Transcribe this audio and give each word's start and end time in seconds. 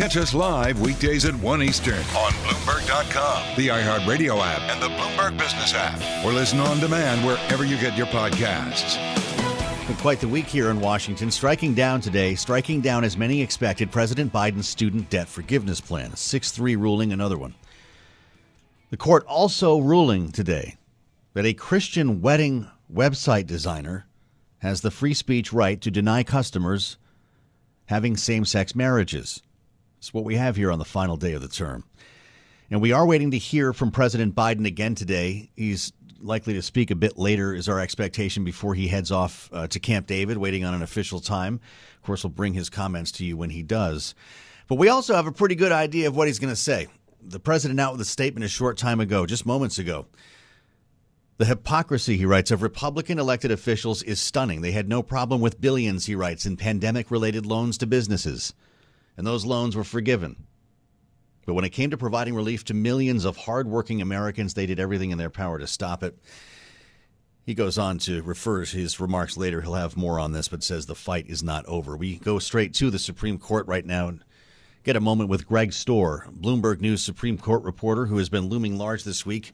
Catch 0.00 0.16
us 0.16 0.32
live 0.32 0.80
weekdays 0.80 1.26
at 1.26 1.34
1 1.34 1.62
Eastern 1.62 1.92
on 1.92 2.32
Bloomberg.com, 2.32 3.56
the 3.58 3.68
iHeartRadio 3.68 4.40
app, 4.42 4.62
and 4.70 4.80
the 4.82 4.88
Bloomberg 4.88 5.36
Business 5.36 5.74
app. 5.74 6.24
Or 6.24 6.32
listen 6.32 6.58
on 6.58 6.80
demand 6.80 7.22
wherever 7.22 7.66
you 7.66 7.78
get 7.78 7.98
your 7.98 8.06
podcasts. 8.06 8.96
Quite 9.98 10.20
the 10.20 10.26
week 10.26 10.46
here 10.46 10.70
in 10.70 10.80
Washington. 10.80 11.30
Striking 11.30 11.74
down 11.74 12.00
today, 12.00 12.34
striking 12.34 12.80
down 12.80 13.04
as 13.04 13.18
many 13.18 13.42
expected 13.42 13.90
President 13.90 14.32
Biden's 14.32 14.66
student 14.66 15.10
debt 15.10 15.28
forgiveness 15.28 15.82
plan. 15.82 16.12
A 16.12 16.16
6 16.16 16.50
3 16.50 16.76
ruling, 16.76 17.12
another 17.12 17.36
one. 17.36 17.54
The 18.88 18.96
court 18.96 19.26
also 19.26 19.80
ruling 19.80 20.32
today 20.32 20.78
that 21.34 21.44
a 21.44 21.52
Christian 21.52 22.22
wedding 22.22 22.70
website 22.90 23.46
designer 23.46 24.06
has 24.60 24.80
the 24.80 24.90
free 24.90 25.12
speech 25.12 25.52
right 25.52 25.78
to 25.82 25.90
deny 25.90 26.22
customers 26.22 26.96
having 27.84 28.16
same 28.16 28.46
sex 28.46 28.74
marriages. 28.74 29.42
It's 30.00 30.14
what 30.14 30.24
we 30.24 30.36
have 30.36 30.56
here 30.56 30.72
on 30.72 30.78
the 30.78 30.86
final 30.86 31.18
day 31.18 31.34
of 31.34 31.42
the 31.42 31.48
term. 31.48 31.84
And 32.70 32.80
we 32.80 32.92
are 32.92 33.04
waiting 33.04 33.32
to 33.32 33.38
hear 33.38 33.74
from 33.74 33.90
President 33.90 34.34
Biden 34.34 34.64
again 34.64 34.94
today. 34.94 35.50
He's 35.56 35.92
likely 36.22 36.54
to 36.54 36.62
speak 36.62 36.90
a 36.90 36.94
bit 36.94 37.18
later, 37.18 37.52
is 37.52 37.68
our 37.68 37.78
expectation, 37.78 38.42
before 38.42 38.74
he 38.74 38.88
heads 38.88 39.12
off 39.12 39.50
uh, 39.52 39.66
to 39.66 39.78
Camp 39.78 40.06
David, 40.06 40.38
waiting 40.38 40.64
on 40.64 40.72
an 40.72 40.80
official 40.80 41.20
time. 41.20 41.60
Of 41.96 42.02
course, 42.02 42.24
we'll 42.24 42.30
bring 42.30 42.54
his 42.54 42.70
comments 42.70 43.12
to 43.12 43.26
you 43.26 43.36
when 43.36 43.50
he 43.50 43.62
does. 43.62 44.14
But 44.68 44.76
we 44.76 44.88
also 44.88 45.14
have 45.14 45.26
a 45.26 45.32
pretty 45.32 45.54
good 45.54 45.70
idea 45.70 46.08
of 46.08 46.16
what 46.16 46.28
he's 46.28 46.38
going 46.38 46.48
to 46.48 46.56
say. 46.56 46.86
The 47.20 47.38
president 47.38 47.78
out 47.78 47.92
with 47.92 48.00
a 48.00 48.06
statement 48.06 48.46
a 48.46 48.48
short 48.48 48.78
time 48.78 49.00
ago, 49.00 49.26
just 49.26 49.44
moments 49.44 49.78
ago. 49.78 50.06
The 51.36 51.44
hypocrisy, 51.44 52.16
he 52.16 52.24
writes, 52.24 52.50
of 52.50 52.62
Republican 52.62 53.18
elected 53.18 53.50
officials 53.50 54.02
is 54.02 54.18
stunning. 54.18 54.62
They 54.62 54.72
had 54.72 54.88
no 54.88 55.02
problem 55.02 55.42
with 55.42 55.60
billions, 55.60 56.06
he 56.06 56.14
writes, 56.14 56.46
in 56.46 56.56
pandemic 56.56 57.10
related 57.10 57.44
loans 57.44 57.76
to 57.78 57.86
businesses. 57.86 58.54
And 59.20 59.26
those 59.26 59.44
loans 59.44 59.76
were 59.76 59.84
forgiven. 59.84 60.46
But 61.44 61.52
when 61.52 61.66
it 61.66 61.74
came 61.74 61.90
to 61.90 61.98
providing 61.98 62.34
relief 62.34 62.64
to 62.64 62.74
millions 62.74 63.26
of 63.26 63.36
hardworking 63.36 64.00
Americans, 64.00 64.54
they 64.54 64.64
did 64.64 64.80
everything 64.80 65.10
in 65.10 65.18
their 65.18 65.28
power 65.28 65.58
to 65.58 65.66
stop 65.66 66.02
it. 66.02 66.18
He 67.44 67.52
goes 67.52 67.76
on 67.76 67.98
to 67.98 68.22
refer 68.22 68.64
to 68.64 68.76
his 68.78 68.98
remarks 68.98 69.36
later. 69.36 69.60
He'll 69.60 69.74
have 69.74 69.94
more 69.94 70.18
on 70.18 70.32
this, 70.32 70.48
but 70.48 70.62
says 70.62 70.86
the 70.86 70.94
fight 70.94 71.26
is 71.28 71.42
not 71.42 71.66
over. 71.66 71.98
We 71.98 72.16
go 72.16 72.38
straight 72.38 72.72
to 72.76 72.88
the 72.88 72.98
Supreme 72.98 73.36
Court 73.38 73.66
right 73.66 73.84
now 73.84 74.08
and 74.08 74.24
get 74.84 74.96
a 74.96 75.00
moment 75.00 75.28
with 75.28 75.46
Greg 75.46 75.72
Stohr, 75.72 76.32
Bloomberg 76.34 76.80
News 76.80 77.02
Supreme 77.02 77.36
Court 77.36 77.62
reporter, 77.62 78.06
who 78.06 78.16
has 78.16 78.30
been 78.30 78.48
looming 78.48 78.78
large 78.78 79.04
this 79.04 79.26
week 79.26 79.52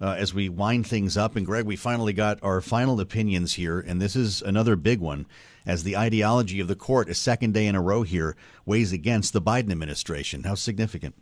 uh, 0.00 0.16
as 0.18 0.34
we 0.34 0.48
wind 0.48 0.86
things 0.86 1.16
up. 1.16 1.36
And 1.36 1.46
Greg, 1.46 1.66
we 1.66 1.76
finally 1.76 2.12
got 2.12 2.38
our 2.42 2.60
final 2.60 3.00
opinions 3.00 3.54
here, 3.54 3.80
and 3.80 4.00
this 4.00 4.16
is 4.16 4.42
another 4.42 4.76
big 4.76 5.00
one 5.00 5.26
as 5.66 5.82
the 5.82 5.96
ideology 5.96 6.60
of 6.60 6.68
the 6.68 6.76
court, 6.76 7.08
a 7.08 7.14
second 7.14 7.54
day 7.54 7.66
in 7.66 7.74
a 7.74 7.80
row 7.80 8.02
here, 8.02 8.36
weighs 8.66 8.92
against 8.92 9.32
the 9.32 9.42
Biden 9.42 9.70
administration. 9.70 10.42
How 10.42 10.54
significant? 10.54 11.14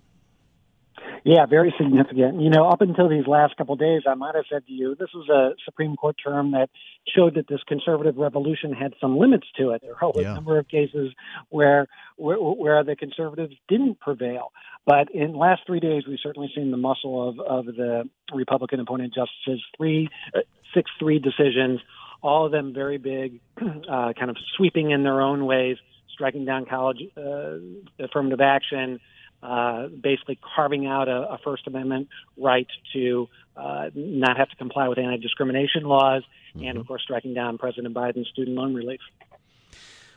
Yeah, 1.24 1.46
very 1.46 1.72
significant. 1.78 2.40
You 2.40 2.50
know, 2.50 2.68
up 2.68 2.80
until 2.80 3.08
these 3.08 3.26
last 3.28 3.56
couple 3.56 3.74
of 3.74 3.78
days, 3.78 4.02
I 4.08 4.14
might 4.14 4.34
have 4.34 4.44
said 4.50 4.66
to 4.66 4.72
you, 4.72 4.96
this 4.96 5.10
was 5.14 5.28
a 5.28 5.54
Supreme 5.64 5.94
Court 5.94 6.16
term 6.22 6.50
that 6.50 6.68
showed 7.14 7.36
that 7.36 7.46
this 7.46 7.60
conservative 7.68 8.16
revolution 8.16 8.72
had 8.72 8.94
some 9.00 9.16
limits 9.16 9.46
to 9.58 9.70
it. 9.70 9.82
There 9.82 9.94
were 10.02 10.20
yeah. 10.20 10.32
a 10.32 10.34
number 10.34 10.58
of 10.58 10.66
cases 10.68 11.14
where, 11.50 11.86
where 12.16 12.38
where 12.38 12.82
the 12.82 12.96
conservatives 12.96 13.54
didn't 13.68 14.00
prevail. 14.00 14.52
But 14.84 15.14
in 15.14 15.32
the 15.32 15.38
last 15.38 15.62
three 15.64 15.80
days, 15.80 16.04
we've 16.08 16.18
certainly 16.20 16.50
seen 16.54 16.72
the 16.72 16.76
muscle 16.76 17.28
of, 17.28 17.38
of 17.38 17.66
the 17.66 18.08
Republican 18.34 18.80
appointed 18.80 19.14
justices. 19.14 19.64
Three, 19.76 20.08
uh, 20.34 20.40
six, 20.74 20.90
three 20.98 21.20
decisions, 21.20 21.80
all 22.20 22.46
of 22.46 22.52
them 22.52 22.74
very 22.74 22.98
big, 22.98 23.40
uh, 23.60 24.12
kind 24.18 24.30
of 24.30 24.36
sweeping 24.56 24.90
in 24.90 25.04
their 25.04 25.20
own 25.20 25.46
ways, 25.46 25.76
striking 26.12 26.44
down 26.44 26.66
college 26.66 26.98
uh, 27.16 27.58
affirmative 28.04 28.40
action 28.40 28.98
uh, 29.42 29.88
basically 29.88 30.38
carving 30.54 30.86
out 30.86 31.08
a, 31.08 31.32
a, 31.32 31.38
First 31.38 31.66
Amendment 31.66 32.08
right 32.36 32.68
to 32.92 33.28
uh, 33.56 33.90
not 33.94 34.36
have 34.36 34.48
to 34.50 34.56
comply 34.56 34.88
with 34.88 34.98
anti 34.98 35.16
discrimination 35.16 35.84
laws, 35.84 36.22
mm-hmm. 36.54 36.66
and 36.66 36.78
of 36.78 36.86
course, 36.86 37.02
striking 37.02 37.34
down 37.34 37.58
President 37.58 37.94
Biden's 37.94 38.28
student 38.28 38.56
loan 38.56 38.74
relief. 38.74 39.00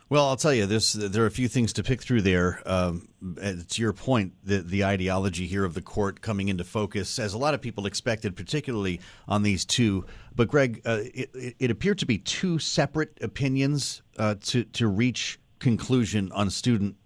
Well, 0.07 0.27
I'll 0.27 0.35
tell 0.35 0.53
you, 0.53 0.67
this, 0.67 0.93
there 0.93 1.23
are 1.23 1.27
a 1.27 1.31
few 1.31 1.47
things 1.47 1.73
to 1.73 1.83
pick 1.83 1.99
through 1.99 2.21
there. 2.21 2.61
Um, 2.67 3.07
to 3.41 3.81
your 3.81 3.91
point, 3.91 4.33
the, 4.43 4.59
the 4.59 4.85
ideology 4.85 5.47
here 5.47 5.65
of 5.65 5.73
the 5.73 5.81
court 5.81 6.21
coming 6.21 6.47
into 6.47 6.63
focus, 6.63 7.17
as 7.17 7.33
a 7.33 7.39
lot 7.39 7.55
of 7.55 7.61
people 7.61 7.87
expected, 7.87 8.35
particularly 8.35 9.01
on 9.27 9.41
these 9.41 9.65
two. 9.65 10.05
But, 10.35 10.47
Greg, 10.47 10.83
uh, 10.85 10.99
it, 11.01 11.55
it, 11.57 11.71
appeared 11.71 11.97
to 11.99 12.05
be 12.05 12.19
two 12.19 12.59
separate 12.59 13.17
opinions 13.21 14.03
uh, 14.19 14.35
to, 14.41 14.65
to 14.65 14.87
reach 14.87 15.39
conclusion 15.57 16.31
on 16.33 16.51
student 16.51 16.97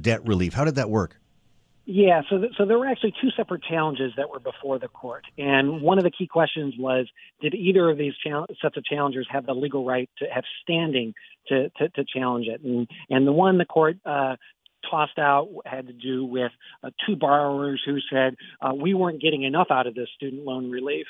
debt 0.00 0.26
relief. 0.26 0.54
How 0.54 0.64
did 0.64 0.76
that 0.76 0.88
work? 0.88 1.20
Yeah, 1.86 2.22
so 2.30 2.38
th- 2.38 2.52
so 2.56 2.64
there 2.64 2.78
were 2.78 2.86
actually 2.86 3.12
two 3.20 3.30
separate 3.36 3.62
challenges 3.62 4.12
that 4.16 4.30
were 4.30 4.40
before 4.40 4.78
the 4.78 4.88
court, 4.88 5.24
and 5.36 5.82
one 5.82 5.98
of 5.98 6.04
the 6.04 6.10
key 6.10 6.26
questions 6.26 6.74
was: 6.78 7.06
Did 7.42 7.54
either 7.54 7.90
of 7.90 7.98
these 7.98 8.14
chal- 8.24 8.46
sets 8.62 8.76
of 8.78 8.84
challengers 8.84 9.26
have 9.30 9.44
the 9.44 9.54
legal 9.54 9.84
right 9.84 10.08
to 10.18 10.26
have 10.26 10.44
standing 10.62 11.12
to 11.48 11.68
to, 11.78 11.88
to 11.90 12.04
challenge 12.04 12.46
it? 12.48 12.62
And 12.62 12.88
and 13.10 13.26
the 13.26 13.32
one 13.32 13.58
the 13.58 13.66
court 13.66 13.98
uh, 14.06 14.36
tossed 14.90 15.18
out 15.18 15.48
had 15.66 15.86
to 15.88 15.92
do 15.92 16.24
with 16.24 16.52
uh, 16.82 16.90
two 17.06 17.16
borrowers 17.16 17.82
who 17.84 17.98
said 18.10 18.36
uh, 18.62 18.74
we 18.74 18.94
weren't 18.94 19.20
getting 19.20 19.42
enough 19.42 19.68
out 19.70 19.86
of 19.86 19.94
this 19.94 20.08
student 20.16 20.44
loan 20.44 20.70
relief. 20.70 21.06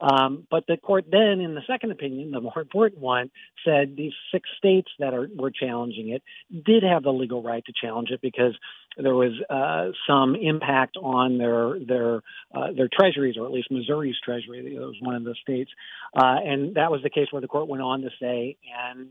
Um, 0.00 0.46
but 0.50 0.64
the 0.66 0.76
court 0.76 1.04
then, 1.10 1.40
in 1.40 1.54
the 1.54 1.62
second 1.66 1.92
opinion, 1.92 2.32
the 2.32 2.40
more 2.40 2.58
important 2.60 3.00
one, 3.00 3.30
said 3.64 3.94
these 3.96 4.12
six 4.32 4.48
states 4.58 4.90
that 4.98 5.14
are 5.14 5.28
were 5.36 5.50
challenging 5.50 6.10
it 6.10 6.22
did 6.64 6.82
have 6.82 7.02
the 7.02 7.12
legal 7.12 7.42
right 7.42 7.64
to 7.66 7.72
challenge 7.80 8.10
it 8.10 8.20
because 8.20 8.56
there 8.96 9.14
was 9.14 9.32
uh, 9.50 9.92
some 10.06 10.36
impact 10.36 10.96
on 10.96 11.38
their 11.38 11.78
their 11.78 12.22
uh, 12.54 12.72
their 12.76 12.88
treasuries, 12.92 13.36
or 13.38 13.46
at 13.46 13.52
least 13.52 13.70
Missouri's 13.70 14.16
treasury. 14.24 14.74
It 14.74 14.78
was 14.78 14.96
one 15.00 15.16
of 15.16 15.24
the 15.24 15.34
states, 15.40 15.70
uh, 16.16 16.36
and 16.44 16.76
that 16.76 16.90
was 16.90 17.02
the 17.02 17.10
case 17.10 17.28
where 17.30 17.42
the 17.42 17.48
court 17.48 17.68
went 17.68 17.82
on 17.82 18.02
to 18.02 18.10
say, 18.20 18.56
and 18.92 19.08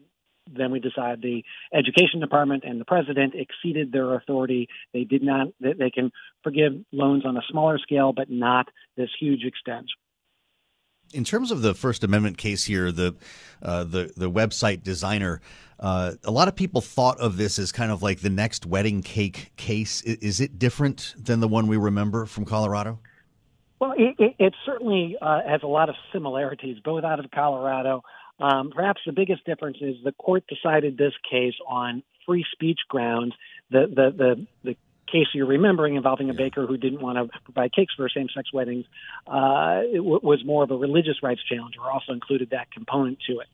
then 0.52 0.72
we 0.72 0.80
decided 0.80 1.22
the 1.22 1.44
education 1.74 2.20
department 2.20 2.64
and 2.66 2.80
the 2.80 2.86
president 2.86 3.34
exceeded 3.36 3.92
their 3.92 4.16
authority. 4.16 4.68
They 4.94 5.04
did 5.04 5.24
not. 5.24 5.48
They 5.60 5.90
can 5.90 6.12
forgive 6.44 6.74
loans 6.92 7.26
on 7.26 7.38
a 7.38 7.42
smaller 7.50 7.78
scale, 7.78 8.14
but 8.14 8.30
not 8.30 8.68
this 8.98 9.10
huge 9.20 9.44
extent. 9.44 9.88
In 11.14 11.24
terms 11.24 11.52
of 11.52 11.62
the 11.62 11.74
First 11.74 12.04
Amendment 12.04 12.38
case 12.38 12.64
here, 12.66 12.92
the 12.92 13.16
uh, 13.62 13.84
the 13.84 14.12
the 14.18 14.30
website 14.30 14.84
designer, 14.84 15.42
uh, 15.80 16.14
a 16.24 16.32
lot 16.32 16.48
of 16.48 16.56
people 16.56 16.82
thought 16.82 17.20
of 17.20 17.38
this 17.38 17.60
as 17.60 17.72
kind 17.72 17.92
of 17.92 18.02
like 18.02 18.22
the 18.22 18.30
next 18.30 18.66
wedding 18.66 19.02
cake 19.02 19.52
case. 19.56 20.02
Is 20.02 20.40
it 20.42 20.58
different 20.58 21.14
than 21.18 21.40
the 21.40 21.48
one 21.48 21.68
we 21.68 21.78
remember 21.78 22.26
from 22.26 22.46
Colorado? 22.46 23.00
Well, 23.80 23.94
it, 23.98 24.16
it, 24.18 24.36
it 24.40 24.54
certainly 24.66 25.18
uh, 25.22 25.42
has 25.48 25.62
a 25.62 25.68
lot 25.68 25.90
of 25.90 25.96
similarities, 26.12 26.78
both 26.84 27.04
out 27.04 27.20
of 27.20 27.30
Colorado. 27.32 28.02
Um, 28.40 28.72
perhaps 28.74 29.02
the 29.06 29.12
biggest 29.12 29.46
difference 29.46 29.78
is 29.82 29.96
the 30.04 30.14
court 30.14 30.46
decided 30.48 30.98
this 30.98 31.14
case 31.30 31.54
on 31.68 32.02
free 32.26 32.46
speech 32.52 32.80
grounds. 32.88 33.34
The 33.70 33.88
the 33.88 34.12
the, 34.18 34.48
the 34.64 34.78
case 35.14 35.28
you're 35.34 35.54
remembering 35.58 35.94
involving 35.96 36.30
a 36.30 36.34
baker 36.44 36.64
who 36.70 36.78
didn't 36.86 37.02
want 37.08 37.16
to 37.18 37.40
provide 37.48 37.72
cakes 37.72 37.94
for 37.96 38.10
same-sex 38.10 38.46
weddings 38.58 38.86
uh, 39.28 39.82
it 39.98 40.04
w- 40.10 40.24
was 40.32 40.40
more 40.44 40.64
of 40.64 40.72
a 40.72 40.76
religious 40.88 41.18
rights 41.22 41.42
challenge, 41.50 41.76
or 41.80 41.90
also 41.96 42.12
included 42.20 42.50
that 42.50 42.68
component 42.72 43.18
to 43.28 43.34
it. 43.44 43.48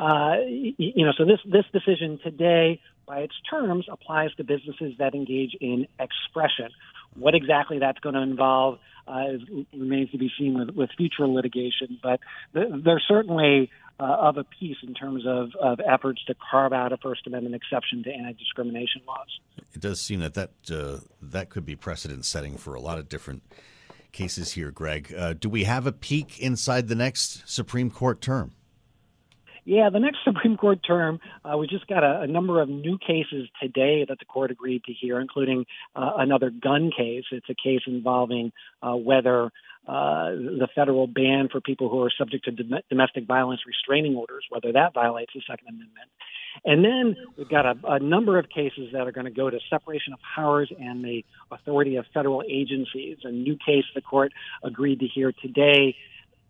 Uh, 0.00 0.36
you 0.78 1.04
know, 1.06 1.12
so 1.16 1.24
this 1.24 1.40
this 1.44 1.66
decision 1.72 2.18
today, 2.28 2.80
by 3.06 3.18
its 3.26 3.34
terms, 3.48 3.84
applies 3.96 4.30
to 4.38 4.44
businesses 4.44 4.94
that 4.98 5.14
engage 5.14 5.54
in 5.60 5.86
expression, 6.00 6.70
What 7.14 7.34
exactly 7.34 7.78
that's 7.78 8.00
going 8.00 8.14
to 8.14 8.22
involve 8.22 8.78
uh, 9.06 9.24
remains 9.72 10.10
to 10.10 10.18
be 10.18 10.30
seen 10.38 10.58
with, 10.58 10.70
with 10.70 10.90
future 10.96 11.26
litigation. 11.26 11.98
But 12.02 12.20
th- 12.54 12.68
there's 12.84 13.04
certainly 13.06 13.70
uh, 14.00 14.04
of 14.04 14.36
a 14.36 14.44
piece 14.44 14.78
in 14.82 14.94
terms 14.94 15.24
of, 15.26 15.50
of 15.60 15.80
efforts 15.80 16.24
to 16.26 16.34
carve 16.50 16.72
out 16.72 16.92
a 16.92 16.96
First 16.96 17.26
Amendment 17.26 17.54
exception 17.54 18.02
to 18.04 18.10
anti-discrimination 18.10 19.02
laws. 19.06 19.28
It 19.72 19.80
does 19.80 20.00
seem 20.00 20.20
that 20.20 20.34
that 20.34 20.50
uh, 20.70 20.98
that 21.20 21.50
could 21.50 21.64
be 21.64 21.76
precedent 21.76 22.24
setting 22.24 22.56
for 22.56 22.74
a 22.74 22.80
lot 22.80 22.98
of 22.98 23.08
different 23.08 23.42
cases 24.12 24.52
here, 24.52 24.70
Greg. 24.70 25.12
Uh, 25.16 25.32
do 25.32 25.48
we 25.48 25.64
have 25.64 25.86
a 25.86 25.92
peak 25.92 26.38
inside 26.38 26.88
the 26.88 26.94
next 26.94 27.48
Supreme 27.48 27.90
Court 27.90 28.20
term? 28.20 28.52
Yeah, 29.64 29.90
the 29.90 30.00
next 30.00 30.18
Supreme 30.24 30.56
Court 30.56 30.80
term, 30.86 31.20
uh, 31.44 31.56
we 31.56 31.66
just 31.66 31.86
got 31.86 32.02
a, 32.02 32.22
a, 32.22 32.26
number 32.26 32.60
of 32.60 32.68
new 32.68 32.98
cases 32.98 33.48
today 33.60 34.04
that 34.08 34.18
the 34.18 34.24
court 34.24 34.50
agreed 34.50 34.84
to 34.84 34.92
hear, 34.92 35.20
including 35.20 35.66
uh, 35.94 36.12
another 36.16 36.50
gun 36.50 36.90
case. 36.96 37.24
It's 37.30 37.48
a 37.48 37.54
case 37.54 37.82
involving 37.86 38.52
uh, 38.82 38.94
whether 38.94 39.50
uh, 39.86 40.30
the 40.30 40.68
federal 40.74 41.06
ban 41.06 41.48
for 41.50 41.60
people 41.60 41.88
who 41.88 42.02
are 42.02 42.10
subject 42.16 42.44
to 42.44 42.52
dom- 42.52 42.80
domestic 42.88 43.26
violence 43.26 43.60
restraining 43.66 44.14
orders, 44.14 44.44
whether 44.48 44.72
that 44.72 44.94
violates 44.94 45.32
the 45.34 45.42
Second 45.48 45.68
Amendment. 45.68 46.08
And 46.64 46.84
then 46.84 47.16
we've 47.36 47.48
got 47.48 47.66
a, 47.66 47.74
a 47.84 47.98
number 47.98 48.38
of 48.38 48.48
cases 48.48 48.90
that 48.92 49.08
are 49.08 49.12
going 49.12 49.24
to 49.24 49.32
go 49.32 49.50
to 49.50 49.58
separation 49.70 50.12
of 50.12 50.20
powers 50.36 50.70
and 50.78 51.02
the 51.04 51.24
authority 51.50 51.96
of 51.96 52.04
federal 52.12 52.42
agencies. 52.48 53.18
A 53.24 53.32
new 53.32 53.56
case 53.56 53.84
the 53.94 54.02
court 54.02 54.32
agreed 54.62 55.00
to 55.00 55.06
hear 55.06 55.32
today 55.32 55.96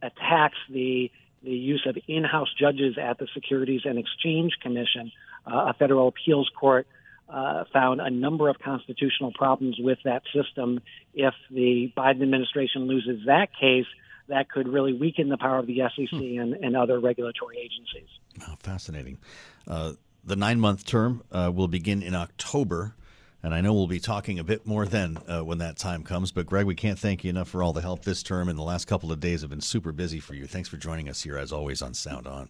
attacks 0.03 0.59
the 0.69 1.11
the 1.43 1.51
use 1.51 1.85
of 1.87 1.97
in-house 2.09 2.53
judges 2.59 2.97
at 2.99 3.19
the 3.19 3.27
Securities 3.35 3.83
and 3.85 3.99
Exchange 3.99 4.53
Commission, 4.63 5.13
uh, 5.47 5.71
a 5.71 5.75
federal 5.75 6.09
appeals 6.09 6.51
court. 6.59 6.87
Uh, 7.29 7.65
found 7.73 7.99
a 7.99 8.11
number 8.11 8.51
of 8.51 8.59
constitutional 8.59 9.33
problems 9.33 9.77
with 9.79 9.97
that 10.05 10.23
system. 10.35 10.81
If 11.15 11.33
the 11.51 11.91
Biden 11.97 12.21
administration 12.21 12.83
loses 12.89 13.25
that 13.25 13.49
case, 13.59 13.87
that 14.29 14.51
could 14.51 14.69
really 14.69 14.93
weaken 14.93 15.31
the 15.31 15.39
power 15.39 15.59
of 15.59 15.67
the 15.67 15.81
SEC 15.97 16.11
hmm. 16.11 16.39
and, 16.39 16.53
and, 16.55 16.77
other 16.77 17.01
regulatory 17.01 17.57
agencies. 17.59 18.09
Oh, 18.47 18.55
fascinating. 18.59 19.19
Uh, 19.67 19.93
the 20.25 20.37
nine 20.37 20.61
month 20.61 20.85
term 20.85 21.23
uh, 21.33 21.51
will 21.55 21.69
begin 21.69 22.03
in 22.03 22.15
October. 22.15 22.95
And 23.43 23.53
I 23.53 23.61
know 23.61 23.75
we'll 23.75 23.89
be 23.89 23.99
talking 23.99 24.39
a 24.39 24.45
bit 24.45 24.67
more 24.67 24.87
then 24.87 25.19
uh, 25.29 25.45
when 25.45 25.59
that 25.59 25.77
time 25.77 26.05
comes. 26.05 26.31
But, 26.31 26.47
Greg, 26.47 26.65
we 26.65 26.77
can't 26.77 26.99
thank 26.99 27.25
you 27.25 27.31
enough 27.31 27.49
for 27.49 27.63
all 27.63 27.73
the 27.73 27.81
help 27.81 28.05
this 28.05 28.23
term. 28.23 28.49
And 28.49 28.57
the 28.57 28.63
last 28.63 28.87
couple 28.87 29.11
of 29.11 29.19
days 29.19 29.41
have 29.41 29.51
been 29.51 29.61
super 29.61 29.91
busy 29.91 30.21
for 30.21 30.35
you. 30.35 30.47
Thanks 30.47 30.69
for 30.69 30.77
joining 30.77 31.09
us 31.09 31.23
here, 31.23 31.37
as 31.37 31.51
always, 31.51 31.83
on 31.83 31.93
Sound 31.93 32.29
On. 32.29 32.49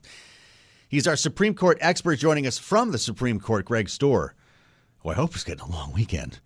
He's 0.88 1.06
our 1.06 1.16
Supreme 1.16 1.54
Court 1.54 1.78
expert 1.80 2.16
joining 2.16 2.46
us 2.46 2.58
from 2.58 2.92
the 2.92 2.98
Supreme 2.98 3.40
Court, 3.40 3.64
Greg 3.64 3.86
Stohr, 3.86 4.32
who 4.98 5.08
I 5.08 5.14
hope 5.14 5.34
is 5.34 5.44
getting 5.44 5.64
a 5.64 5.70
long 5.70 5.94
weekend. 5.94 6.40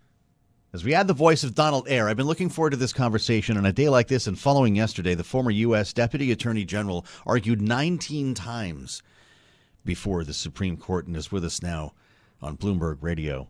As 0.72 0.84
we 0.84 0.94
add 0.94 1.08
the 1.08 1.14
voice 1.14 1.42
of 1.42 1.54
Donald 1.54 1.88
Ayer, 1.88 2.08
I've 2.08 2.16
been 2.16 2.26
looking 2.26 2.48
forward 2.48 2.70
to 2.70 2.76
this 2.76 2.92
conversation 2.92 3.56
on 3.56 3.66
a 3.66 3.72
day 3.72 3.88
like 3.88 4.06
this 4.06 4.28
and 4.28 4.38
following 4.38 4.76
yesterday, 4.76 5.14
the 5.14 5.24
former 5.24 5.50
U.S. 5.50 5.92
Deputy 5.92 6.30
Attorney 6.30 6.64
General 6.64 7.04
argued 7.24 7.60
19 7.60 8.34
times 8.34 9.02
before 9.84 10.22
the 10.22 10.34
Supreme 10.34 10.76
Court 10.76 11.06
and 11.06 11.16
is 11.16 11.32
with 11.32 11.44
us 11.44 11.62
now 11.62 11.94
on 12.42 12.56
Bloomberg 12.56 12.98
Radio. 13.00 13.48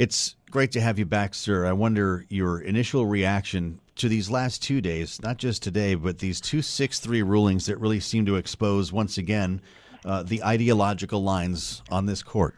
It's 0.00 0.34
great 0.50 0.72
to 0.72 0.80
have 0.80 0.98
you 0.98 1.04
back, 1.04 1.34
sir. 1.34 1.66
I 1.66 1.72
wonder 1.72 2.24
your 2.30 2.58
initial 2.58 3.04
reaction 3.04 3.80
to 3.96 4.08
these 4.08 4.30
last 4.30 4.62
two 4.62 4.80
days, 4.80 5.20
not 5.20 5.36
just 5.36 5.62
today, 5.62 5.94
but 5.94 6.20
these 6.20 6.40
two 6.40 6.62
6 6.62 7.00
3 7.00 7.20
rulings 7.20 7.66
that 7.66 7.76
really 7.76 8.00
seem 8.00 8.24
to 8.24 8.36
expose 8.36 8.94
once 8.94 9.18
again 9.18 9.60
uh, 10.06 10.22
the 10.22 10.42
ideological 10.42 11.22
lines 11.22 11.82
on 11.90 12.06
this 12.06 12.22
court. 12.22 12.56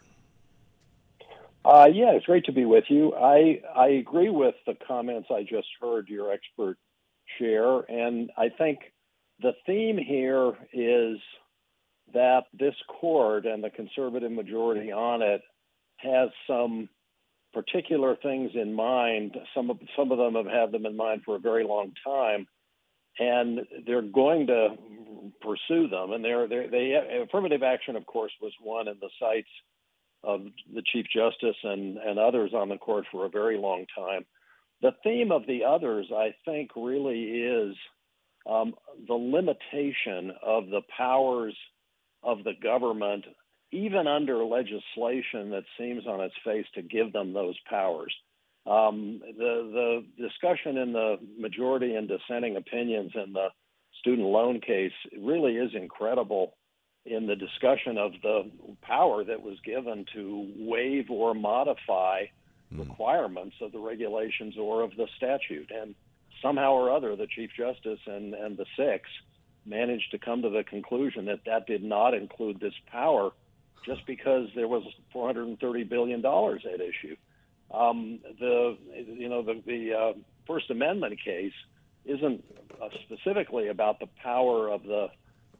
Uh, 1.65 1.89
yeah, 1.93 2.11
it's 2.11 2.25
great 2.25 2.45
to 2.45 2.53
be 2.53 2.63
with 2.63 2.85
you. 2.87 3.13
I 3.13 3.59
I 3.75 3.87
agree 3.87 4.29
with 4.29 4.55
the 4.65 4.77
comments 4.87 5.27
I 5.29 5.43
just 5.43 5.67
heard 5.81 6.07
your 6.07 6.31
expert 6.31 6.77
share, 7.37 7.79
and 7.89 8.31
I 8.37 8.47
think 8.57 8.79
the 9.41 9.51
theme 9.65 9.97
here 9.97 10.53
is 10.71 11.17
that 12.13 12.43
this 12.57 12.75
court 12.87 13.45
and 13.45 13.61
the 13.61 13.69
conservative 13.69 14.31
majority 14.31 14.93
on 14.93 15.21
it 15.21 15.41
has 15.97 16.29
some 16.47 16.87
particular 17.53 18.15
things 18.15 18.51
in 18.55 18.73
mind. 18.73 19.37
Some 19.55 19.69
of 19.69 19.79
some 19.97 20.11
of 20.11 20.17
them 20.17 20.35
have 20.35 20.51
had 20.51 20.71
them 20.71 20.85
in 20.85 20.95
mind 20.95 21.21
for 21.23 21.35
a 21.35 21.39
very 21.39 21.63
long 21.63 21.93
time, 22.05 22.47
and 23.19 23.61
they're 23.85 24.01
going 24.01 24.47
to 24.47 24.69
pursue 25.41 25.87
them. 25.87 26.11
And 26.11 26.23
they're, 26.23 26.47
they're 26.47 26.69
they 26.69 26.93
affirmative 27.23 27.63
action, 27.63 27.95
of 27.95 28.05
course, 28.05 28.31
was 28.41 28.53
one 28.61 28.87
in 28.87 28.95
the 28.99 29.09
sights 29.19 29.49
of 30.23 30.41
the 30.73 30.83
Chief 30.91 31.05
Justice 31.13 31.57
and 31.63 31.97
and 31.97 32.19
others 32.19 32.51
on 32.53 32.69
the 32.69 32.77
court 32.77 33.05
for 33.11 33.25
a 33.25 33.29
very 33.29 33.57
long 33.57 33.85
time. 33.95 34.25
The 34.81 34.91
theme 35.03 35.31
of 35.31 35.47
the 35.47 35.63
others, 35.63 36.07
I 36.13 36.33
think, 36.45 36.71
really 36.75 37.23
is 37.23 37.75
um, 38.49 38.73
the 39.07 39.13
limitation 39.13 40.33
of 40.45 40.67
the 40.67 40.81
powers 40.97 41.55
of 42.21 42.43
the 42.43 42.53
government 42.61 43.25
even 43.73 44.07
under 44.07 44.45
legislation 44.45 45.49
that 45.49 45.63
seems 45.77 46.05
on 46.05 46.21
its 46.21 46.35
face 46.45 46.65
to 46.75 46.81
give 46.81 47.11
them 47.11 47.33
those 47.33 47.57
powers. 47.69 48.13
Um, 48.65 49.19
the 49.37 50.03
the 50.17 50.23
discussion 50.23 50.77
in 50.77 50.93
the 50.93 51.17
majority 51.37 51.95
and 51.95 52.07
dissenting 52.07 52.55
opinions 52.55 53.11
in 53.15 53.33
the 53.33 53.47
student 53.99 54.27
loan 54.27 54.61
case 54.61 54.93
really 55.19 55.57
is 55.57 55.71
incredible 55.73 56.55
in 57.05 57.27
the 57.27 57.35
discussion 57.35 57.97
of 57.97 58.13
the 58.21 58.49
power 58.81 59.23
that 59.25 59.41
was 59.41 59.57
given 59.65 60.05
to 60.13 60.49
waive 60.57 61.09
or 61.09 61.33
modify 61.33 62.23
mm. 62.73 62.79
requirements 62.79 63.55
of 63.59 63.73
the 63.73 63.79
regulations 63.79 64.55
or 64.57 64.81
of 64.81 64.91
the 64.95 65.07
statute. 65.17 65.69
And 65.69 65.95
somehow 66.41 66.73
or 66.73 66.91
other, 66.91 67.17
the 67.17 67.27
Chief 67.27 67.49
Justice 67.57 67.99
and, 68.05 68.33
and 68.33 68.55
the 68.55 68.65
six 68.77 69.09
managed 69.65 70.11
to 70.11 70.17
come 70.17 70.41
to 70.41 70.49
the 70.49 70.63
conclusion 70.63 71.25
that 71.25 71.39
that 71.45 71.67
did 71.67 71.83
not 71.83 72.13
include 72.13 72.59
this 72.61 72.73
power 72.89 73.31
just 73.85 74.05
because 74.05 74.47
there 74.55 74.67
was 74.67 74.83
430 75.11 75.83
billion 75.83 76.21
dollars 76.21 76.65
at 76.71 76.79
issue. 76.81 77.15
Um, 77.71 78.19
the 78.39 78.77
you 79.07 79.29
know 79.29 79.41
the, 79.41 79.61
the 79.65 79.93
uh, 79.93 80.13
First 80.45 80.69
Amendment 80.69 81.19
case 81.23 81.53
isn't 82.05 82.43
uh, 82.81 82.89
specifically 83.05 83.69
about 83.69 83.99
the 83.99 84.07
power 84.21 84.69
of 84.69 84.83
the 84.83 85.07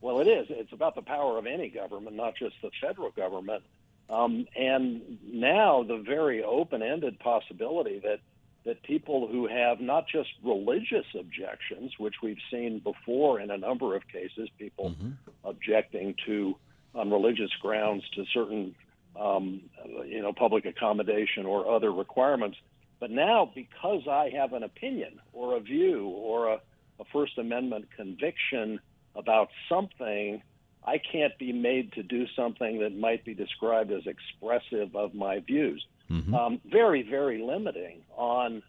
well, 0.01 0.19
it 0.19 0.27
is. 0.27 0.47
It's 0.49 0.73
about 0.73 0.95
the 0.95 1.01
power 1.01 1.37
of 1.37 1.45
any 1.45 1.69
government, 1.69 2.17
not 2.17 2.35
just 2.35 2.55
the 2.61 2.71
federal 2.81 3.11
government. 3.11 3.63
Um, 4.09 4.45
and 4.53 5.17
now 5.25 5.83
the 5.83 5.97
very 5.97 6.43
open-ended 6.43 7.19
possibility 7.19 7.99
that 7.99 8.19
that 8.65 8.81
people 8.83 9.27
who 9.27 9.47
have 9.47 9.81
not 9.81 10.07
just 10.07 10.29
religious 10.41 11.05
objections, 11.19 11.91
which 11.97 12.15
we've 12.23 12.37
seen 12.49 12.79
before 12.79 13.39
in 13.41 13.51
a 13.51 13.57
number 13.57 13.93
of 13.95 14.07
cases, 14.07 14.49
people 14.57 14.91
mm-hmm. 14.91 15.11
objecting 15.43 16.15
to 16.25 16.55
on 16.95 17.11
religious 17.11 17.51
grounds 17.61 18.03
to 18.15 18.25
certain, 18.33 18.75
um, 19.19 19.61
you 20.05 20.21
know, 20.21 20.33
public 20.33 20.65
accommodation 20.65 21.45
or 21.45 21.69
other 21.73 21.91
requirements. 21.91 22.57
But 22.99 23.11
now, 23.11 23.51
because 23.53 24.07
I 24.07 24.31
have 24.35 24.53
an 24.53 24.63
opinion 24.63 25.19
or 25.33 25.57
a 25.57 25.59
view 25.59 26.07
or 26.07 26.53
a, 26.53 26.61
a 26.99 27.05
First 27.11 27.37
Amendment 27.37 27.87
conviction 27.95 28.79
about 29.15 29.49
something, 29.67 30.41
I 30.85 30.99
can't 31.11 31.37
be 31.37 31.51
made 31.51 31.93
to 31.93 32.03
do 32.03 32.25
something 32.35 32.79
that 32.79 32.95
might 32.95 33.25
be 33.25 33.33
described 33.33 33.91
as 33.91 34.03
expressive 34.05 34.95
of 34.95 35.13
my 35.13 35.39
views. 35.39 35.85
Mm-hmm. 36.09 36.33
Um, 36.33 36.61
very, 36.65 37.03
very 37.03 37.41
limiting 37.41 38.01
on, 38.15 38.61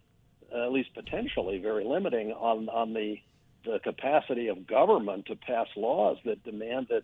uh, 0.53 0.65
at 0.65 0.71
least 0.71 0.93
potentially 0.93 1.59
very 1.59 1.83
limiting 1.83 2.31
on 2.31 2.69
on 2.69 2.93
the 2.93 3.17
the 3.65 3.79
capacity 3.79 4.47
of 4.47 4.67
government 4.67 5.25
to 5.25 5.35
pass 5.35 5.67
laws 5.75 6.17
that 6.23 6.43
demand 6.43 6.87
that 6.89 7.03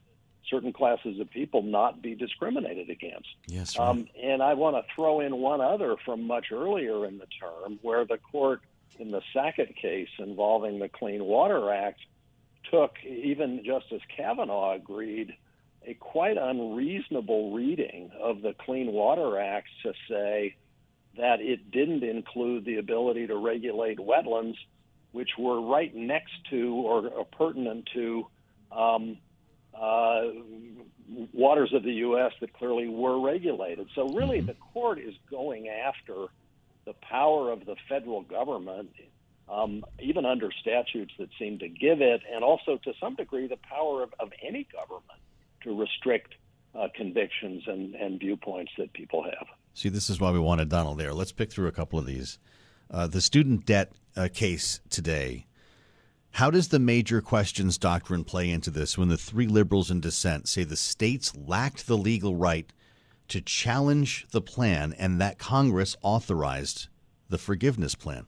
certain 0.50 0.74
classes 0.74 1.20
of 1.20 1.30
people 1.30 1.62
not 1.62 2.02
be 2.02 2.16
discriminated 2.16 2.90
against. 2.90 3.30
Yes, 3.48 3.78
right. 3.78 3.88
um, 3.88 4.08
and 4.22 4.42
I 4.42 4.54
want 4.54 4.76
to 4.76 4.94
throw 4.94 5.20
in 5.20 5.38
one 5.38 5.62
other 5.62 5.96
from 6.04 6.28
much 6.28 6.52
earlier 6.52 7.06
in 7.06 7.18
the 7.18 7.28
term, 7.40 7.80
where 7.82 8.06
the 8.06 8.18
court 8.18 8.62
in 9.00 9.12
the 9.12 9.22
Sackett 9.34 9.76
case 9.76 10.10
involving 10.20 10.80
the 10.80 10.90
Clean 10.90 11.24
Water 11.24 11.72
Act 11.72 12.00
took, 12.70 12.96
even 13.04 13.64
Justice 13.66 14.02
Kavanaugh 14.16 14.74
agreed, 14.74 15.36
a 15.86 15.94
quite 15.96 16.38
unreasonable 16.38 17.54
reading 17.54 18.12
of 18.20 18.42
the 18.42 18.54
Clean 18.54 18.92
Water 18.92 19.40
Act 19.40 19.68
to 19.84 19.94
say 20.08 20.56
that 21.18 21.42
it 21.42 21.72
didn't 21.72 22.04
include 22.04 22.66
the 22.66 22.78
ability 22.78 23.28
to 23.28 23.36
regulate 23.36 23.98
wetlands, 23.98 24.56
which 25.12 25.32
were 25.38 25.60
right 25.60 25.94
next 25.96 26.34
to 26.50 26.74
or, 26.76 27.08
or 27.08 27.26
pertinent 27.26 27.90
to 27.94 28.28
um, 28.72 29.18
uh, 29.74 30.22
waters 31.34 31.74
of 31.74 31.84
the 31.84 31.94
U.S. 31.94 32.32
that 32.42 32.54
clearly 32.54 32.88
were 32.88 33.20
regulated. 33.20 33.88
So, 33.96 34.10
really, 34.10 34.38
mm-hmm. 34.38 34.48
the 34.48 34.56
court 34.74 35.00
is 35.00 35.16
going 35.30 35.70
after 35.70 36.28
the 36.86 36.94
power 37.02 37.52
of 37.52 37.66
the 37.66 37.76
federal 37.88 38.22
government, 38.22 38.90
um, 39.50 39.86
even 40.00 40.26
under 40.26 40.52
statutes 40.52 41.14
that 41.20 41.30
seem 41.38 41.60
to 41.60 41.70
give 41.70 42.02
it, 42.02 42.22
and 42.34 42.44
also 42.44 42.78
to 42.78 42.94
some 43.00 43.16
degree 43.16 43.48
the 43.48 43.58
power 43.58 44.04
of, 44.04 44.14
of 44.20 44.32
any 44.42 44.68
government 44.72 45.20
to 45.64 45.80
restrict 45.80 46.36
uh, 46.74 46.88
convictions 46.96 47.64
and, 47.68 47.96
and 47.96 48.20
viewpoints 48.20 48.72
that 48.78 48.92
people 48.94 49.24
have. 49.24 49.48
See, 49.74 49.90
this 49.90 50.10
is 50.10 50.20
why 50.20 50.32
we 50.32 50.40
wanted 50.40 50.70
Donald 50.70 50.98
there. 50.98 51.14
Let's 51.14 51.32
pick 51.32 51.52
through 51.52 51.68
a 51.68 51.72
couple 51.72 52.00
of 52.00 52.06
these. 52.06 52.40
Uh, 52.90 53.08
the 53.08 53.22
student 53.22 53.66
debt 53.66 53.92
uh, 54.16 54.28
case 54.34 54.82
today. 54.90 55.46
How 56.36 56.50
does 56.50 56.70
the 56.70 56.80
major 56.80 57.22
questions 57.22 57.78
doctrine 57.78 58.24
play 58.24 58.50
into 58.50 58.72
this 58.72 58.98
when 58.98 59.10
the 59.10 59.18
three 59.18 59.48
liberals 59.48 59.92
in 59.92 60.00
dissent 60.00 60.48
say 60.48 60.64
the 60.64 60.78
states 60.78 61.36
lacked 61.36 61.88
the 61.88 61.98
legal 61.98 62.36
right 62.36 62.72
to 63.28 63.42
challenge 63.42 64.28
the 64.32 64.42
plan 64.42 64.94
and 64.98 65.20
that 65.20 65.38
Congress 65.38 65.96
authorized 66.02 66.88
the 67.30 67.38
forgiveness 67.38 67.96
plan? 67.96 68.28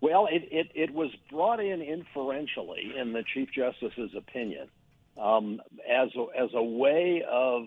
Well, 0.00 0.28
it, 0.30 0.48
it, 0.50 0.70
it 0.74 0.94
was 0.94 1.10
brought 1.30 1.60
in 1.60 1.82
inferentially 1.82 2.92
in 2.96 3.12
the 3.12 3.24
Chief 3.34 3.48
Justice's 3.52 4.10
opinion 4.16 4.68
um, 5.20 5.60
as, 5.90 6.08
a, 6.16 6.26
as 6.40 6.50
a 6.54 6.62
way 6.62 7.22
of 7.28 7.64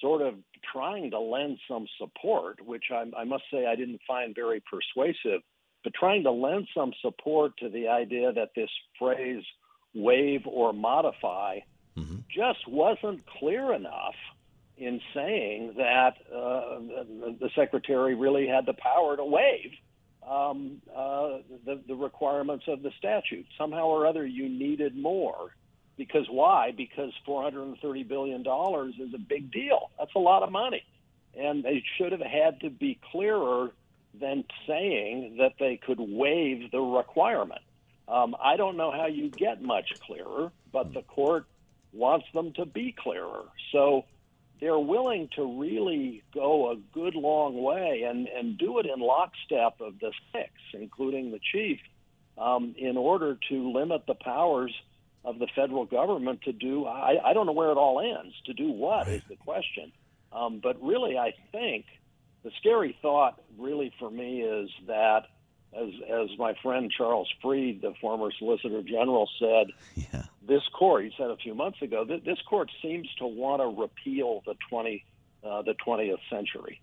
sort 0.00 0.22
of 0.22 0.34
trying 0.72 1.10
to 1.10 1.20
lend 1.20 1.58
some 1.68 1.86
support, 1.98 2.64
which 2.64 2.84
I, 2.90 3.04
I 3.16 3.24
must 3.24 3.44
say 3.52 3.66
I 3.66 3.76
didn't 3.76 4.00
find 4.06 4.34
very 4.34 4.62
persuasive, 4.70 5.42
but 5.82 5.94
trying 5.94 6.24
to 6.24 6.30
lend 6.30 6.68
some 6.74 6.92
support 7.00 7.56
to 7.58 7.68
the 7.68 7.88
idea 7.88 8.32
that 8.32 8.50
this 8.54 8.70
phrase 8.98 9.44
waive 9.94 10.46
or 10.46 10.72
modify 10.72 11.60
mm-hmm. 11.96 12.16
just 12.28 12.66
wasn't 12.68 13.24
clear 13.26 13.72
enough 13.72 14.14
in 14.76 15.00
saying 15.14 15.74
that 15.76 16.16
uh, 16.34 16.78
the 17.38 17.50
secretary 17.54 18.14
really 18.14 18.46
had 18.46 18.64
the 18.66 18.72
power 18.72 19.16
to 19.16 19.24
waive 19.24 19.72
um, 20.28 20.80
uh, 20.94 21.38
the, 21.64 21.80
the 21.86 21.94
requirements 21.94 22.64
of 22.68 22.82
the 22.82 22.90
statute. 22.98 23.46
Somehow 23.58 23.86
or 23.86 24.06
other, 24.06 24.26
you 24.26 24.48
needed 24.48 24.96
more. 24.96 25.50
Because 25.96 26.26
why? 26.30 26.72
Because 26.74 27.12
$430 27.28 28.08
billion 28.08 28.40
is 28.40 29.14
a 29.14 29.18
big 29.18 29.52
deal. 29.52 29.90
That's 29.98 30.14
a 30.14 30.18
lot 30.18 30.42
of 30.42 30.50
money. 30.50 30.82
And 31.38 31.62
they 31.62 31.84
should 31.96 32.12
have 32.12 32.22
had 32.22 32.60
to 32.60 32.70
be 32.70 32.98
clearer 33.12 33.70
than 34.18 34.44
saying 34.66 35.36
that 35.38 35.54
they 35.58 35.76
could 35.76 36.00
waive 36.00 36.70
the 36.70 36.80
requirement. 36.80 37.62
Um, 38.08 38.34
I 38.42 38.56
don't 38.56 38.76
know 38.76 38.90
how 38.90 39.06
you 39.06 39.28
get 39.28 39.62
much 39.62 39.92
clearer, 40.00 40.50
but 40.72 40.92
the 40.92 41.02
court 41.02 41.46
wants 41.92 42.26
them 42.34 42.52
to 42.54 42.66
be 42.66 42.94
clearer. 42.96 43.44
So 43.72 44.04
they're 44.60 44.78
willing 44.78 45.28
to 45.36 45.60
really 45.60 46.22
go 46.34 46.72
a 46.72 46.76
good 46.92 47.14
long 47.14 47.62
way 47.62 48.02
and, 48.02 48.28
and 48.28 48.58
do 48.58 48.78
it 48.78 48.86
in 48.86 49.00
lockstep 49.00 49.80
of 49.80 49.98
the 50.00 50.12
six, 50.32 50.50
including 50.74 51.30
the 51.30 51.40
chief, 51.52 51.78
um, 52.36 52.74
in 52.76 52.96
order 52.96 53.38
to 53.48 53.72
limit 53.72 54.06
the 54.06 54.14
powers 54.14 54.74
of 55.24 55.38
the 55.38 55.46
federal 55.54 55.84
government 55.84 56.42
to 56.42 56.52
do. 56.52 56.86
I, 56.86 57.16
I 57.24 57.32
don't 57.32 57.46
know 57.46 57.52
where 57.52 57.70
it 57.70 57.76
all 57.76 58.00
ends. 58.00 58.34
To 58.46 58.54
do 58.54 58.70
what 58.72 59.08
is 59.08 59.22
the 59.28 59.36
question. 59.36 59.92
Um, 60.32 60.60
but 60.62 60.82
really, 60.82 61.18
I 61.18 61.34
think 61.52 61.86
the 62.42 62.50
scary 62.58 62.96
thought, 63.02 63.40
really, 63.58 63.92
for 63.98 64.10
me, 64.10 64.42
is 64.42 64.70
that, 64.86 65.26
as 65.76 65.90
as 66.08 66.28
my 66.38 66.54
friend 66.62 66.90
Charles 66.90 67.28
Fried, 67.42 67.80
the 67.82 67.94
former 68.00 68.30
Solicitor 68.38 68.82
General, 68.82 69.28
said, 69.38 69.68
yeah. 69.94 70.24
this 70.46 70.62
court. 70.72 71.04
He 71.04 71.12
said 71.16 71.30
a 71.30 71.36
few 71.36 71.54
months 71.54 71.82
ago 71.82 72.04
that 72.04 72.24
this 72.24 72.38
court 72.48 72.70
seems 72.82 73.08
to 73.18 73.26
want 73.26 73.60
to 73.60 73.80
repeal 73.80 74.42
the 74.46 74.54
twenty 74.68 75.04
uh, 75.44 75.62
the 75.62 75.74
twentieth 75.74 76.20
century, 76.30 76.80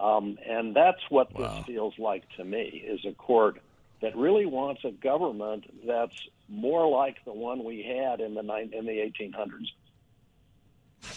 um, 0.00 0.38
and 0.48 0.74
that's 0.74 1.00
what 1.08 1.32
wow. 1.34 1.56
this 1.56 1.66
feels 1.66 1.94
like 1.98 2.24
to 2.36 2.44
me. 2.44 2.84
Is 2.86 3.04
a 3.04 3.12
court 3.12 3.60
that 4.00 4.16
really 4.16 4.46
wants 4.46 4.84
a 4.84 4.90
government 4.90 5.64
that's 5.86 6.28
more 6.48 6.88
like 6.88 7.16
the 7.24 7.32
one 7.32 7.64
we 7.64 7.82
had 7.82 8.20
in 8.20 8.34
the 8.34 8.68
in 8.72 8.86
the 8.86 9.00
eighteen 9.00 9.32
hundreds. 9.32 9.72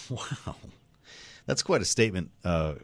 Wow, 0.09 0.55
that's 1.45 1.61
quite 1.61 1.81
a 1.81 1.85
statement. 1.85 2.31
Uh, 2.43 2.75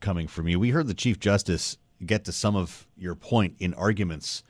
coming 0.00 0.26
from 0.26 0.48
you. 0.48 0.58
We 0.58 0.70
heard 0.70 0.86
the 0.86 0.94
Chief 0.94 1.18
Justice 1.20 1.76
get 2.04 2.24
to 2.24 2.32
some 2.32 2.56
of 2.56 2.86
your 2.96 3.14
point 3.14 3.56
in 3.58 3.74
arguments 3.74 4.42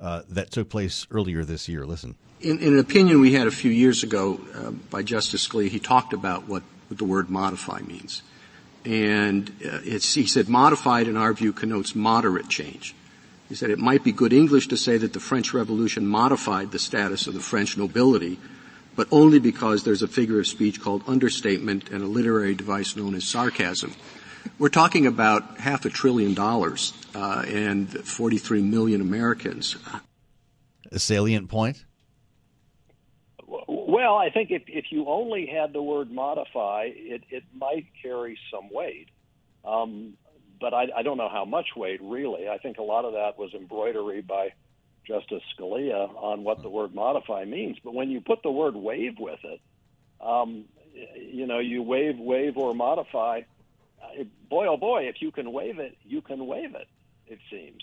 uh, 0.00 0.22
that 0.28 0.50
took 0.50 0.68
place 0.68 1.06
earlier 1.10 1.44
this 1.44 1.68
year. 1.68 1.86
Listen. 1.86 2.16
In, 2.40 2.58
in, 2.58 2.72
an 2.74 2.78
opinion 2.78 3.20
we 3.20 3.34
had 3.34 3.46
a 3.46 3.52
few 3.52 3.70
years 3.70 4.02
ago 4.02 4.40
uh, 4.54 4.70
by 4.70 5.02
Justice 5.02 5.46
Scalia, 5.46 5.68
he 5.68 5.78
talked 5.78 6.12
about 6.12 6.48
what, 6.48 6.62
what 6.88 6.98
the 6.98 7.04
word 7.04 7.30
modify 7.30 7.80
means. 7.82 8.22
And 8.84 9.52
uh, 9.64 9.78
he 9.78 9.98
said 10.00 10.48
modified, 10.48 11.06
in 11.06 11.16
our 11.16 11.32
view, 11.32 11.52
connotes 11.52 11.94
moderate 11.94 12.48
change. 12.48 12.96
He 13.48 13.54
said 13.54 13.70
it 13.70 13.78
might 13.78 14.02
be 14.02 14.12
good 14.12 14.32
English 14.32 14.68
to 14.68 14.76
say 14.76 14.96
that 14.96 15.12
the 15.12 15.20
French 15.20 15.52
Revolution 15.54 16.06
modified 16.06 16.72
the 16.72 16.78
status 16.78 17.26
of 17.26 17.34
the 17.34 17.40
French 17.40 17.76
nobility, 17.76 18.38
but 18.96 19.06
only 19.12 19.38
because 19.38 19.84
there's 19.84 20.02
a 20.02 20.08
figure 20.08 20.40
of 20.40 20.46
speech 20.46 20.80
called 20.80 21.02
understatement 21.06 21.90
and 21.90 22.02
a 22.02 22.06
literary 22.06 22.54
device 22.54 22.96
known 22.96 23.14
as 23.14 23.24
sarcasm. 23.24 23.94
We're 24.58 24.68
talking 24.68 25.06
about 25.06 25.58
half 25.58 25.84
a 25.84 25.90
trillion 25.90 26.34
dollars 26.34 26.92
uh, 27.14 27.44
and 27.46 27.90
43 27.90 28.62
million 28.62 29.00
Americans. 29.00 29.76
A 30.90 30.98
salient 30.98 31.48
point? 31.48 31.84
Well, 33.46 34.16
I 34.16 34.30
think 34.30 34.50
if, 34.50 34.62
if 34.68 34.86
you 34.90 35.06
only 35.08 35.46
had 35.46 35.72
the 35.72 35.82
word 35.82 36.10
modify, 36.10 36.90
it, 36.92 37.22
it 37.30 37.44
might 37.54 37.86
carry 38.02 38.38
some 38.50 38.68
weight. 38.70 39.08
Um, 39.64 40.14
but 40.60 40.72
I, 40.72 40.86
I 40.96 41.02
don't 41.02 41.18
know 41.18 41.28
how 41.28 41.44
much 41.44 41.68
weight, 41.76 42.00
really. 42.02 42.48
I 42.48 42.58
think 42.58 42.78
a 42.78 42.82
lot 42.82 43.04
of 43.04 43.12
that 43.12 43.38
was 43.38 43.52
embroidery 43.54 44.22
by 44.22 44.50
Justice 45.06 45.42
Scalia 45.58 46.08
on 46.16 46.44
what 46.44 46.62
the 46.62 46.68
word 46.68 46.94
modify 46.94 47.44
means. 47.44 47.76
But 47.82 47.94
when 47.94 48.10
you 48.10 48.20
put 48.20 48.42
the 48.42 48.50
word 48.50 48.76
waive 48.76 49.18
with 49.18 49.40
it, 49.44 49.60
um, 50.20 50.66
you 51.16 51.46
know, 51.46 51.58
you 51.58 51.82
waive, 51.82 52.18
waive, 52.18 52.56
or 52.56 52.74
modify 52.74 53.42
boy, 54.48 54.66
oh 54.66 54.76
boy, 54.76 55.04
if 55.04 55.20
you 55.20 55.30
can 55.30 55.52
waive 55.52 55.78
it, 55.78 55.96
you 56.04 56.20
can 56.20 56.46
waive 56.46 56.74
it, 56.74 56.88
it 57.26 57.38
seems. 57.50 57.82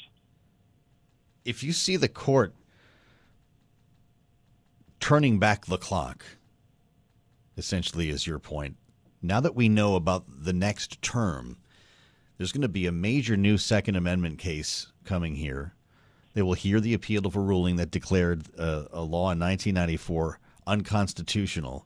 If 1.45 1.63
you 1.63 1.71
see 1.71 1.95
the 1.95 2.09
court 2.09 2.53
turning 4.99 5.39
back 5.39 5.65
the 5.65 5.77
clock, 5.77 6.25
essentially, 7.57 8.09
is 8.09 8.27
your 8.27 8.39
point. 8.39 8.77
Now 9.21 9.39
that 9.39 9.55
we 9.55 9.67
know 9.67 9.95
about 9.95 10.25
the 10.27 10.53
next 10.53 11.01
term, 11.01 11.57
there's 12.37 12.51
going 12.51 12.61
to 12.61 12.69
be 12.69 12.85
a 12.85 12.91
major 12.91 13.35
new 13.35 13.57
Second 13.57 13.95
Amendment 13.95 14.39
case 14.39 14.91
coming 15.03 15.35
here. 15.35 15.73
They 16.33 16.41
will 16.41 16.53
hear 16.53 16.79
the 16.79 16.93
appeal 16.93 17.25
of 17.25 17.35
a 17.35 17.39
ruling 17.39 17.75
that 17.77 17.91
declared 17.91 18.43
uh, 18.57 18.85
a 18.91 19.01
law 19.01 19.31
in 19.31 19.39
1994 19.39 20.39
unconstitutional 20.67 21.85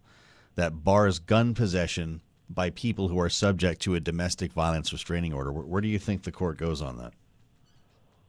that 0.55 0.83
bars 0.83 1.19
gun 1.19 1.53
possession 1.53 2.21
by 2.53 2.69
people 2.71 3.07
who 3.07 3.19
are 3.19 3.29
subject 3.29 3.81
to 3.81 3.95
a 3.95 3.99
domestic 3.99 4.51
violence 4.51 4.91
restraining 4.91 5.33
order. 5.33 5.51
Where, 5.51 5.65
where, 5.65 5.81
do 5.81 5.87
you 5.87 5.99
think 5.99 6.23
the 6.23 6.31
court 6.31 6.57
goes 6.57 6.81
on 6.81 6.97
that? 6.97 7.13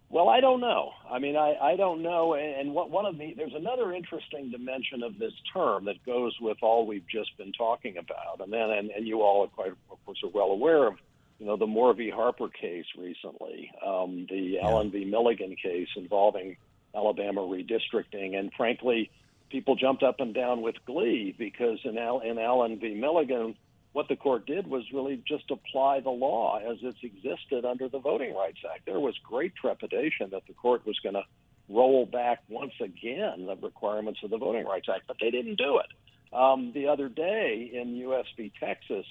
Well, 0.08 0.28
I 0.28 0.40
don't 0.40 0.60
know. 0.60 0.92
I 1.10 1.18
mean, 1.18 1.36
I, 1.36 1.56
I 1.60 1.76
don't 1.76 2.02
know. 2.02 2.34
And 2.34 2.72
what, 2.72 2.90
one 2.90 3.04
of 3.04 3.18
the 3.18 3.34
there's 3.36 3.54
another 3.54 3.92
interesting 3.92 4.50
dimension 4.50 5.02
of 5.02 5.18
this 5.18 5.32
term 5.52 5.86
that 5.86 6.04
goes 6.06 6.36
with 6.40 6.58
all 6.62 6.86
we've 6.86 7.08
just 7.08 7.36
been 7.36 7.52
talking 7.52 7.96
about, 7.96 8.40
and 8.40 8.52
then 8.52 8.70
and, 8.70 8.90
and 8.90 9.06
you 9.06 9.22
all, 9.22 9.44
are 9.44 9.48
quite 9.48 9.72
of 9.90 10.04
course, 10.04 10.18
are 10.22 10.30
well 10.30 10.50
aware 10.50 10.86
of. 10.86 10.94
You 11.40 11.46
know 11.46 11.56
the 11.56 11.66
Moore 11.66 11.92
v. 11.94 12.10
Harper 12.10 12.48
case 12.48 12.86
recently, 12.96 13.72
um, 13.84 14.26
the 14.30 14.36
yeah. 14.36 14.68
Allen 14.68 14.92
v. 14.92 15.04
Milligan 15.04 15.56
case 15.60 15.88
involving 15.96 16.56
Alabama 16.94 17.40
redistricting, 17.40 18.38
and 18.38 18.52
frankly, 18.56 19.10
people 19.50 19.76
jumped 19.76 20.02
up 20.02 20.20
and 20.20 20.34
down 20.34 20.62
with 20.62 20.76
glee 20.86 21.34
because 21.36 21.78
in, 21.84 21.98
Al- 21.98 22.20
in 22.20 22.38
Allen 22.38 22.78
v. 22.80 22.94
Milligan, 22.94 23.56
what 23.94 24.08
the 24.08 24.16
court 24.16 24.44
did 24.44 24.66
was 24.66 24.82
really 24.92 25.22
just 25.26 25.50
apply 25.52 26.00
the 26.00 26.10
law 26.10 26.58
as 26.58 26.78
it's 26.82 26.98
existed 27.02 27.64
under 27.64 27.88
the 27.88 28.00
Voting 28.00 28.34
Rights 28.34 28.58
Act. 28.68 28.86
There 28.86 28.98
was 28.98 29.14
great 29.22 29.54
trepidation 29.54 30.30
that 30.32 30.42
the 30.48 30.52
court 30.52 30.84
was 30.84 30.98
going 31.00 31.14
to 31.14 31.22
roll 31.68 32.04
back 32.04 32.42
once 32.48 32.72
again 32.80 33.46
the 33.46 33.56
requirements 33.62 34.18
of 34.24 34.30
the 34.30 34.36
Voting 34.36 34.66
Rights 34.66 34.88
Act, 34.92 35.04
but 35.06 35.16
they 35.20 35.30
didn't 35.30 35.58
do 35.58 35.78
it. 35.78 36.36
Um, 36.36 36.72
the 36.74 36.88
other 36.88 37.08
day 37.08 37.70
in 37.72 37.94
U.S. 37.98 38.26
v. 38.36 38.52
Texas, 38.58 39.06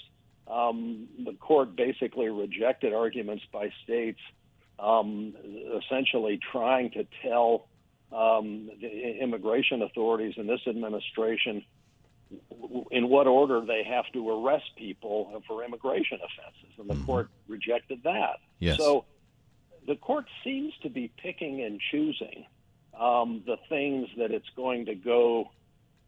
um, 0.52 1.08
the 1.24 1.34
court 1.34 1.78
basically 1.78 2.28
rejected 2.28 2.94
arguments 2.94 3.46
by 3.54 3.72
states 3.86 4.20
um, 4.80 5.34
essentially 5.82 6.42
trying 6.52 6.92
to 6.92 7.08
tell 7.26 7.70
um, 8.12 8.70
the 8.82 9.18
immigration 9.22 9.82
authorities 9.82 10.34
in 10.36 10.46
this 10.46 10.60
administration 10.68 11.64
in 12.92 13.10
what 13.10 13.28
order 13.28 13.62
they 13.62 13.84
have 13.84 14.06
to 14.14 14.30
arrest 14.30 14.72
people 14.78 15.44
for 15.48 15.64
immigration 15.64 16.18
offenses, 16.18 16.80
and 16.80 16.90
the 16.90 16.94
mm-hmm. 16.94 17.06
court 17.06 17.30
rejected 17.48 18.02
that. 18.04 18.40
Yes. 18.60 18.78
So 18.78 19.06
the 19.88 19.96
court 19.96 20.26
seems 20.44 20.74
to 20.84 20.90
be 20.90 21.12
picking 21.22 21.62
and 21.62 21.80
choosing 21.92 22.46
um, 23.00 23.44
the 23.46 23.58
things 23.70 24.08
that 24.18 24.32
it's 24.32 24.50
going 24.56 24.86
to 24.86 24.96
go 24.96 25.52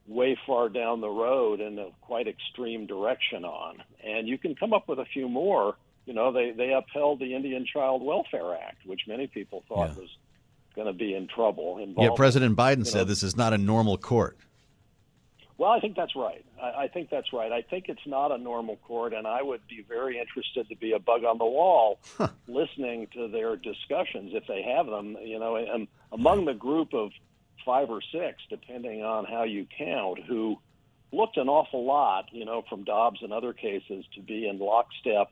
way 0.08 0.38
far 0.46 0.70
down 0.70 1.01
the 1.01 1.10
road 1.10 1.60
in 1.60 1.79
a 1.79 1.88
quite 2.01 2.27
extreme 2.27 2.86
direction 2.86 3.44
on. 3.44 3.82
And 4.03 4.27
you 4.27 4.38
can 4.38 4.55
come 4.55 4.74
up 4.74 4.88
with 4.88 5.00
a 5.00 5.05
few 5.05 5.27
more. 5.27 5.75
You 6.05 6.13
know, 6.13 6.32
they, 6.32 6.51
they 6.51 6.74
upheld 6.74 7.20
the 7.20 7.34
Indian 7.34 7.65
Child 7.65 8.03
Welfare 8.03 8.55
Act, 8.55 8.86
which 8.86 9.01
many 9.08 9.25
people 9.27 9.63
thought 9.67 9.89
yeah. 9.89 10.01
was 10.01 10.17
going 10.75 10.88
to 10.88 10.94
be 10.94 11.15
in 11.15 11.27
trouble. 11.27 11.84
Yeah, 11.98 12.10
President 12.15 12.55
Biden 12.55 12.86
said 12.86 13.00
know, 13.00 13.03
this 13.05 13.24
is 13.24 13.36
not 13.36 13.53
a 13.53 13.58
normal 13.58 13.98
court. 13.98 14.38
Well, 15.57 15.71
I 15.71 15.79
think 15.79 15.95
that's 15.95 16.15
right. 16.15 16.45
I, 16.62 16.83
I 16.83 16.88
think 16.88 17.09
that's 17.09 17.31
right. 17.31 17.51
I 17.51 17.62
think 17.62 17.85
it's 17.88 18.05
not 18.05 18.31
a 18.31 18.38
normal 18.38 18.75
court, 18.77 19.13
and 19.13 19.25
I 19.25 19.41
would 19.41 19.65
be 19.67 19.85
very 19.88 20.19
interested 20.19 20.67
to 20.69 20.75
be 20.75 20.91
a 20.91 21.00
bug 21.00 21.24
on 21.24 21.38
the 21.38 21.45
wall, 21.45 22.00
huh. 22.17 22.27
listening 22.47 23.07
to 23.13 23.29
their 23.29 23.55
discussions 23.55 24.31
if 24.33 24.45
they 24.47 24.63
have 24.63 24.88
them. 24.88 25.17
You 25.21 25.39
know, 25.39 25.55
and 25.55 25.88
among 26.12 26.45
the 26.45 26.53
group 26.53 26.93
of 26.93 27.12
five 27.65 27.89
or 27.89 28.01
six, 28.12 28.41
depending 28.50 29.03
on 29.03 29.25
how 29.25 29.43
you 29.43 29.65
count, 29.77 30.19
who 30.27 30.59
looked 31.12 31.38
an 31.38 31.47
awful 31.47 31.85
lot, 31.85 32.25
you 32.31 32.45
know, 32.45 32.63
from 32.69 32.83
Dobbs 32.83 33.21
and 33.21 33.31
other 33.31 33.53
cases 33.53 34.05
to 34.15 34.21
be 34.21 34.47
in 34.47 34.59
lockstep 34.59 35.31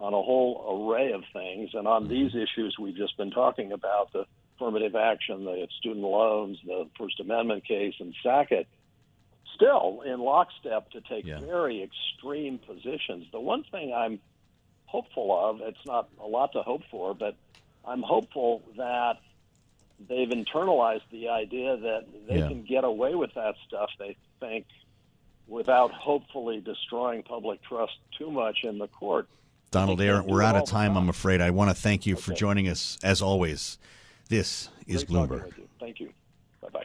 on 0.00 0.12
a 0.12 0.22
whole 0.22 0.88
array 0.88 1.12
of 1.12 1.22
things. 1.32 1.70
And 1.74 1.88
on 1.88 2.04
hmm. 2.04 2.10
these 2.10 2.32
issues 2.34 2.76
we've 2.78 2.96
just 2.96 3.16
been 3.16 3.32
talking 3.32 3.72
about, 3.72 4.12
the 4.12 4.26
affirmative 4.56 4.94
action, 4.94 5.44
the 5.44 5.66
student 5.78 6.04
loans, 6.04 6.58
the 6.64 6.88
First 6.98 7.20
Amendment 7.20 7.66
case, 7.66 7.94
and 7.98 8.14
Sackett, 8.22 8.68
still 9.54 10.02
in 10.04 10.20
lockstep 10.20 10.90
to 10.90 11.00
take 11.00 11.24
yeah. 11.24 11.38
very 11.40 11.82
extreme 11.82 12.58
positions. 12.58 13.26
The 13.32 13.40
one 13.40 13.64
thing 13.64 13.92
I'm 13.94 14.20
hopeful 14.86 15.36
of, 15.36 15.60
it's 15.60 15.84
not 15.86 16.08
a 16.20 16.26
lot 16.26 16.52
to 16.52 16.62
hope 16.62 16.82
for, 16.90 17.14
but 17.14 17.36
I'm 17.84 18.02
hopeful 18.02 18.62
that 18.76 19.18
they've 20.08 20.28
internalized 20.28 21.02
the 21.10 21.28
idea 21.28 21.76
that 21.76 22.06
they 22.28 22.38
yeah. 22.38 22.48
can 22.48 22.64
get 22.64 22.84
away 22.84 23.14
with 23.14 23.34
that 23.34 23.54
stuff 23.66 23.90
they 23.98 24.16
think 24.40 24.66
without 25.46 25.92
hopefully 25.92 26.60
destroying 26.60 27.22
public 27.22 27.62
trust 27.62 27.92
too 28.18 28.30
much 28.30 28.64
in 28.64 28.78
the 28.78 28.88
court. 28.88 29.28
Donald 29.70 30.00
Ayer, 30.00 30.22
we're 30.22 30.42
out 30.42 30.56
of 30.56 30.66
time, 30.66 30.96
I'm 30.96 31.08
afraid. 31.08 31.40
I 31.40 31.50
want 31.50 31.70
to 31.70 31.74
thank 31.74 32.06
you 32.06 32.14
okay. 32.14 32.22
for 32.22 32.32
joining 32.32 32.68
us 32.68 32.96
as 33.02 33.20
always. 33.20 33.78
This 34.28 34.68
is 34.86 35.04
Great 35.04 35.28
Bloomberg. 35.28 35.52
Thank 35.80 36.00
you. 36.00 36.10
Bye 36.62 36.68
bye. 36.72 36.84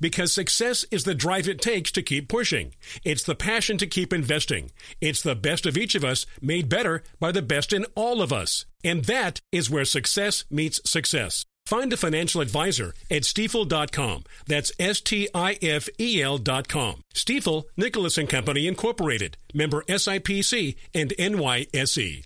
Because 0.00 0.32
success 0.32 0.84
is 0.90 1.04
the 1.04 1.14
drive 1.14 1.48
it 1.48 1.60
takes 1.60 1.90
to 1.92 2.02
keep 2.02 2.28
pushing. 2.28 2.74
It's 3.04 3.22
the 3.22 3.34
passion 3.34 3.78
to 3.78 3.86
keep 3.86 4.12
investing. 4.12 4.70
It's 5.00 5.22
the 5.22 5.34
best 5.34 5.66
of 5.66 5.76
each 5.76 5.94
of 5.94 6.04
us 6.04 6.26
made 6.40 6.68
better 6.68 7.02
by 7.20 7.32
the 7.32 7.42
best 7.42 7.72
in 7.72 7.86
all 7.94 8.22
of 8.22 8.32
us. 8.32 8.66
And 8.84 9.04
that 9.04 9.40
is 9.52 9.70
where 9.70 9.84
success 9.84 10.44
meets 10.50 10.80
success. 10.88 11.44
Find 11.66 11.92
a 11.92 11.98
financial 11.98 12.40
advisor 12.40 12.94
at 13.10 13.24
stifel.com. 13.24 14.24
That's 14.46 14.72
S 14.78 15.02
T 15.02 15.28
I 15.34 15.58
F 15.60 15.88
E 15.98 16.22
L.com. 16.22 17.02
Stifel, 17.14 17.64
Nicholas 17.76 18.16
and 18.16 18.26
Company 18.26 18.66
Incorporated, 18.66 19.36
member 19.52 19.82
SIPC 19.82 20.76
and 20.94 21.10
NYSE. 21.18 22.24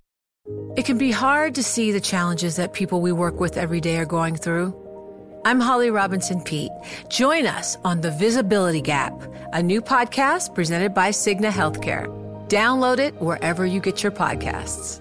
It 0.76 0.84
can 0.84 0.98
be 0.98 1.10
hard 1.10 1.56
to 1.56 1.62
see 1.62 1.92
the 1.92 2.00
challenges 2.00 2.56
that 2.56 2.72
people 2.72 3.00
we 3.00 3.12
work 3.12 3.40
with 3.40 3.56
every 3.56 3.80
day 3.80 3.96
are 3.98 4.04
going 4.04 4.36
through. 4.36 4.81
I'm 5.44 5.58
Holly 5.58 5.90
Robinson 5.90 6.40
Peete. 6.40 6.70
Join 7.08 7.46
us 7.46 7.76
on 7.84 8.00
The 8.00 8.12
Visibility 8.12 8.80
Gap, 8.80 9.12
a 9.52 9.62
new 9.62 9.82
podcast 9.82 10.54
presented 10.54 10.94
by 10.94 11.10
Cigna 11.10 11.50
Healthcare. 11.50 12.06
Download 12.48 12.98
it 12.98 13.20
wherever 13.20 13.66
you 13.66 13.80
get 13.80 14.02
your 14.02 14.12
podcasts. 14.12 15.00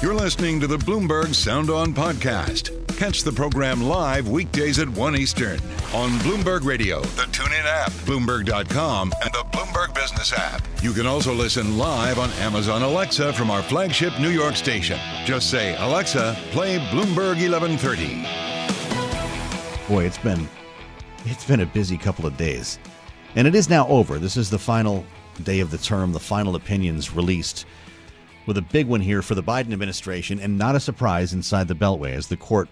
You're 0.00 0.14
listening 0.14 0.60
to 0.60 0.66
the 0.66 0.78
Bloomberg 0.78 1.34
Sound 1.34 1.70
On 1.70 1.92
podcast. 1.92 2.78
Catch 2.96 3.24
the 3.24 3.32
program 3.32 3.82
live 3.82 4.28
weekdays 4.28 4.78
at 4.78 4.88
1 4.88 5.16
Eastern 5.16 5.58
on 5.92 6.10
Bloomberg 6.20 6.64
Radio, 6.64 7.00
the 7.00 7.22
TuneIn 7.22 7.64
app, 7.64 7.90
Bloomberg.com, 8.06 9.12
and 9.22 9.32
the 9.32 9.44
Bloomberg 9.50 9.92
Business 9.94 10.32
app. 10.32 10.62
You 10.82 10.92
can 10.92 11.06
also 11.06 11.32
listen 11.32 11.78
live 11.78 12.18
on 12.18 12.30
Amazon 12.32 12.82
Alexa 12.82 13.32
from 13.32 13.50
our 13.50 13.62
flagship 13.62 14.18
New 14.20 14.30
York 14.30 14.54
station. 14.54 14.98
Just 15.24 15.50
say, 15.50 15.74
Alexa, 15.78 16.36
play 16.50 16.78
Bloomberg 16.78 17.40
1130. 17.40 18.51
Boy, 19.88 20.04
it's 20.04 20.18
been 20.18 20.48
it's 21.24 21.44
been 21.44 21.60
a 21.60 21.66
busy 21.66 21.98
couple 21.98 22.26
of 22.26 22.36
days. 22.36 22.78
And 23.34 23.48
it 23.48 23.54
is 23.54 23.68
now 23.68 23.86
over. 23.88 24.18
This 24.18 24.36
is 24.36 24.50
the 24.50 24.58
final 24.58 25.04
day 25.42 25.60
of 25.60 25.70
the 25.70 25.78
term, 25.78 26.12
the 26.12 26.20
final 26.20 26.54
opinions 26.54 27.14
released 27.14 27.66
with 28.46 28.58
a 28.58 28.62
big 28.62 28.86
one 28.86 29.00
here 29.00 29.22
for 29.22 29.34
the 29.34 29.42
Biden 29.42 29.72
administration 29.72 30.38
and 30.40 30.58
not 30.58 30.76
a 30.76 30.80
surprise 30.80 31.32
inside 31.32 31.68
the 31.68 31.74
Beltway 31.74 32.12
as 32.12 32.26
the 32.26 32.36
court 32.36 32.68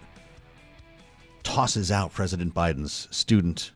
tosses 1.43 1.91
out 1.91 2.13
President 2.13 2.53
Biden's 2.53 3.07
student 3.11 3.71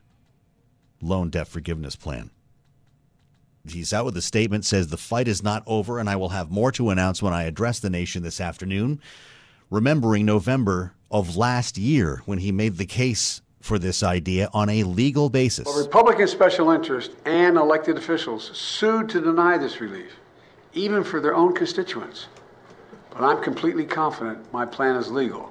loan 1.02 1.30
debt 1.30 1.48
forgiveness 1.48 1.96
plan. 1.96 2.30
He's 3.68 3.92
out 3.92 4.04
with 4.04 4.16
a 4.16 4.22
statement 4.22 4.64
says 4.64 4.88
the 4.88 4.96
fight 4.96 5.26
is 5.26 5.42
not 5.42 5.64
over 5.66 5.98
and 5.98 6.08
I 6.08 6.16
will 6.16 6.28
have 6.30 6.50
more 6.50 6.70
to 6.72 6.90
announce 6.90 7.22
when 7.22 7.34
I 7.34 7.44
address 7.44 7.80
the 7.80 7.90
nation 7.90 8.22
this 8.22 8.40
afternoon, 8.40 9.00
remembering 9.70 10.24
November 10.24 10.94
of 11.16 11.34
last 11.34 11.78
year 11.78 12.20
when 12.26 12.38
he 12.38 12.52
made 12.52 12.76
the 12.76 12.84
case 12.84 13.40
for 13.62 13.78
this 13.78 14.02
idea 14.02 14.50
on 14.52 14.68
a 14.68 14.82
legal 14.82 15.30
basis. 15.30 15.64
Well, 15.64 15.82
Republican 15.82 16.28
special 16.28 16.70
interest 16.70 17.12
and 17.24 17.56
elected 17.56 17.96
officials 17.96 18.50
sued 18.56 19.08
to 19.08 19.20
deny 19.22 19.56
this 19.56 19.80
relief, 19.80 20.12
even 20.74 21.02
for 21.02 21.20
their 21.20 21.34
own 21.34 21.54
constituents. 21.54 22.26
But 23.10 23.22
I'm 23.22 23.42
completely 23.42 23.86
confident 23.86 24.52
my 24.52 24.66
plan 24.66 24.96
is 24.96 25.10
legal. 25.10 25.50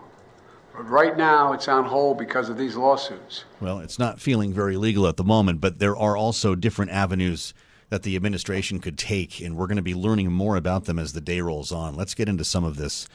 But 0.72 0.88
right 0.88 1.18
now, 1.18 1.54
it's 1.54 1.68
on 1.68 1.86
hold 1.86 2.20
because 2.20 2.48
of 2.48 2.58
these 2.58 2.76
lawsuits. 2.76 3.46
Well, 3.60 3.80
it's 3.80 3.98
not 3.98 4.20
feeling 4.20 4.54
very 4.54 4.78
legal 4.78 5.08
at 5.08 5.18
the 5.18 5.24
moment, 5.24 5.62
but 5.62 5.80
there 5.80 5.98
are 5.98 6.16
also 6.16 6.54
different 6.54 6.92
avenues 6.92 7.56
that 7.90 8.04
the 8.04 8.16
administration 8.16 8.80
could 8.80 8.98
take, 8.98 9.42
and 9.42 9.56
we're 9.56 9.68
going 9.68 9.78
to 9.78 9.82
be 9.82 9.96
learning 9.96 10.32
more 10.32 10.58
about 10.58 10.86
them 10.86 11.00
as 11.00 11.14
the 11.14 11.22
day 11.22 11.42
rolls 11.42 11.72
on. 11.72 11.96
Let's 11.96 12.14
get 12.14 12.30
into 12.30 12.44
some 12.44 12.64
of 12.64 12.78
this. 12.78 13.08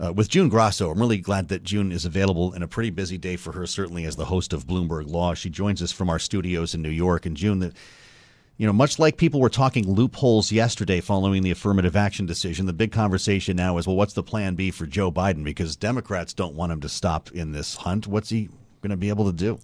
Uh, 0.00 0.12
with 0.12 0.28
June 0.28 0.48
Grasso, 0.48 0.90
I'm 0.90 0.98
really 0.98 1.18
glad 1.18 1.48
that 1.48 1.62
June 1.62 1.92
is 1.92 2.04
available 2.04 2.52
in 2.54 2.62
a 2.62 2.68
pretty 2.68 2.90
busy 2.90 3.18
day 3.18 3.36
for 3.36 3.52
her, 3.52 3.66
certainly 3.66 4.04
as 4.04 4.16
the 4.16 4.24
host 4.24 4.52
of 4.52 4.66
Bloomberg 4.66 5.08
Law. 5.08 5.34
She 5.34 5.50
joins 5.50 5.82
us 5.82 5.92
from 5.92 6.10
our 6.10 6.18
studios 6.18 6.74
in 6.74 6.82
New 6.82 6.90
York. 6.90 7.26
And 7.26 7.36
June, 7.36 7.60
the, 7.60 7.72
you 8.56 8.66
know, 8.66 8.72
much 8.72 8.98
like 8.98 9.16
people 9.16 9.40
were 9.40 9.48
talking 9.48 9.88
loopholes 9.88 10.50
yesterday 10.50 11.00
following 11.00 11.42
the 11.42 11.50
affirmative 11.50 11.94
action 11.94 12.26
decision, 12.26 12.66
the 12.66 12.72
big 12.72 12.92
conversation 12.92 13.56
now 13.56 13.78
is, 13.78 13.86
well, 13.86 13.96
what's 13.96 14.14
the 14.14 14.22
plan 14.22 14.54
B 14.54 14.70
for 14.70 14.86
Joe 14.86 15.12
Biden? 15.12 15.44
Because 15.44 15.76
Democrats 15.76 16.32
don't 16.32 16.54
want 16.54 16.72
him 16.72 16.80
to 16.80 16.88
stop 16.88 17.30
in 17.32 17.52
this 17.52 17.76
hunt. 17.76 18.06
What's 18.06 18.30
he 18.30 18.48
going 18.80 18.90
to 18.90 18.96
be 18.96 19.08
able 19.08 19.26
to 19.26 19.32
do? 19.32 19.58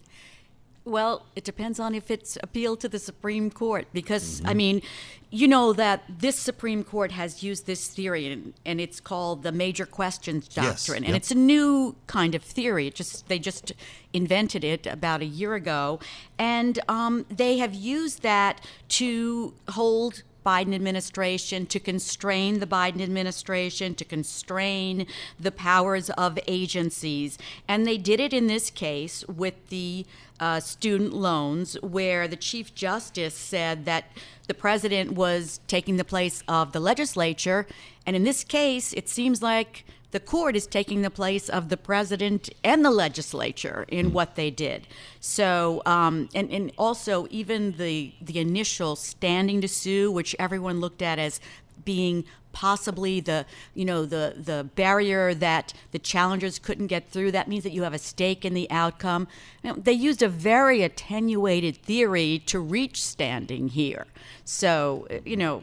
Well, 0.88 1.26
it 1.36 1.44
depends 1.44 1.78
on 1.78 1.94
if 1.94 2.10
it's 2.10 2.38
appealed 2.42 2.80
to 2.80 2.88
the 2.88 2.98
Supreme 2.98 3.50
Court 3.50 3.86
because, 3.92 4.40
mm-hmm. 4.40 4.48
I 4.48 4.54
mean, 4.54 4.82
you 5.30 5.46
know 5.46 5.74
that 5.74 6.02
this 6.08 6.36
Supreme 6.36 6.82
Court 6.82 7.12
has 7.12 7.42
used 7.42 7.66
this 7.66 7.88
theory 7.88 8.32
and, 8.32 8.54
and 8.64 8.80
it's 8.80 8.98
called 8.98 9.42
the 9.42 9.52
major 9.52 9.84
questions 9.84 10.48
doctrine. 10.48 11.02
Yes. 11.02 11.08
And 11.08 11.14
it's 11.14 11.30
a 11.30 11.34
new 11.34 11.94
kind 12.06 12.34
of 12.34 12.42
theory. 12.42 12.86
It 12.86 12.94
just 12.94 13.28
They 13.28 13.38
just 13.38 13.72
invented 14.14 14.64
it 14.64 14.86
about 14.86 15.20
a 15.20 15.26
year 15.26 15.54
ago. 15.54 16.00
And 16.38 16.78
um, 16.88 17.26
they 17.28 17.58
have 17.58 17.74
used 17.74 18.22
that 18.22 18.64
to 18.88 19.52
hold 19.68 20.22
Biden 20.48 20.74
administration, 20.74 21.66
to 21.66 21.78
constrain 21.92 22.60
the 22.60 22.66
Biden 22.66 23.02
administration, 23.02 23.94
to 23.96 24.04
constrain 24.16 25.06
the 25.46 25.52
powers 25.52 26.08
of 26.10 26.38
agencies. 26.46 27.30
And 27.70 27.86
they 27.86 27.98
did 27.98 28.18
it 28.26 28.32
in 28.32 28.46
this 28.46 28.70
case 28.70 29.16
with 29.42 29.58
the 29.68 30.06
uh, 30.40 30.60
student 30.60 31.12
loans, 31.12 31.76
where 31.82 32.26
the 32.28 32.42
Chief 32.48 32.66
Justice 32.74 33.34
said 33.34 33.84
that 33.84 34.04
the 34.46 34.54
president 34.54 35.12
was 35.12 35.60
taking 35.66 35.96
the 35.98 36.10
place 36.14 36.42
of 36.48 36.72
the 36.72 36.80
legislature. 36.80 37.66
And 38.06 38.16
in 38.16 38.24
this 38.24 38.42
case, 38.44 38.94
it 38.94 39.08
seems 39.08 39.42
like 39.42 39.84
the 40.10 40.20
court 40.20 40.56
is 40.56 40.66
taking 40.66 41.02
the 41.02 41.10
place 41.10 41.48
of 41.48 41.68
the 41.68 41.76
president 41.76 42.48
and 42.64 42.84
the 42.84 42.90
legislature 42.90 43.84
in 43.88 44.10
mm. 44.10 44.12
what 44.12 44.36
they 44.36 44.50
did. 44.50 44.86
So, 45.20 45.82
um, 45.84 46.28
and, 46.34 46.50
and 46.50 46.72
also 46.78 47.26
even 47.30 47.72
the 47.72 48.14
the 48.20 48.38
initial 48.38 48.96
standing 48.96 49.60
to 49.60 49.68
sue, 49.68 50.10
which 50.10 50.34
everyone 50.38 50.80
looked 50.80 51.02
at 51.02 51.18
as 51.18 51.40
being 51.84 52.24
possibly 52.52 53.20
the 53.20 53.46
you 53.74 53.84
know 53.84 54.04
the 54.04 54.34
the 54.36 54.68
barrier 54.74 55.34
that 55.34 55.72
the 55.92 55.98
challengers 55.98 56.58
couldn't 56.58 56.86
get 56.86 57.08
through 57.08 57.30
that 57.30 57.46
means 57.46 57.62
that 57.62 57.72
you 57.72 57.82
have 57.82 57.94
a 57.94 57.98
stake 57.98 58.44
in 58.44 58.54
the 58.54 58.68
outcome 58.70 59.28
you 59.62 59.70
know, 59.70 59.76
they 59.76 59.92
used 59.92 60.22
a 60.22 60.28
very 60.28 60.82
attenuated 60.82 61.76
theory 61.76 62.42
to 62.46 62.58
reach 62.58 63.02
standing 63.02 63.68
here 63.68 64.06
so 64.44 65.06
you 65.24 65.36
know 65.36 65.62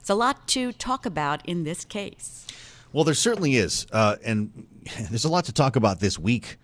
it's 0.00 0.10
a 0.10 0.14
lot 0.14 0.48
to 0.48 0.72
talk 0.72 1.06
about 1.06 1.46
in 1.46 1.64
this 1.64 1.84
case 1.84 2.46
Well, 2.96 3.04
there 3.04 3.12
certainly 3.12 3.56
is, 3.56 3.86
uh, 3.92 4.16
and 4.24 4.66
there's 5.10 5.26
a 5.26 5.28
lot 5.28 5.44
to 5.44 5.52
talk 5.52 5.76
about 5.76 6.00
this 6.00 6.18
week 6.18 6.56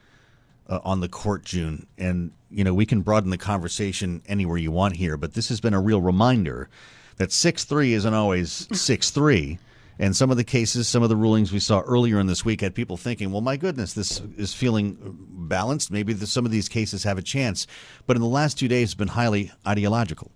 uh, 0.66 0.78
on 0.82 1.00
the 1.00 1.08
court, 1.10 1.44
June. 1.44 1.86
And 1.98 2.32
you 2.50 2.64
know, 2.64 2.72
we 2.72 2.86
can 2.86 3.02
broaden 3.02 3.28
the 3.28 3.36
conversation 3.36 4.22
anywhere 4.24 4.56
you 4.56 4.70
want 4.70 4.96
here, 4.96 5.18
but 5.18 5.34
this 5.34 5.50
has 5.50 5.60
been 5.60 5.74
a 5.74 5.80
real 5.80 6.00
reminder 6.00 6.70
that 7.18 7.32
six 7.32 7.64
three 7.64 7.92
isn't 7.92 8.14
always 8.14 8.66
six 8.72 9.10
three. 9.10 9.58
And 9.98 10.16
some 10.16 10.30
of 10.30 10.38
the 10.38 10.42
cases, 10.42 10.88
some 10.88 11.02
of 11.02 11.10
the 11.10 11.16
rulings 11.16 11.52
we 11.52 11.60
saw 11.60 11.80
earlier 11.80 12.18
in 12.18 12.28
this 12.28 12.46
week 12.46 12.62
had 12.62 12.74
people 12.74 12.96
thinking, 12.96 13.30
well, 13.30 13.42
my 13.42 13.58
goodness, 13.58 13.92
this 13.92 14.22
is 14.38 14.54
feeling 14.54 14.96
balanced. 15.28 15.90
Maybe 15.90 16.14
the, 16.14 16.26
some 16.26 16.46
of 16.46 16.50
these 16.50 16.66
cases 16.66 17.04
have 17.04 17.18
a 17.18 17.22
chance. 17.22 17.66
But 18.06 18.16
in 18.16 18.22
the 18.22 18.28
last 18.28 18.58
two 18.58 18.68
days, 18.68 18.88
it's 18.88 18.94
been 18.94 19.08
highly 19.08 19.52
ideological. 19.66 20.30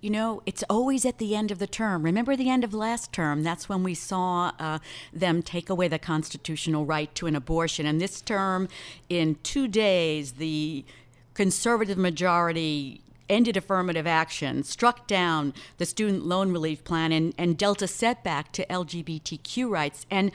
You 0.00 0.10
know, 0.10 0.42
it's 0.46 0.62
always 0.68 1.04
at 1.04 1.18
the 1.18 1.34
end 1.34 1.50
of 1.50 1.58
the 1.58 1.66
term. 1.66 2.02
Remember 2.02 2.36
the 2.36 2.50
end 2.50 2.64
of 2.64 2.74
last 2.74 3.12
term? 3.12 3.42
That's 3.42 3.68
when 3.68 3.82
we 3.82 3.94
saw 3.94 4.52
uh, 4.58 4.78
them 5.12 5.42
take 5.42 5.70
away 5.70 5.88
the 5.88 5.98
constitutional 5.98 6.84
right 6.84 7.12
to 7.14 7.26
an 7.26 7.34
abortion. 7.34 7.86
And 7.86 8.00
this 8.00 8.20
term, 8.20 8.68
in 9.08 9.36
two 9.42 9.66
days, 9.68 10.32
the 10.32 10.84
conservative 11.34 11.98
majority 11.98 13.00
ended 13.28 13.56
affirmative 13.56 14.06
action, 14.06 14.62
struck 14.62 15.06
down 15.06 15.52
the 15.78 15.86
student 15.86 16.24
loan 16.24 16.52
relief 16.52 16.84
plan, 16.84 17.12
and, 17.12 17.34
and 17.36 17.58
dealt 17.58 17.82
a 17.82 17.88
setback 17.88 18.52
to 18.52 18.66
LGBTQ 18.66 19.68
rights. 19.68 20.06
And 20.10 20.30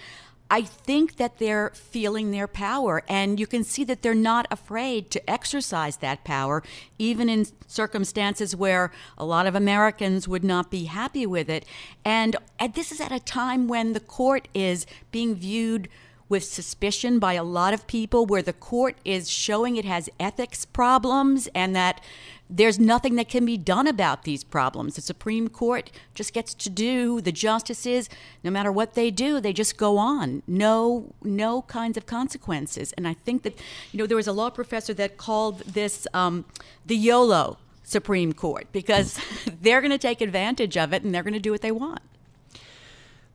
I 0.53 0.63
think 0.63 1.15
that 1.15 1.39
they're 1.39 1.69
feeling 1.69 2.31
their 2.31 2.45
power, 2.45 3.03
and 3.07 3.39
you 3.39 3.47
can 3.47 3.63
see 3.63 3.85
that 3.85 4.01
they're 4.01 4.13
not 4.13 4.47
afraid 4.51 5.09
to 5.11 5.29
exercise 5.29 5.95
that 5.97 6.25
power, 6.25 6.61
even 6.99 7.29
in 7.29 7.45
circumstances 7.67 8.53
where 8.53 8.91
a 9.17 9.23
lot 9.23 9.47
of 9.47 9.55
Americans 9.55 10.27
would 10.27 10.43
not 10.43 10.69
be 10.69 10.83
happy 10.83 11.25
with 11.25 11.49
it. 11.49 11.65
And, 12.03 12.35
and 12.59 12.73
this 12.73 12.91
is 12.91 12.99
at 12.99 13.13
a 13.13 13.19
time 13.21 13.69
when 13.69 13.93
the 13.93 14.01
court 14.01 14.49
is 14.53 14.85
being 15.09 15.35
viewed 15.35 15.87
with 16.31 16.45
suspicion 16.45 17.19
by 17.19 17.33
a 17.33 17.43
lot 17.43 17.73
of 17.73 17.85
people, 17.85 18.25
where 18.25 18.41
the 18.41 18.53
court 18.53 18.97
is 19.03 19.29
showing 19.29 19.75
it 19.75 19.85
has 19.85 20.09
ethics 20.19 20.65
problems 20.65 21.47
and 21.53 21.75
that 21.75 22.01
there's 22.49 22.79
nothing 22.79 23.15
that 23.15 23.29
can 23.29 23.45
be 23.45 23.57
done 23.57 23.85
about 23.85 24.23
these 24.23 24.43
problems. 24.43 24.95
The 24.95 25.01
Supreme 25.01 25.49
Court 25.49 25.91
just 26.13 26.33
gets 26.33 26.53
to 26.53 26.69
do 26.69 27.21
the 27.21 27.31
justices, 27.31 28.09
no 28.43 28.51
matter 28.51 28.71
what 28.71 28.93
they 28.93 29.11
do, 29.11 29.39
they 29.39 29.53
just 29.53 29.77
go 29.77 29.97
on. 29.97 30.41
No, 30.47 31.13
no 31.21 31.63
kinds 31.63 31.97
of 31.97 32.05
consequences. 32.05 32.93
And 32.93 33.07
I 33.07 33.13
think 33.13 33.43
that, 33.43 33.59
you 33.91 33.99
know, 33.99 34.07
there 34.07 34.17
was 34.17 34.27
a 34.27 34.33
law 34.33 34.49
professor 34.49 34.93
that 34.95 35.17
called 35.17 35.59
this 35.59 36.07
um, 36.13 36.45
the 36.85 36.95
YOLO 36.95 37.57
Supreme 37.83 38.31
Court 38.33 38.67
because 38.71 39.19
they're 39.61 39.81
going 39.81 39.91
to 39.91 39.97
take 39.97 40.21
advantage 40.21 40.77
of 40.77 40.93
it 40.93 41.03
and 41.03 41.13
they're 41.13 41.23
going 41.23 41.33
to 41.33 41.39
do 41.39 41.51
what 41.51 41.61
they 41.61 41.71
want. 41.71 42.01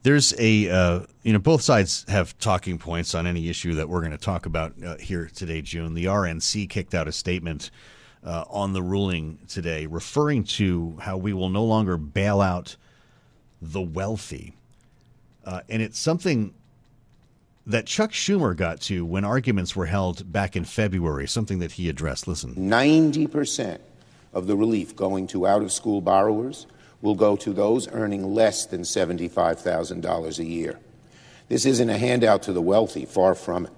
There's 0.06 0.32
a, 0.38 0.70
uh, 0.70 1.00
you 1.24 1.32
know, 1.32 1.40
both 1.40 1.62
sides 1.62 2.04
have 2.06 2.38
talking 2.38 2.78
points 2.78 3.12
on 3.12 3.26
any 3.26 3.48
issue 3.48 3.74
that 3.74 3.88
we're 3.88 3.98
going 3.98 4.12
to 4.12 4.16
talk 4.16 4.46
about 4.46 4.74
uh, 4.80 4.98
here 4.98 5.28
today, 5.34 5.62
June. 5.62 5.94
The 5.94 6.04
RNC 6.04 6.70
kicked 6.70 6.94
out 6.94 7.08
a 7.08 7.12
statement 7.12 7.72
uh, 8.22 8.44
on 8.48 8.72
the 8.72 8.82
ruling 8.82 9.40
today, 9.48 9.86
referring 9.86 10.44
to 10.44 10.96
how 11.00 11.16
we 11.16 11.32
will 11.32 11.48
no 11.48 11.64
longer 11.64 11.96
bail 11.96 12.40
out 12.40 12.76
the 13.60 13.82
wealthy. 13.82 14.54
Uh, 15.44 15.62
and 15.68 15.82
it's 15.82 15.98
something 15.98 16.54
that 17.66 17.86
Chuck 17.86 18.12
Schumer 18.12 18.56
got 18.56 18.80
to 18.82 19.04
when 19.04 19.24
arguments 19.24 19.74
were 19.74 19.86
held 19.86 20.30
back 20.32 20.54
in 20.54 20.64
February, 20.64 21.26
something 21.26 21.58
that 21.58 21.72
he 21.72 21.88
addressed. 21.88 22.28
Listen 22.28 22.54
90% 22.54 23.80
of 24.32 24.46
the 24.46 24.54
relief 24.56 24.94
going 24.94 25.26
to 25.26 25.48
out 25.48 25.62
of 25.62 25.72
school 25.72 26.00
borrowers 26.00 26.68
will 27.02 27.14
go 27.14 27.36
to 27.36 27.52
those 27.52 27.88
earning 27.88 28.34
less 28.34 28.66
than 28.66 28.82
$75,000 28.82 30.38
a 30.38 30.44
year. 30.44 30.78
This 31.48 31.64
isn't 31.64 31.88
a 31.88 31.98
handout 31.98 32.42
to 32.44 32.52
the 32.52 32.62
wealthy, 32.62 33.04
far 33.04 33.34
from 33.34 33.66
it. 33.66 33.72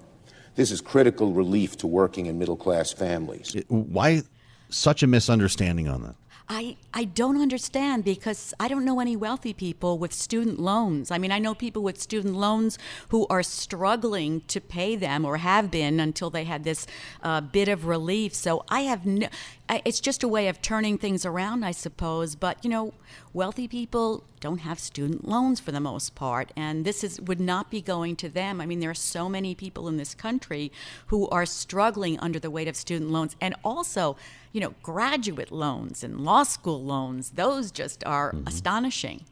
This 0.55 0.71
is 0.71 0.81
critical 0.81 1.33
relief 1.33 1.77
to 1.77 1.87
working 1.87 2.27
and 2.27 2.39
middle 2.39 2.57
class 2.57 2.91
families. 2.91 3.55
Why 3.67 4.23
such 4.69 5.03
a 5.03 5.07
misunderstanding 5.07 5.87
on 5.87 6.01
that? 6.03 6.15
I, 6.51 6.77
I 6.95 7.03
don't 7.03 7.39
understand 7.39 8.03
because 8.03 8.55
I 8.59 8.67
don't 8.67 8.83
know 8.83 8.99
any 8.99 9.15
wealthy 9.15 9.53
people 9.53 9.99
with 9.99 10.11
student 10.11 10.59
loans. 10.59 11.11
I 11.11 11.19
mean, 11.19 11.31
I 11.31 11.37
know 11.37 11.53
people 11.53 11.83
with 11.83 12.01
student 12.01 12.35
loans 12.35 12.79
who 13.09 13.27
are 13.29 13.43
struggling 13.43 14.41
to 14.47 14.59
pay 14.59 14.95
them 14.95 15.25
or 15.25 15.37
have 15.37 15.69
been 15.69 15.99
until 15.99 16.31
they 16.31 16.45
had 16.45 16.63
this 16.63 16.87
uh, 17.21 17.41
bit 17.41 17.67
of 17.67 17.85
relief. 17.85 18.33
So 18.33 18.65
I 18.67 18.81
have 18.81 19.05
no, 19.05 19.27
it's 19.69 19.99
just 19.99 20.23
a 20.23 20.27
way 20.27 20.47
of 20.47 20.59
turning 20.59 20.97
things 20.97 21.23
around, 21.23 21.63
I 21.63 21.69
suppose. 21.69 22.33
But, 22.33 22.63
you 22.63 22.71
know, 22.71 22.93
wealthy 23.31 23.67
people 23.67 24.23
don't 24.39 24.59
have 24.59 24.79
student 24.79 25.27
loans 25.27 25.59
for 25.59 25.71
the 25.71 25.79
most 25.79 26.15
part, 26.15 26.51
and 26.55 26.83
this 26.83 27.03
is 27.03 27.21
would 27.21 27.41
not 27.41 27.69
be 27.69 27.81
going 27.81 28.15
to 28.15 28.29
them. 28.29 28.59
I 28.59 28.65
mean, 28.65 28.79
there 28.79 28.89
are 28.89 28.95
so 28.95 29.29
many 29.29 29.53
people 29.53 29.87
in 29.87 29.97
this 29.97 30.15
country 30.15 30.71
who 31.07 31.27
are 31.29 31.45
struggling 31.45 32.17
under 32.19 32.39
the 32.39 32.49
weight 32.49 32.67
of 32.67 32.75
student 32.75 33.11
loans, 33.11 33.35
and 33.39 33.53
also, 33.63 34.15
you 34.51 34.61
know, 34.61 34.73
graduate 34.81 35.51
loans 35.51 36.03
and 36.03 36.21
law 36.21 36.43
school 36.43 36.83
loans. 36.83 37.31
Those 37.31 37.71
just 37.71 38.03
are 38.05 38.31
mm-hmm. 38.33 38.47
astonishing. 38.47 39.25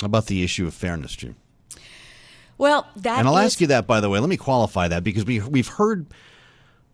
How 0.00 0.06
about 0.06 0.26
the 0.26 0.42
issue 0.42 0.66
of 0.66 0.74
fairness, 0.74 1.16
Jim? 1.16 1.36
Well, 2.56 2.88
that 2.96 3.20
and 3.20 3.28
I'll 3.28 3.38
is- 3.38 3.52
ask 3.52 3.60
you 3.60 3.68
that 3.68 3.86
by 3.86 4.00
the 4.00 4.08
way. 4.10 4.18
Let 4.18 4.28
me 4.28 4.36
qualify 4.36 4.88
that 4.88 5.04
because 5.04 5.24
we 5.24 5.40
we've 5.40 5.68
heard 5.68 6.06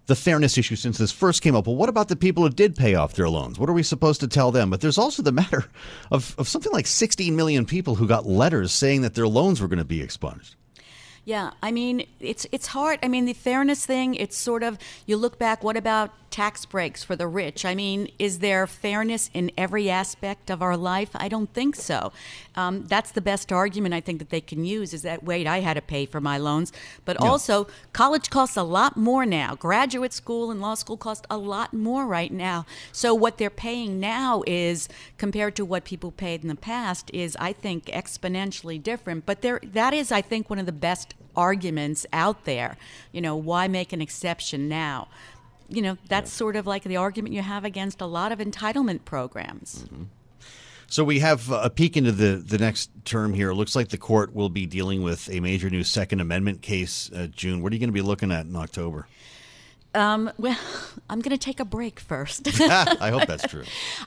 the 0.07 0.15
fairness 0.15 0.59
issue 0.59 0.77
since 0.77 0.99
this 0.99 1.13
first 1.13 1.41
came 1.43 1.57
up. 1.57 1.67
Well, 1.67 1.77
what 1.77 1.89
about 1.89 2.09
the 2.09 2.17
people 2.17 2.43
who 2.43 2.51
did 2.51 2.77
pay 2.77 2.95
off 2.95 3.15
their 3.15 3.29
loans? 3.29 3.59
What 3.59 3.71
are 3.71 3.73
we 3.73 3.83
supposed 3.83 4.21
to 4.21 4.29
tell 4.29 4.51
them? 4.51 4.69
But 4.69 4.83
there's 4.83 4.99
also 4.99 5.23
the 5.23 5.33
matter 5.33 5.65
of, 6.11 6.35
of 6.39 6.47
something 6.49 6.73
like 6.73 6.87
16 6.87 7.35
million 7.35 7.65
people 7.65 7.95
who 7.95 8.07
got 8.07 8.27
letters 8.27 8.73
saying 8.73 9.01
that 9.01 9.15
their 9.15 9.27
loans 9.27 9.61
were 9.61 9.69
going 9.69 9.79
to 9.79 9.85
be 9.85 10.03
expunged. 10.03 10.57
Yeah, 11.25 11.53
I 11.63 11.73
mean, 11.73 12.07
it's 12.21 12.47
it's 12.53 12.67
hard. 12.67 12.99
I 13.03 13.09
mean, 13.09 13.25
the 13.25 13.33
fairness 13.33 13.87
thing, 13.87 14.15
it's 14.15 14.37
sort 14.37 14.63
of 14.63 14.79
you 15.07 15.17
look 15.17 15.39
back, 15.39 15.65
what 15.65 15.77
about 15.77 16.11
tax 16.35 16.66
breaks 16.66 17.05
for 17.05 17.14
the 17.14 17.29
rich. 17.29 17.64
I 17.64 17.77
mean, 17.77 18.11
is 18.18 18.40
there 18.40 18.66
fairness 18.66 19.31
in 19.33 19.53
every 19.57 19.88
aspect 19.88 20.51
of 20.51 20.62
our 20.62 20.77
life? 20.77 21.11
I 21.14 21.29
don't 21.29 21.53
think 21.55 21.77
so. 21.77 22.11
Um, 22.57 22.87
that's 22.87 23.12
the 23.12 23.20
best 23.20 23.53
argument 23.53 23.94
I 23.94 24.01
think 24.01 24.18
that 24.18 24.31
they 24.31 24.40
can 24.40 24.64
use 24.64 24.92
is 24.92 25.03
that, 25.03 25.23
wait, 25.23 25.47
I 25.47 25.61
had 25.61 25.75
to 25.75 25.81
pay 25.81 26.07
for 26.07 26.20
my 26.20 26.37
loans. 26.37 26.73
But 27.05 27.18
yeah. 27.20 27.29
also, 27.29 27.68
college 27.92 28.31
costs 28.31 28.57
a 28.57 28.64
lot 28.64 28.97
more 28.97 29.25
now. 29.25 29.55
Graduate 29.55 30.12
school 30.12 30.51
and 30.51 30.61
law 30.61 30.75
school 30.75 30.97
cost 30.97 31.25
a 31.31 31.37
lot 31.37 31.73
more 31.73 32.05
right 32.05 32.33
now. 32.33 32.66
So 32.90 33.14
what 33.14 33.38
they're 33.38 33.49
paying 33.49 34.01
now 34.01 34.42
is, 34.44 34.88
compared 35.18 35.55
to 35.55 35.64
what 35.64 35.85
people 35.85 36.11
paid 36.11 36.42
in 36.42 36.49
the 36.49 36.57
past, 36.57 37.12
is, 37.14 37.37
I 37.38 37.53
think, 37.53 37.85
exponentially 37.85 38.83
different. 38.83 39.25
But 39.25 39.42
there, 39.42 39.61
that 39.62 39.94
is, 39.94 40.11
I 40.11 40.20
think, 40.20 40.51
one 40.51 40.59
of 40.59 40.66
the 40.66 40.73
best 40.73 41.14
arguments 41.37 42.07
out 42.12 42.44
there. 42.44 42.77
You 43.12 43.20
know, 43.20 43.37
why 43.37 43.68
make 43.68 43.92
an 43.92 44.01
exception 44.01 44.68
now? 44.68 45.07
You 45.68 45.83
know, 45.83 45.96
that's 46.09 46.31
yeah. 46.31 46.38
sort 46.38 46.57
of 46.57 46.66
like 46.66 46.85
the 46.85 46.96
argument 46.96 47.35
you 47.35 47.42
have 47.42 47.64
against 47.64 48.00
a 48.00 48.07
lot 48.07 48.33
of 48.33 48.38
entitlement 48.38 49.05
programs. 49.05 49.85
Mm-hmm. 49.85 50.05
So 50.87 51.03
we 51.03 51.18
have 51.20 51.50
a 51.50 51.70
peek 51.70 51.96
into 51.96 52.12
the, 52.12 52.37
the 52.37 52.59
next 52.59 52.90
term 53.05 53.35
here. 53.35 53.50
It 53.50 53.55
looks 53.55 53.74
like 53.74 53.88
the 53.88 53.98
court 53.98 54.35
will 54.35 54.50
be 54.50 54.66
dealing 54.66 55.03
with 55.03 55.29
a 55.31 55.40
major 55.40 55.70
new 55.70 55.83
Second 55.83 56.20
Amendment 56.20 56.62
case, 56.62 57.11
uh, 57.12 57.27
June. 57.29 57.62
What 57.62 57.72
are 57.72 57.74
you 57.74 57.81
going 57.81 57.88
to 57.88 57.94
be 57.94 58.03
looking 58.03 58.31
at 58.31 58.46
in 58.46 58.55
October? 58.55 59.09
Um, 59.94 60.33
well, 60.38 60.59
I'm 61.11 61.20
going 61.20 61.37
to 61.37 61.42
take 61.42 61.61
a 61.61 61.64
break 61.64 62.00
first. 62.00 62.48
I 62.61 63.11
hope 63.11 63.26
that's 63.26 63.46
true. 63.46 63.64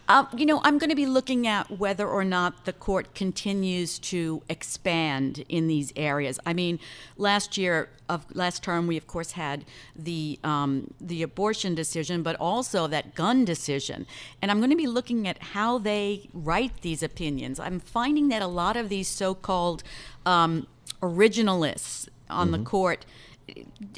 Um, 0.08 0.28
you 0.36 0.45
know, 0.45 0.62
I'm 0.63 0.78
going 0.78 0.89
to 0.89 0.95
be 0.95 1.06
looking 1.06 1.47
at 1.47 1.80
whether 1.80 2.08
or 2.08 2.23
not 2.23 2.65
the 2.65 2.73
court 2.73 3.13
continues 3.15 4.00
to 4.00 4.41
expand 4.50 5.43
in 5.47 5.67
these 5.67 5.93
areas. 5.95 6.39
I 6.45 6.54
mean, 6.54 6.80
last 7.17 7.58
year 7.58 7.89
of 8.10 8.26
last 8.34 8.63
term, 8.63 8.88
we 8.88 8.97
of 8.97 9.08
course 9.08 9.32
had 9.32 9.65
the 9.95 10.39
um, 10.43 10.93
the 11.00 11.23
abortion 11.23 11.76
decision, 11.76 12.23
but 12.23 12.36
also 12.38 12.88
that 12.88 13.15
gun 13.15 13.45
decision. 13.45 14.06
And 14.41 14.50
I'm 14.50 14.58
going 14.58 14.69
to 14.69 14.78
be 14.78 14.88
looking 14.88 15.28
at 15.28 15.41
how 15.41 15.78
they 15.78 16.30
write 16.34 16.82
these 16.82 17.04
opinions. 17.04 17.60
I'm 17.60 17.80
finding 17.80 18.30
that 18.30 18.41
a 18.41 18.47
lot 18.47 18.76
of 18.76 18.89
these 18.89 19.08
so-called 19.08 19.84
um, 20.26 20.67
originalists 21.02 22.08
on 22.30 22.47
mm-hmm. 22.47 22.63
the 22.63 22.69
court 22.69 23.06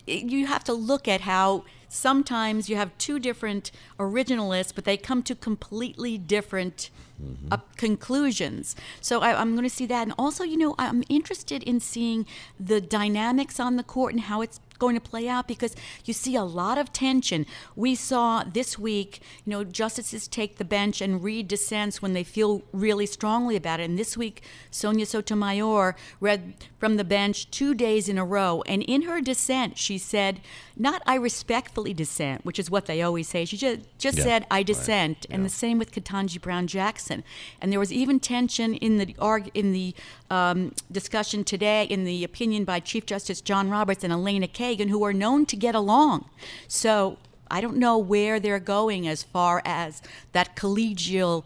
you 0.05 0.45
have 0.45 0.63
to 0.63 0.73
look 0.73 1.07
at 1.07 1.21
how 1.21 1.63
sometimes 1.89 2.69
you 2.69 2.75
have 2.77 2.97
two 2.97 3.19
different 3.19 3.71
originalists, 3.99 4.73
but 4.73 4.85
they 4.85 4.95
come 4.95 5.23
to 5.23 5.35
completely 5.35 6.17
different 6.17 6.89
mm-hmm. 7.21 7.47
uh, 7.51 7.57
conclusions. 7.75 8.75
So 9.01 9.21
I, 9.21 9.41
am 9.41 9.53
going 9.53 9.63
to 9.63 9.69
see 9.69 9.85
that. 9.87 10.03
And 10.03 10.13
also, 10.17 10.43
you 10.43 10.57
know, 10.57 10.75
I'm 10.77 11.03
interested 11.09 11.63
in 11.63 11.79
seeing 11.79 12.25
the 12.59 12.79
dynamics 12.79 13.59
on 13.59 13.75
the 13.75 13.83
court 13.83 14.13
and 14.13 14.23
how 14.23 14.41
it's 14.41 14.59
going 14.79 14.95
to 14.95 15.01
play 15.01 15.27
out 15.27 15.47
because 15.47 15.75
you 16.05 16.13
see 16.13 16.35
a 16.35 16.43
lot 16.43 16.77
of 16.77 16.91
tension. 16.91 17.45
We 17.75 17.95
saw 17.95 18.43
this 18.43 18.79
week, 18.79 19.21
you 19.45 19.51
know, 19.51 19.63
justices 19.63 20.27
take 20.27 20.57
the 20.57 20.65
bench 20.65 21.01
and 21.01 21.21
read 21.21 21.49
dissents 21.49 22.01
when 22.01 22.13
they 22.13 22.23
feel 22.23 22.63
really 22.71 23.05
strongly 23.05 23.57
about 23.57 23.81
it. 23.81 23.89
And 23.89 23.99
this 23.99 24.15
week, 24.17 24.41
Sonia 24.71 25.05
Sotomayor 25.05 25.95
read 26.21 26.53
from 26.79 26.95
the 26.95 27.03
bench 27.03 27.51
two 27.51 27.73
days 27.73 28.07
in 28.07 28.17
a 28.17 28.25
row. 28.25 28.63
And 28.65 28.81
in 28.83 29.03
her 29.03 29.19
dissent, 29.21 29.77
she 29.77 29.97
said, 29.97 30.39
not 30.79 31.03
I 31.05 31.15
respectfully 31.15 31.93
dissent, 31.93 32.45
which 32.45 32.57
is 32.57 32.71
what 32.71 32.85
they 32.85 33.01
always 33.01 33.27
say. 33.27 33.43
She 33.43 33.57
just, 33.57 33.81
just 33.97 34.17
Yeah, 34.17 34.23
said, 34.23 34.47
I 34.49 34.59
right, 34.59 34.65
dissent. 34.65 35.25
And 35.29 35.43
the 35.43 35.49
same 35.49 35.77
with 35.77 35.91
Ketanji 35.91 36.41
Brown 36.41 36.67
Jackson. 36.67 37.23
And 37.61 37.71
there 37.71 37.79
was 37.79 37.91
even 37.91 38.19
tension 38.21 38.73
in 38.75 38.97
the, 38.97 39.15
arg- 39.19 39.51
in 39.53 39.73
the 39.73 39.93
um, 40.31 40.71
discussion 40.89 41.43
today, 41.43 41.83
in 41.83 42.05
the 42.05 42.23
opinion 42.23 42.63
by 42.63 42.79
Chief 42.79 43.05
Justice 43.05 43.41
John 43.41 43.69
Roberts 43.69 44.05
and 44.05 44.13
Elena 44.13 44.47
Kagan, 44.47 44.89
who 44.89 45.03
are 45.03 45.13
known 45.13 45.45
to 45.47 45.57
get 45.57 45.75
along. 45.75 46.29
So 46.69 47.17
I 47.51 47.59
don't 47.59 47.77
know 47.77 47.97
where 47.97 48.39
they're 48.39 48.59
going 48.59 49.05
as 49.07 49.21
far 49.21 49.61
as 49.65 50.01
that 50.31 50.55
collegial 50.55 51.43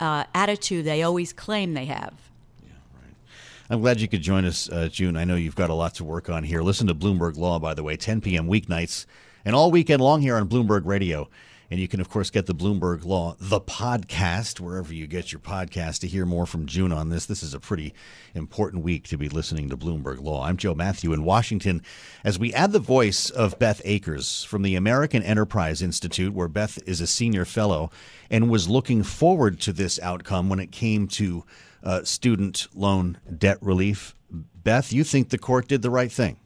uh, 0.00 0.24
attitude 0.34 0.86
they 0.86 1.02
always 1.02 1.34
claim 1.34 1.74
they 1.74 1.84
have. 1.84 2.29
I'm 3.72 3.82
glad 3.82 4.00
you 4.00 4.08
could 4.08 4.20
join 4.20 4.46
us, 4.46 4.68
uh, 4.68 4.88
June. 4.88 5.16
I 5.16 5.22
know 5.22 5.36
you've 5.36 5.54
got 5.54 5.70
a 5.70 5.74
lot 5.74 5.94
to 5.94 6.04
work 6.04 6.28
on 6.28 6.42
here. 6.42 6.60
Listen 6.60 6.88
to 6.88 6.94
Bloomberg 6.94 7.36
Law, 7.36 7.60
by 7.60 7.72
the 7.72 7.84
way, 7.84 7.96
10 7.96 8.20
p.m. 8.20 8.48
weeknights 8.48 9.06
and 9.44 9.54
all 9.54 9.70
weekend 9.70 10.02
long 10.02 10.22
here 10.22 10.34
on 10.34 10.48
Bloomberg 10.48 10.84
Radio. 10.86 11.28
And 11.70 11.78
you 11.78 11.86
can, 11.86 12.00
of 12.00 12.08
course, 12.08 12.30
get 12.30 12.46
the 12.46 12.54
Bloomberg 12.54 13.04
Law, 13.04 13.36
the 13.38 13.60
podcast, 13.60 14.58
wherever 14.58 14.92
you 14.92 15.06
get 15.06 15.30
your 15.30 15.38
podcast 15.38 16.00
to 16.00 16.08
hear 16.08 16.26
more 16.26 16.46
from 16.46 16.66
June 16.66 16.90
on 16.90 17.10
this. 17.10 17.26
This 17.26 17.44
is 17.44 17.54
a 17.54 17.60
pretty 17.60 17.94
important 18.34 18.82
week 18.82 19.06
to 19.06 19.16
be 19.16 19.28
listening 19.28 19.68
to 19.68 19.76
Bloomberg 19.76 20.20
Law. 20.20 20.44
I'm 20.44 20.56
Joe 20.56 20.74
Mathieu 20.74 21.12
in 21.12 21.22
Washington 21.22 21.80
as 22.24 22.40
we 22.40 22.52
add 22.52 22.72
the 22.72 22.80
voice 22.80 23.30
of 23.30 23.56
Beth 23.60 23.80
Akers 23.84 24.42
from 24.42 24.62
the 24.62 24.74
American 24.74 25.22
Enterprise 25.22 25.80
Institute, 25.80 26.34
where 26.34 26.48
Beth 26.48 26.80
is 26.88 27.00
a 27.00 27.06
senior 27.06 27.44
fellow 27.44 27.92
and 28.32 28.50
was 28.50 28.68
looking 28.68 29.04
forward 29.04 29.60
to 29.60 29.72
this 29.72 30.00
outcome 30.00 30.48
when 30.48 30.58
it 30.58 30.72
came 30.72 31.06
to 31.06 31.44
uh, 31.82 32.04
student 32.04 32.68
loan 32.74 33.18
debt 33.38 33.58
relief. 33.60 34.14
Beth, 34.30 34.92
you 34.92 35.04
think 35.04 35.30
the 35.30 35.38
court 35.38 35.68
did 35.68 35.82
the 35.82 35.90
right 35.90 36.12
thing? 36.12 36.38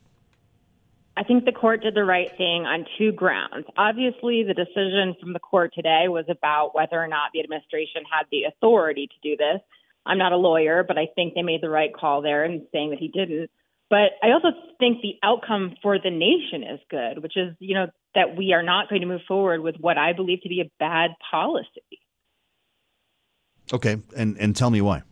I 1.16 1.22
think 1.22 1.44
the 1.44 1.52
court 1.52 1.82
did 1.82 1.94
the 1.94 2.04
right 2.04 2.28
thing 2.36 2.66
on 2.66 2.86
two 2.98 3.12
grounds. 3.12 3.66
Obviously, 3.76 4.42
the 4.42 4.54
decision 4.54 5.14
from 5.20 5.32
the 5.32 5.38
court 5.38 5.72
today 5.74 6.06
was 6.08 6.24
about 6.28 6.74
whether 6.74 7.00
or 7.00 7.06
not 7.06 7.30
the 7.32 7.40
administration 7.40 8.02
had 8.10 8.26
the 8.32 8.44
authority 8.44 9.06
to 9.06 9.14
do 9.22 9.36
this. 9.36 9.60
I'm 10.06 10.18
not 10.18 10.32
a 10.32 10.36
lawyer, 10.36 10.84
but 10.86 10.98
I 10.98 11.06
think 11.14 11.34
they 11.34 11.42
made 11.42 11.62
the 11.62 11.70
right 11.70 11.94
call 11.94 12.20
there 12.20 12.44
in 12.44 12.66
saying 12.72 12.90
that 12.90 12.98
he 12.98 13.08
didn't. 13.08 13.50
But 13.90 14.12
I 14.22 14.32
also 14.32 14.48
think 14.80 15.02
the 15.02 15.14
outcome 15.22 15.76
for 15.82 15.98
the 15.98 16.10
nation 16.10 16.64
is 16.64 16.80
good, 16.90 17.22
which 17.22 17.36
is, 17.36 17.54
you 17.60 17.74
know, 17.74 17.86
that 18.14 18.36
we 18.36 18.52
are 18.52 18.62
not 18.62 18.88
going 18.88 19.02
to 19.02 19.06
move 19.06 19.20
forward 19.28 19.60
with 19.60 19.76
what 19.78 19.98
I 19.98 20.14
believe 20.14 20.42
to 20.42 20.48
be 20.48 20.60
a 20.60 20.70
bad 20.80 21.10
policy. 21.30 21.68
Okay, 23.72 23.96
and 24.16 24.36
and 24.38 24.54
tell 24.54 24.70
me 24.70 24.80
why. 24.80 25.02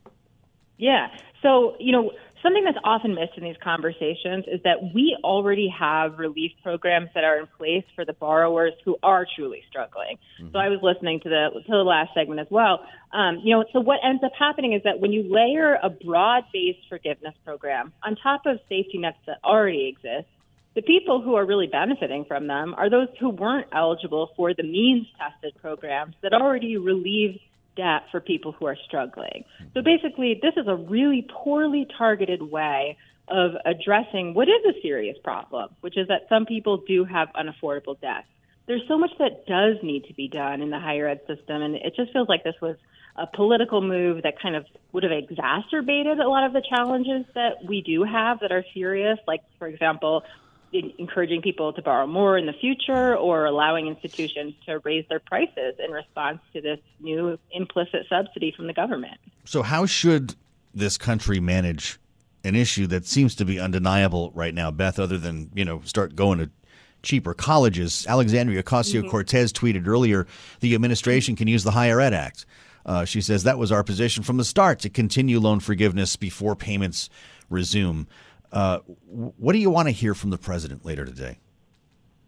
Yeah. 0.82 1.06
So, 1.42 1.76
you 1.78 1.92
know, 1.92 2.10
something 2.42 2.64
that's 2.64 2.78
often 2.82 3.14
missed 3.14 3.36
in 3.36 3.44
these 3.44 3.56
conversations 3.62 4.46
is 4.48 4.60
that 4.64 4.92
we 4.92 5.16
already 5.22 5.72
have 5.78 6.18
relief 6.18 6.50
programs 6.60 7.08
that 7.14 7.22
are 7.22 7.38
in 7.38 7.46
place 7.56 7.84
for 7.94 8.04
the 8.04 8.12
borrowers 8.12 8.72
who 8.84 8.96
are 9.02 9.24
truly 9.36 9.62
struggling. 9.70 10.18
So 10.50 10.58
I 10.58 10.68
was 10.68 10.80
listening 10.82 11.20
to 11.20 11.28
the 11.28 11.50
to 11.54 11.70
the 11.70 11.84
last 11.84 12.10
segment 12.14 12.40
as 12.40 12.48
well. 12.50 12.84
Um, 13.12 13.40
you 13.44 13.54
know, 13.54 13.64
so 13.72 13.78
what 13.78 14.00
ends 14.04 14.24
up 14.24 14.32
happening 14.36 14.72
is 14.72 14.82
that 14.82 14.98
when 14.98 15.12
you 15.12 15.22
layer 15.22 15.78
a 15.80 15.88
broad-based 15.88 16.88
forgiveness 16.88 17.34
program 17.44 17.92
on 18.02 18.16
top 18.16 18.42
of 18.46 18.58
safety 18.68 18.98
nets 18.98 19.18
that 19.26 19.38
already 19.44 19.86
exist, 19.86 20.26
the 20.74 20.82
people 20.82 21.22
who 21.22 21.36
are 21.36 21.46
really 21.46 21.68
benefiting 21.68 22.24
from 22.24 22.48
them 22.48 22.74
are 22.76 22.90
those 22.90 23.08
who 23.20 23.28
weren't 23.28 23.68
eligible 23.72 24.30
for 24.36 24.52
the 24.52 24.64
means-tested 24.64 25.54
programs 25.60 26.14
that 26.22 26.32
already 26.32 26.76
relieve 26.76 27.38
debt 27.76 28.02
for 28.10 28.20
people 28.20 28.52
who 28.52 28.66
are 28.66 28.76
struggling. 28.86 29.44
So 29.58 29.80
mm-hmm. 29.80 29.84
basically, 29.84 30.40
this 30.40 30.54
is 30.56 30.66
a 30.68 30.76
really 30.76 31.26
poorly 31.42 31.86
targeted 31.96 32.42
way 32.42 32.96
of 33.28 33.52
addressing 33.64 34.34
what 34.34 34.48
is 34.48 34.64
a 34.68 34.80
serious 34.82 35.16
problem, 35.22 35.70
which 35.80 35.96
is 35.96 36.08
that 36.08 36.22
some 36.28 36.44
people 36.44 36.82
do 36.86 37.04
have 37.04 37.28
unaffordable 37.34 38.00
debt. 38.00 38.24
There's 38.66 38.82
so 38.88 38.98
much 38.98 39.10
that 39.18 39.46
does 39.46 39.82
need 39.82 40.04
to 40.06 40.14
be 40.14 40.28
done 40.28 40.60
in 40.60 40.70
the 40.70 40.78
higher 40.78 41.08
ed 41.08 41.20
system, 41.26 41.62
and 41.62 41.74
it 41.74 41.94
just 41.96 42.12
feels 42.12 42.28
like 42.28 42.44
this 42.44 42.54
was 42.60 42.76
a 43.16 43.26
political 43.26 43.82
move 43.82 44.22
that 44.22 44.40
kind 44.40 44.56
of 44.56 44.64
would 44.92 45.02
have 45.02 45.12
exacerbated 45.12 46.18
a 46.18 46.28
lot 46.28 46.46
of 46.46 46.52
the 46.52 46.62
challenges 46.68 47.26
that 47.34 47.64
we 47.66 47.82
do 47.82 48.04
have 48.04 48.40
that 48.40 48.52
are 48.52 48.64
serious, 48.72 49.18
like, 49.26 49.40
for 49.58 49.66
example, 49.66 50.22
encouraging 50.72 51.42
people 51.42 51.72
to 51.72 51.82
borrow 51.82 52.06
more 52.06 52.38
in 52.38 52.46
the 52.46 52.52
future 52.52 53.16
or 53.16 53.44
allowing 53.44 53.86
institutions 53.86 54.54
to 54.66 54.78
raise 54.84 55.04
their 55.08 55.20
prices 55.20 55.74
in 55.84 55.90
response 55.90 56.38
to 56.54 56.60
this 56.60 56.78
new 57.00 57.38
implicit 57.50 58.06
subsidy 58.08 58.52
from 58.56 58.66
the 58.66 58.72
government. 58.72 59.18
So, 59.44 59.62
how 59.62 59.86
should 59.86 60.34
this 60.74 60.96
country 60.96 61.40
manage 61.40 61.98
an 62.44 62.56
issue 62.56 62.86
that 62.88 63.06
seems 63.06 63.34
to 63.36 63.44
be 63.44 63.60
undeniable 63.60 64.32
right 64.34 64.54
now, 64.54 64.70
Beth? 64.70 64.98
Other 64.98 65.18
than 65.18 65.50
you 65.54 65.64
know, 65.64 65.82
start 65.84 66.16
going 66.16 66.38
to 66.38 66.50
cheaper 67.02 67.34
colleges. 67.34 68.06
Alexandria 68.08 68.62
Ocasio 68.62 69.08
Cortez 69.08 69.52
tweeted 69.52 69.86
earlier 69.86 70.26
the 70.60 70.74
administration 70.74 71.36
can 71.36 71.48
use 71.48 71.64
the 71.64 71.72
Higher 71.72 72.00
Ed 72.00 72.14
Act. 72.14 72.46
Uh, 72.84 73.04
she 73.04 73.20
says 73.20 73.44
that 73.44 73.58
was 73.58 73.70
our 73.70 73.84
position 73.84 74.22
from 74.22 74.36
the 74.36 74.44
start 74.44 74.80
to 74.80 74.90
continue 74.90 75.38
loan 75.38 75.60
forgiveness 75.60 76.16
before 76.16 76.56
payments 76.56 77.10
resume. 77.48 78.06
Uh, 78.52 78.78
what 79.06 79.52
do 79.52 79.58
you 79.58 79.70
want 79.70 79.88
to 79.88 79.92
hear 79.92 80.14
from 80.14 80.30
the 80.30 80.38
president 80.38 80.84
later 80.84 81.04
today? 81.04 81.38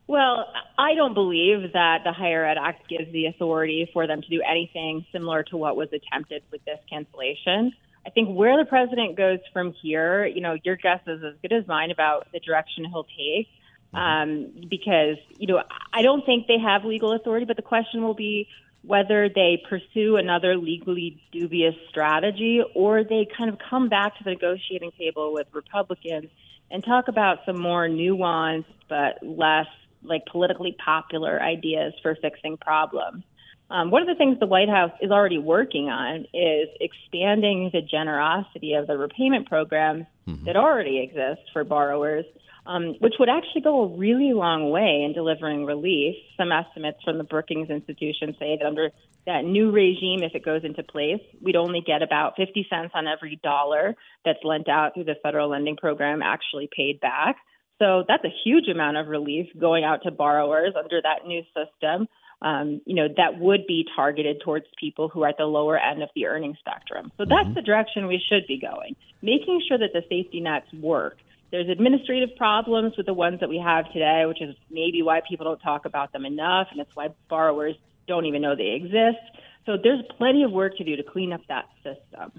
Well, 0.06 0.46
I 0.78 0.94
don't 0.94 1.14
believe 1.14 1.72
that 1.72 2.02
the 2.04 2.12
Higher 2.12 2.44
Ed 2.44 2.58
Act 2.58 2.88
gives 2.88 3.10
the 3.12 3.26
authority 3.26 3.88
for 3.92 4.06
them 4.06 4.20
to 4.22 4.28
do 4.28 4.42
anything 4.42 5.06
similar 5.12 5.42
to 5.44 5.56
what 5.56 5.76
was 5.76 5.88
attempted 5.92 6.42
with 6.50 6.64
this 6.64 6.78
cancellation. 6.90 7.72
I 8.06 8.10
think 8.10 8.28
where 8.36 8.58
the 8.58 8.66
president 8.66 9.16
goes 9.16 9.38
from 9.52 9.72
here, 9.72 10.26
you 10.26 10.42
know, 10.42 10.56
your 10.62 10.76
guess 10.76 11.00
is 11.06 11.22
as 11.24 11.34
good 11.40 11.52
as 11.52 11.66
mine 11.66 11.90
about 11.90 12.28
the 12.32 12.40
direction 12.40 12.84
he'll 12.84 13.04
take. 13.04 13.48
Um, 13.94 14.52
because, 14.68 15.18
you 15.38 15.46
know, 15.46 15.62
I 15.92 16.02
don't 16.02 16.26
think 16.26 16.48
they 16.48 16.58
have 16.58 16.84
legal 16.84 17.12
authority, 17.12 17.46
but 17.46 17.54
the 17.54 17.62
question 17.62 18.02
will 18.02 18.14
be 18.14 18.48
whether 18.86 19.28
they 19.28 19.62
pursue 19.68 20.16
another 20.16 20.56
legally 20.56 21.22
dubious 21.32 21.74
strategy 21.88 22.62
or 22.74 23.02
they 23.04 23.26
kind 23.36 23.50
of 23.50 23.58
come 23.70 23.88
back 23.88 24.16
to 24.18 24.24
the 24.24 24.30
negotiating 24.30 24.92
table 24.98 25.32
with 25.32 25.46
Republicans 25.52 26.28
and 26.70 26.84
talk 26.84 27.08
about 27.08 27.38
some 27.46 27.58
more 27.58 27.88
nuanced 27.88 28.64
but 28.88 29.18
less 29.22 29.66
like 30.02 30.24
politically 30.26 30.76
popular 30.84 31.40
ideas 31.40 31.94
for 32.02 32.16
fixing 32.20 32.56
problems. 32.58 33.24
Um, 33.70 33.90
one 33.90 34.02
of 34.02 34.08
the 34.08 34.14
things 34.14 34.38
the 34.38 34.46
White 34.46 34.68
House 34.68 34.92
is 35.00 35.10
already 35.10 35.38
working 35.38 35.88
on 35.88 36.26
is 36.34 36.68
expanding 36.80 37.70
the 37.72 37.80
generosity 37.80 38.74
of 38.74 38.86
the 38.86 38.98
repayment 38.98 39.48
programs 39.48 40.04
that 40.44 40.56
already 40.56 41.00
exist 41.00 41.40
for 41.52 41.64
borrowers, 41.64 42.24
um, 42.66 42.94
which 43.00 43.14
would 43.18 43.28
actually 43.28 43.60
go 43.60 43.82
a 43.82 43.96
really 43.96 44.32
long 44.32 44.70
way 44.70 45.02
in 45.04 45.12
delivering 45.12 45.66
relief. 45.66 46.16
Some 46.36 46.50
estimates 46.50 46.98
from 47.04 47.18
the 47.18 47.24
Brookings 47.24 47.68
Institution 47.68 48.34
say 48.38 48.56
that 48.58 48.66
under 48.66 48.90
that 49.26 49.44
new 49.44 49.70
regime, 49.70 50.22
if 50.22 50.34
it 50.34 50.44
goes 50.44 50.64
into 50.64 50.82
place, 50.82 51.20
we'd 51.42 51.56
only 51.56 51.82
get 51.86 52.02
about 52.02 52.36
50 52.36 52.66
cents 52.68 52.92
on 52.94 53.06
every 53.06 53.38
dollar 53.42 53.94
that's 54.24 54.38
lent 54.44 54.68
out 54.68 54.94
through 54.94 55.04
the 55.04 55.16
federal 55.22 55.50
lending 55.50 55.76
program 55.76 56.22
actually 56.22 56.68
paid 56.74 57.00
back. 57.00 57.36
So 57.78 58.04
that's 58.06 58.24
a 58.24 58.32
huge 58.44 58.68
amount 58.68 58.96
of 58.96 59.08
relief 59.08 59.48
going 59.58 59.84
out 59.84 60.02
to 60.04 60.10
borrowers 60.10 60.74
under 60.76 61.00
that 61.02 61.26
new 61.26 61.42
system. 61.54 62.08
Um, 62.40 62.82
you 62.84 62.94
know, 62.94 63.08
that 63.16 63.38
would 63.38 63.66
be 63.66 63.86
targeted 63.96 64.42
towards 64.42 64.66
people 64.78 65.08
who 65.08 65.22
are 65.24 65.28
at 65.28 65.38
the 65.38 65.44
lower 65.44 65.78
end 65.78 66.02
of 66.02 66.10
the 66.14 66.26
earning 66.26 66.56
spectrum. 66.58 67.10
So 67.16 67.24
that's 67.24 67.54
the 67.54 67.62
direction 67.62 68.06
we 68.06 68.22
should 68.28 68.46
be 68.46 68.60
going, 68.60 68.96
making 69.22 69.62
sure 69.66 69.78
that 69.78 69.92
the 69.92 70.02
safety 70.08 70.40
nets 70.40 70.66
work. 70.72 71.16
There's 71.54 71.68
administrative 71.68 72.34
problems 72.34 72.96
with 72.96 73.06
the 73.06 73.14
ones 73.14 73.38
that 73.38 73.48
we 73.48 73.58
have 73.58 73.84
today, 73.92 74.24
which 74.26 74.42
is 74.42 74.56
maybe 74.72 75.02
why 75.02 75.20
people 75.20 75.44
don't 75.44 75.60
talk 75.60 75.84
about 75.84 76.12
them 76.12 76.26
enough, 76.26 76.66
and 76.72 76.80
it's 76.80 76.96
why 76.96 77.10
borrowers 77.28 77.76
don't 78.08 78.26
even 78.26 78.42
know 78.42 78.56
they 78.56 78.72
exist. 78.72 79.22
So 79.64 79.76
there's 79.80 80.00
plenty 80.18 80.42
of 80.42 80.50
work 80.50 80.76
to 80.78 80.82
do 80.82 80.96
to 80.96 81.04
clean 81.04 81.32
up 81.32 81.42
that 81.46 81.66
system. 81.84 82.32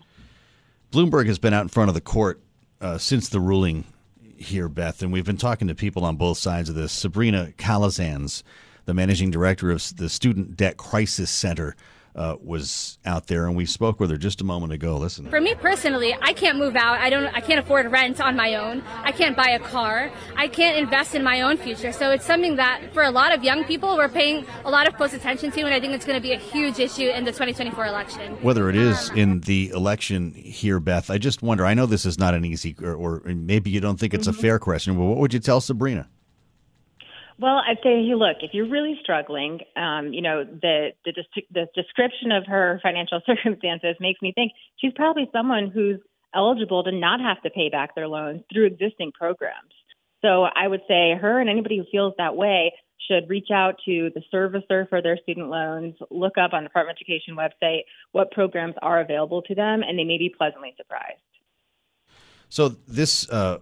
Bloomberg 0.92 1.28
has 1.28 1.40
been 1.40 1.54
out 1.54 1.62
in 1.62 1.70
front 1.70 1.88
of 1.88 1.94
the 1.94 2.02
court 2.02 2.42
uh, 2.82 2.98
since 2.98 3.30
the 3.30 3.40
ruling 3.40 3.86
here, 4.36 4.68
Beth, 4.68 5.02
and 5.02 5.14
we've 5.14 5.24
been 5.24 5.38
talking 5.38 5.70
to 5.70 5.76
people 5.76 6.04
on 6.04 6.18
both 6.18 6.38
sides 6.38 6.68
of 6.68 6.76
this. 6.76 6.92
Sabrina 6.92 7.54
Calazans, 7.58 8.44
the 8.84 8.94
managing 8.94 9.32
director 9.32 9.72
of 9.72 9.96
the 9.96 10.10
Student 10.10 10.58
Debt 10.58 10.76
Crisis 10.76 11.32
Center, 11.32 11.78
uh, 12.16 12.38
was 12.42 12.98
out 13.06 13.28
there, 13.28 13.46
and 13.46 13.56
we 13.56 13.66
spoke 13.66 14.00
with 14.00 14.10
her 14.10 14.18
just 14.18 14.42
a 14.42 14.44
moment 14.44 14.72
ago. 14.72 14.98
Listen. 14.98 15.30
For 15.30 15.42
me 15.42 15.54
personally, 15.56 16.16
I 16.22 16.34
can't 16.34 16.58
move 16.58 16.76
out. 16.76 17.00
I 17.00 17.10
don't. 17.10 17.28
I 17.28 17.42
can't 17.42 17.60
afford 17.60 17.92
rent 17.92 18.22
on 18.22 18.36
my 18.36 18.56
own. 18.56 18.84
I 19.04 19.12
can't 19.12 19.36
buy 19.36 19.50
a 19.50 19.60
car. 19.60 20.12
I 20.36 20.48
can't 20.48 20.78
invest 20.78 21.14
in 21.16 21.24
my 21.24 21.42
own 21.42 21.58
future. 21.58 21.92
So 21.92 22.12
it's 22.12 22.26
something 22.26 22.56
that, 22.56 22.94
for 22.94 23.04
a 23.04 23.12
lot 23.12 23.34
of 23.34 23.44
young 23.44 23.64
people, 23.66 23.98
we're 23.98 24.10
paying 24.10 24.46
a 24.64 24.70
lot 24.70 24.88
of 24.88 24.96
close 24.96 25.14
attention 25.14 25.52
to, 25.52 25.62
and 25.62 25.74
I 25.74 25.80
think 25.80 25.94
it's 25.94 26.06
going 26.06 26.18
to 26.18 26.24
be 26.24 26.32
a 26.32 26.40
huge 26.40 26.80
issue 26.80 27.10
in 27.10 27.26
the 27.26 27.32
2024 27.32 27.86
election. 27.86 28.34
Whether 28.42 28.70
it 28.70 28.76
is 28.76 29.10
in 29.12 29.42
the 29.42 29.70
election 29.70 30.34
here, 30.34 30.80
Beth, 30.80 31.10
I 31.10 31.18
just 31.18 31.42
wonder. 31.42 31.66
I 31.66 31.74
know 31.74 31.86
this 31.86 32.06
is 32.06 32.18
not 32.18 32.34
an 32.34 32.46
easy, 32.46 32.76
or, 32.82 32.96
or 32.96 33.22
maybe 33.26 33.70
you 33.72 33.82
don't 33.82 34.00
think 34.00 34.14
it's 34.14 34.28
a 34.28 34.34
fair 34.34 34.60
question, 34.60 34.98
but 34.98 35.04
what 35.04 35.18
would 35.18 35.34
you 35.34 35.40
tell 35.40 35.60
Sabrina? 35.60 36.08
Well, 37.38 37.62
I'd 37.68 37.78
say, 37.84 38.06
hey, 38.06 38.16
look, 38.16 38.38
if 38.42 38.52
you're 38.54 38.70
really 38.70 38.98
struggling, 39.02 39.60
um, 39.76 40.14
you 40.14 40.22
know, 40.22 40.46
the, 40.46 40.92
the 41.04 41.12
the 41.52 41.68
description 41.76 42.32
of 42.32 42.46
her 42.48 42.80
financial 42.82 43.20
circumstances 43.26 43.96
makes 44.00 44.22
me 44.22 44.32
think 44.34 44.54
she's 44.78 44.94
probably 44.96 45.30
someone 45.34 45.70
who's 45.74 46.00
eligible 46.34 46.84
to 46.84 46.92
not 46.92 47.20
have 47.20 47.42
to 47.44 47.50
pay 47.50 47.70
back 47.70 47.96
their 47.96 48.08
loans 48.08 48.42
through 48.52 48.66
existing 48.66 49.12
programs. 49.12 49.72
So 50.22 50.44
I 50.44 50.68
would 50.68 50.82
say 50.88 51.14
her 51.20 51.40
and 51.40 51.50
anybody 51.50 51.78
who 51.78 51.86
feels 51.92 52.14
that 52.18 52.36
way 52.36 52.74
should 53.10 53.30
reach 53.30 53.50
out 53.54 53.76
to 53.86 54.10
the 54.16 54.22
servicer 54.34 54.88
for 54.90 55.02
their 55.02 55.18
student 55.18 55.50
loans, 55.50 55.96
look 56.10 56.38
up 56.38 56.54
on 56.54 56.64
the 56.64 56.70
Department 56.70 56.98
of 56.98 57.02
Education 57.02 57.36
website 57.36 57.82
what 58.12 58.32
programs 58.32 58.76
are 58.82 59.02
available 59.02 59.42
to 59.44 59.54
them, 59.54 59.84
and 59.84 60.00
they 60.00 60.06
may 60.06 60.18
be 60.18 60.34
pleasantly 60.36 60.74
surprised. 60.78 61.20
So 62.48 62.70
this 62.88 63.30
uh, 63.30 63.60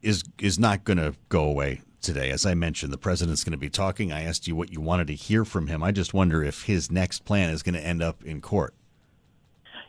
is 0.00 0.24
is 0.40 0.58
not 0.58 0.84
going 0.84 0.96
to 0.96 1.14
go 1.28 1.44
away 1.44 1.82
today. 2.02 2.30
As 2.30 2.44
I 2.44 2.54
mentioned, 2.54 2.92
the 2.92 2.98
president's 2.98 3.44
going 3.44 3.52
to 3.52 3.58
be 3.58 3.70
talking. 3.70 4.12
I 4.12 4.22
asked 4.22 4.46
you 4.46 4.56
what 4.56 4.72
you 4.72 4.80
wanted 4.80 5.06
to 5.08 5.14
hear 5.14 5.44
from 5.44 5.68
him. 5.68 5.82
I 5.82 5.92
just 5.92 6.12
wonder 6.12 6.42
if 6.42 6.64
his 6.64 6.90
next 6.90 7.24
plan 7.24 7.50
is 7.50 7.62
going 7.62 7.74
to 7.74 7.84
end 7.84 8.02
up 8.02 8.22
in 8.24 8.40
court. 8.40 8.74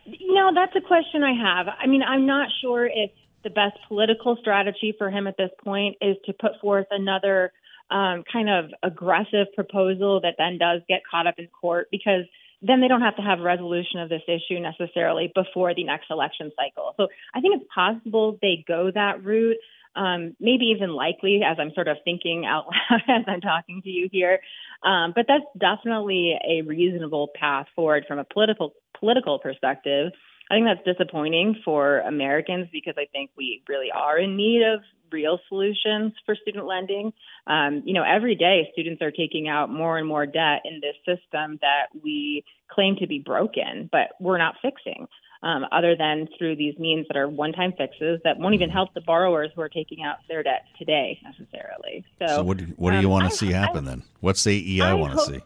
You 0.05 0.33
know, 0.33 0.51
that's 0.53 0.75
a 0.75 0.81
question 0.81 1.23
I 1.23 1.33
have. 1.33 1.67
I 1.79 1.87
mean, 1.87 2.03
I'm 2.03 2.25
not 2.25 2.49
sure 2.61 2.85
if 2.85 3.11
the 3.43 3.49
best 3.49 3.77
political 3.87 4.37
strategy 4.39 4.93
for 4.97 5.09
him 5.09 5.27
at 5.27 5.37
this 5.37 5.51
point 5.63 5.97
is 6.01 6.15
to 6.25 6.33
put 6.33 6.51
forth 6.61 6.87
another 6.91 7.51
um, 7.91 8.23
kind 8.31 8.49
of 8.49 8.71
aggressive 8.81 9.47
proposal 9.55 10.21
that 10.21 10.35
then 10.37 10.57
does 10.57 10.81
get 10.87 11.01
caught 11.09 11.27
up 11.27 11.35
in 11.37 11.47
court 11.47 11.87
because 11.91 12.23
then 12.61 12.79
they 12.79 12.87
don't 12.87 13.01
have 13.01 13.15
to 13.17 13.21
have 13.21 13.39
resolution 13.39 13.99
of 13.99 14.09
this 14.09 14.21
issue 14.27 14.59
necessarily 14.59 15.31
before 15.35 15.75
the 15.75 15.83
next 15.83 16.05
election 16.09 16.51
cycle. 16.55 16.93
So 16.95 17.07
I 17.33 17.41
think 17.41 17.61
it's 17.61 17.69
possible 17.73 18.39
they 18.41 18.63
go 18.65 18.89
that 18.93 19.23
route. 19.23 19.57
Um, 19.95 20.35
maybe 20.39 20.65
even 20.75 20.89
likely 20.89 21.41
as 21.45 21.57
I'm 21.59 21.71
sort 21.73 21.87
of 21.87 21.97
thinking 22.03 22.45
out 22.45 22.65
loud 22.91 23.01
as 23.07 23.23
I'm 23.27 23.41
talking 23.41 23.81
to 23.83 23.89
you 23.89 24.09
here. 24.11 24.39
Um, 24.83 25.13
but 25.15 25.25
that's 25.27 25.45
definitely 25.57 26.35
a 26.47 26.61
reasonable 26.61 27.29
path 27.39 27.67
forward 27.75 28.05
from 28.07 28.19
a 28.19 28.23
political 28.23 28.73
political 28.99 29.39
perspective. 29.39 30.11
I 30.49 30.55
think 30.55 30.65
that's 30.65 30.97
disappointing 30.97 31.55
for 31.63 31.99
Americans 31.99 32.67
because 32.71 32.95
I 32.97 33.05
think 33.11 33.31
we 33.37 33.63
really 33.67 33.91
are 33.93 34.17
in 34.17 34.35
need 34.35 34.61
of 34.63 34.81
real 35.11 35.39
solutions 35.47 36.13
for 36.25 36.35
student 36.35 36.65
lending. 36.65 37.13
Um, 37.47 37.83
you 37.85 37.93
know, 37.93 38.03
every 38.03 38.35
day 38.35 38.67
students 38.73 39.01
are 39.01 39.11
taking 39.11 39.47
out 39.47 39.69
more 39.69 39.97
and 39.97 40.07
more 40.07 40.25
debt 40.25 40.63
in 40.65 40.81
this 40.81 40.95
system 41.05 41.59
that 41.61 41.87
we 42.03 42.43
claim 42.69 42.97
to 42.97 43.07
be 43.07 43.19
broken, 43.19 43.89
but 43.91 44.09
we're 44.19 44.39
not 44.39 44.55
fixing. 44.61 45.07
Um, 45.43 45.65
other 45.73 45.93
than 45.97 46.29
through 46.37 46.55
these 46.55 46.79
means 46.79 47.05
that 47.09 47.17
are 47.17 47.27
one-time 47.27 47.73
fixes 47.73 48.21
that 48.23 48.39
won't 48.39 48.55
even 48.55 48.69
help 48.69 48.93
the 48.93 49.01
borrowers 49.01 49.51
who 49.53 49.61
are 49.61 49.67
taking 49.67 50.01
out 50.01 50.15
their 50.29 50.41
debt 50.41 50.63
today 50.79 51.19
necessarily. 51.21 52.05
So, 52.17 52.27
so 52.27 52.43
what 52.43 52.57
do, 52.57 52.65
what 52.77 52.91
do 52.91 53.01
you 53.01 53.07
um, 53.07 53.11
want 53.11 53.29
to 53.29 53.35
see 53.35 53.51
happen 53.51 53.85
I, 53.85 53.91
then? 53.91 54.03
What's 54.21 54.45
the 54.45 54.79
EI 54.79 54.93
want 54.93 55.19
to 55.19 55.19
see? 55.19 55.41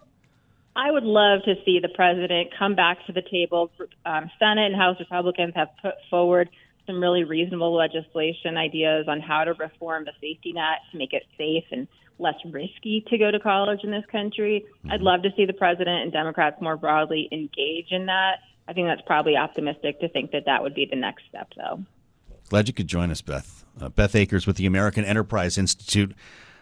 I 0.75 0.91
would 0.91 1.03
love 1.03 1.39
to 1.45 1.55
see 1.65 1.79
the 1.79 1.89
president 1.89 2.51
come 2.57 2.75
back 2.75 3.03
to 3.07 3.11
the 3.11 3.23
table. 3.23 3.71
Um, 4.05 4.29
Senate 4.37 4.67
and 4.67 4.75
House 4.75 4.97
Republicans 4.99 5.53
have 5.55 5.69
put 5.81 5.95
forward 6.11 6.49
some 6.85 7.01
really 7.01 7.23
reasonable 7.23 7.73
legislation 7.73 8.55
ideas 8.55 9.07
on 9.07 9.19
how 9.19 9.43
to 9.43 9.53
reform 9.53 10.05
the 10.05 10.13
safety 10.21 10.53
net 10.53 10.79
to 10.91 10.97
make 10.99 11.13
it 11.13 11.23
safe 11.39 11.63
and 11.71 11.87
less 12.19 12.35
risky 12.45 13.03
to 13.09 13.17
go 13.17 13.31
to 13.31 13.39
college 13.39 13.79
in 13.83 13.89
this 13.89 14.05
country. 14.11 14.65
Mm-hmm. 14.67 14.91
I'd 14.91 15.01
love 15.01 15.23
to 15.23 15.29
see 15.35 15.45
the 15.45 15.53
president 15.53 16.03
and 16.03 16.11
Democrats 16.11 16.61
more 16.61 16.77
broadly 16.77 17.27
engage 17.31 17.91
in 17.91 18.05
that. 18.05 18.37
I 18.67 18.73
think 18.73 18.87
that's 18.87 19.01
probably 19.05 19.37
optimistic 19.37 19.99
to 20.01 20.09
think 20.09 20.31
that 20.31 20.45
that 20.45 20.61
would 20.61 20.75
be 20.75 20.85
the 20.89 20.95
next 20.97 21.23
step, 21.29 21.51
though. 21.55 21.83
Glad 22.49 22.67
you 22.67 22.73
could 22.73 22.87
join 22.87 23.11
us, 23.11 23.21
Beth. 23.21 23.65
Uh, 23.79 23.89
Beth 23.89 24.15
Akers 24.15 24.47
with 24.47 24.57
the 24.57 24.65
American 24.65 25.05
Enterprise 25.05 25.57
Institute. 25.57 26.13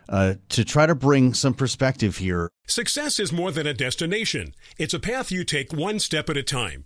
Uh, 0.08 0.36
to 0.50 0.64
try 0.64 0.86
to 0.86 0.94
bring 0.94 1.34
some 1.34 1.56
perspective 1.56 2.18
here. 2.18 2.52
Success 2.68 3.20
is 3.20 3.32
more 3.32 3.52
than 3.52 3.66
a 3.66 3.74
destination. 3.74 4.54
It's 4.78 4.94
a 4.94 5.00
path 5.00 5.32
you 5.32 5.44
take 5.44 5.74
one 5.74 5.98
step 5.98 6.30
at 6.30 6.38
a 6.38 6.44
time. 6.44 6.86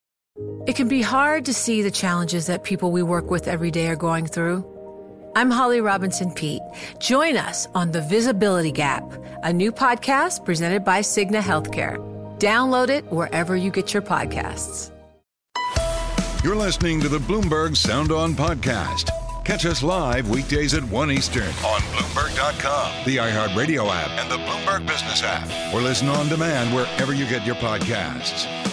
It 0.65 0.75
can 0.75 0.87
be 0.87 1.01
hard 1.01 1.45
to 1.45 1.53
see 1.53 1.81
the 1.81 1.91
challenges 1.91 2.47
that 2.47 2.63
people 2.63 2.91
we 2.91 3.03
work 3.03 3.29
with 3.29 3.47
every 3.47 3.69
day 3.71 3.87
are 3.87 3.95
going 3.95 4.27
through. 4.27 4.65
I'm 5.35 5.49
Holly 5.49 5.81
Robinson 5.81 6.31
Peete. 6.31 6.61
Join 6.99 7.37
us 7.37 7.67
on 7.73 7.91
The 7.91 8.01
Visibility 8.01 8.71
Gap, 8.71 9.03
a 9.43 9.51
new 9.51 9.71
podcast 9.71 10.45
presented 10.45 10.85
by 10.85 11.01
Cigna 11.01 11.41
Healthcare. 11.41 11.97
Download 12.39 12.89
it 12.89 13.05
wherever 13.11 13.55
you 13.55 13.71
get 13.71 13.93
your 13.93 14.01
podcasts. 14.03 14.91
You're 16.43 16.55
listening 16.55 17.01
to 17.01 17.09
the 17.09 17.19
Bloomberg 17.19 17.75
Sound 17.75 18.11
On 18.11 18.33
Podcast. 18.33 19.09
Catch 19.43 19.65
us 19.65 19.83
live 19.83 20.29
weekdays 20.29 20.73
at 20.73 20.83
1 20.83 21.11
Eastern 21.11 21.43
on 21.43 21.81
Bloomberg.com, 21.91 23.05
the 23.05 23.17
iHeartRadio 23.17 23.89
app, 23.89 24.09
and 24.11 24.31
the 24.31 24.37
Bloomberg 24.37 24.87
Business 24.87 25.23
app, 25.23 25.73
or 25.73 25.81
listen 25.81 26.07
on 26.07 26.29
demand 26.29 26.73
wherever 26.73 27.13
you 27.13 27.27
get 27.27 27.45
your 27.45 27.55
podcasts 27.55 28.70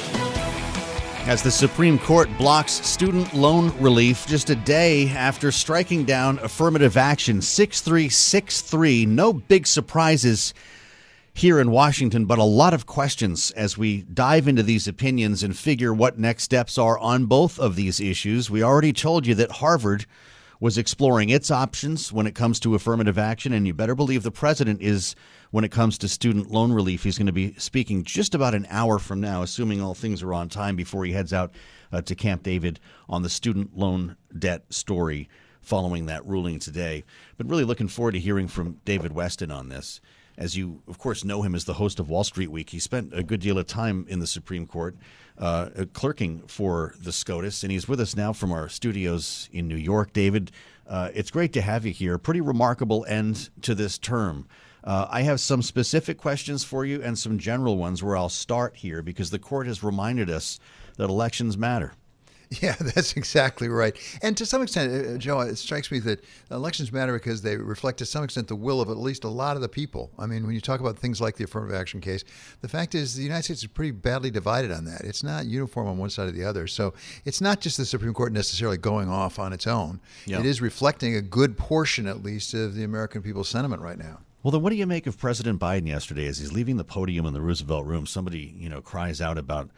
as 1.28 1.42
the 1.42 1.50
Supreme 1.50 1.98
Court 1.98 2.26
blocks 2.38 2.72
student 2.72 3.34
loan 3.34 3.70
relief 3.78 4.26
just 4.26 4.48
a 4.48 4.54
day 4.54 5.10
after 5.10 5.52
striking 5.52 6.06
down 6.06 6.38
affirmative 6.38 6.96
action 6.96 7.42
6363. 7.42 9.04
No 9.04 9.34
big 9.34 9.66
surprises 9.66 10.54
here 11.34 11.60
in 11.60 11.70
Washington, 11.70 12.24
but 12.24 12.38
a 12.38 12.44
lot 12.44 12.72
of 12.72 12.86
questions 12.86 13.50
as 13.50 13.76
we 13.76 14.04
dive 14.04 14.48
into 14.48 14.62
these 14.62 14.88
opinions 14.88 15.42
and 15.42 15.54
figure 15.54 15.92
what 15.92 16.18
next 16.18 16.44
steps 16.44 16.78
are 16.78 16.98
on 16.98 17.26
both 17.26 17.58
of 17.58 17.76
these 17.76 18.00
issues. 18.00 18.48
We 18.48 18.62
already 18.62 18.94
told 18.94 19.26
you 19.26 19.34
that 19.34 19.50
Harvard 19.50 20.06
was 20.60 20.76
exploring 20.76 21.30
its 21.30 21.50
options 21.50 22.12
when 22.12 22.26
it 22.26 22.34
comes 22.34 22.58
to 22.60 22.74
affirmative 22.74 23.18
action, 23.18 23.52
and 23.52 23.66
you 23.66 23.74
better 23.74 23.94
believe 23.94 24.22
the 24.22 24.30
president 24.30 24.82
is 24.82 25.14
when 25.50 25.64
it 25.64 25.70
comes 25.70 25.98
to 25.98 26.08
student 26.08 26.50
loan 26.50 26.72
relief. 26.72 27.04
He's 27.04 27.18
going 27.18 27.26
to 27.26 27.32
be 27.32 27.54
speaking 27.58 28.02
just 28.02 28.34
about 28.34 28.54
an 28.54 28.66
hour 28.68 28.98
from 28.98 29.20
now, 29.20 29.42
assuming 29.42 29.80
all 29.80 29.94
things 29.94 30.22
are 30.22 30.34
on 30.34 30.48
time 30.48 30.74
before 30.74 31.04
he 31.04 31.12
heads 31.12 31.32
out 31.32 31.52
uh, 31.92 32.02
to 32.02 32.14
Camp 32.14 32.42
David 32.42 32.80
on 33.08 33.22
the 33.22 33.30
student 33.30 33.76
loan 33.76 34.16
debt 34.36 34.64
story 34.70 35.28
following 35.60 36.06
that 36.06 36.26
ruling 36.26 36.58
today. 36.58 37.04
But 37.36 37.48
really 37.48 37.64
looking 37.64 37.88
forward 37.88 38.12
to 38.12 38.20
hearing 38.20 38.48
from 38.48 38.80
David 38.84 39.12
Westin 39.12 39.54
on 39.54 39.68
this. 39.68 40.00
As 40.38 40.56
you, 40.56 40.80
of 40.86 40.98
course, 40.98 41.24
know 41.24 41.42
him 41.42 41.56
as 41.56 41.64
the 41.64 41.74
host 41.74 41.98
of 41.98 42.08
Wall 42.08 42.22
Street 42.22 42.50
Week, 42.52 42.70
he 42.70 42.78
spent 42.78 43.12
a 43.12 43.24
good 43.24 43.40
deal 43.40 43.58
of 43.58 43.66
time 43.66 44.06
in 44.08 44.20
the 44.20 44.26
Supreme 44.26 44.68
Court 44.68 44.94
uh, 45.36 45.70
clerking 45.92 46.44
for 46.46 46.94
the 47.02 47.10
SCOTUS, 47.10 47.64
and 47.64 47.72
he's 47.72 47.88
with 47.88 47.98
us 47.98 48.14
now 48.14 48.32
from 48.32 48.52
our 48.52 48.68
studios 48.68 49.48
in 49.52 49.66
New 49.66 49.76
York. 49.76 50.12
David, 50.12 50.52
uh, 50.88 51.10
it's 51.12 51.32
great 51.32 51.52
to 51.54 51.60
have 51.60 51.84
you 51.84 51.92
here. 51.92 52.18
Pretty 52.18 52.40
remarkable 52.40 53.04
end 53.08 53.50
to 53.62 53.74
this 53.74 53.98
term. 53.98 54.46
Uh, 54.84 55.08
I 55.10 55.22
have 55.22 55.40
some 55.40 55.60
specific 55.60 56.18
questions 56.18 56.62
for 56.62 56.84
you 56.84 57.02
and 57.02 57.18
some 57.18 57.38
general 57.38 57.76
ones 57.76 58.00
where 58.00 58.16
I'll 58.16 58.28
start 58.28 58.76
here 58.76 59.02
because 59.02 59.30
the 59.30 59.40
court 59.40 59.66
has 59.66 59.82
reminded 59.82 60.30
us 60.30 60.60
that 60.98 61.10
elections 61.10 61.58
matter. 61.58 61.94
Yeah, 62.62 62.76
that's 62.80 63.14
exactly 63.14 63.68
right. 63.68 63.96
And 64.22 64.36
to 64.38 64.46
some 64.46 64.62
extent, 64.62 65.06
uh, 65.06 65.10
uh, 65.10 65.18
Joe, 65.18 65.40
it 65.40 65.56
strikes 65.56 65.90
me 65.90 65.98
that 66.00 66.24
elections 66.50 66.90
matter 66.90 67.12
because 67.12 67.42
they 67.42 67.56
reflect 67.56 67.98
to 67.98 68.06
some 68.06 68.24
extent 68.24 68.48
the 68.48 68.56
will 68.56 68.80
of 68.80 68.88
at 68.88 68.96
least 68.96 69.24
a 69.24 69.28
lot 69.28 69.56
of 69.56 69.62
the 69.62 69.68
people. 69.68 70.10
I 70.18 70.26
mean, 70.26 70.46
when 70.46 70.54
you 70.54 70.60
talk 70.60 70.80
about 70.80 70.98
things 70.98 71.20
like 71.20 71.36
the 71.36 71.44
affirmative 71.44 71.76
action 71.76 72.00
case, 72.00 72.24
the 72.62 72.68
fact 72.68 72.94
is 72.94 73.14
the 73.14 73.22
United 73.22 73.42
States 73.44 73.62
is 73.62 73.66
pretty 73.66 73.90
badly 73.90 74.30
divided 74.30 74.72
on 74.72 74.86
that. 74.86 75.02
It's 75.02 75.22
not 75.22 75.44
uniform 75.44 75.88
on 75.88 75.98
one 75.98 76.08
side 76.08 76.28
or 76.28 76.32
the 76.32 76.44
other. 76.44 76.66
So 76.66 76.94
it's 77.26 77.42
not 77.42 77.60
just 77.60 77.76
the 77.76 77.84
Supreme 77.84 78.14
Court 78.14 78.32
necessarily 78.32 78.78
going 78.78 79.10
off 79.10 79.38
on 79.38 79.52
its 79.52 79.66
own. 79.66 80.00
Yeah. 80.24 80.40
It 80.40 80.46
is 80.46 80.62
reflecting 80.62 81.16
a 81.16 81.22
good 81.22 81.58
portion, 81.58 82.06
at 82.06 82.22
least, 82.22 82.54
of 82.54 82.74
the 82.74 82.84
American 82.84 83.20
people's 83.20 83.48
sentiment 83.48 83.82
right 83.82 83.98
now. 83.98 84.20
Well, 84.42 84.52
then, 84.52 84.62
what 84.62 84.70
do 84.70 84.76
you 84.76 84.86
make 84.86 85.06
of 85.06 85.18
President 85.18 85.60
Biden 85.60 85.86
yesterday 85.86 86.26
as 86.26 86.38
he's 86.38 86.52
leaving 86.52 86.76
the 86.76 86.84
podium 86.84 87.26
in 87.26 87.34
the 87.34 87.40
Roosevelt 87.40 87.84
Room? 87.84 88.06
Somebody, 88.06 88.54
you 88.56 88.68
know, 88.68 88.80
cries 88.80 89.20
out 89.20 89.36
about 89.36 89.68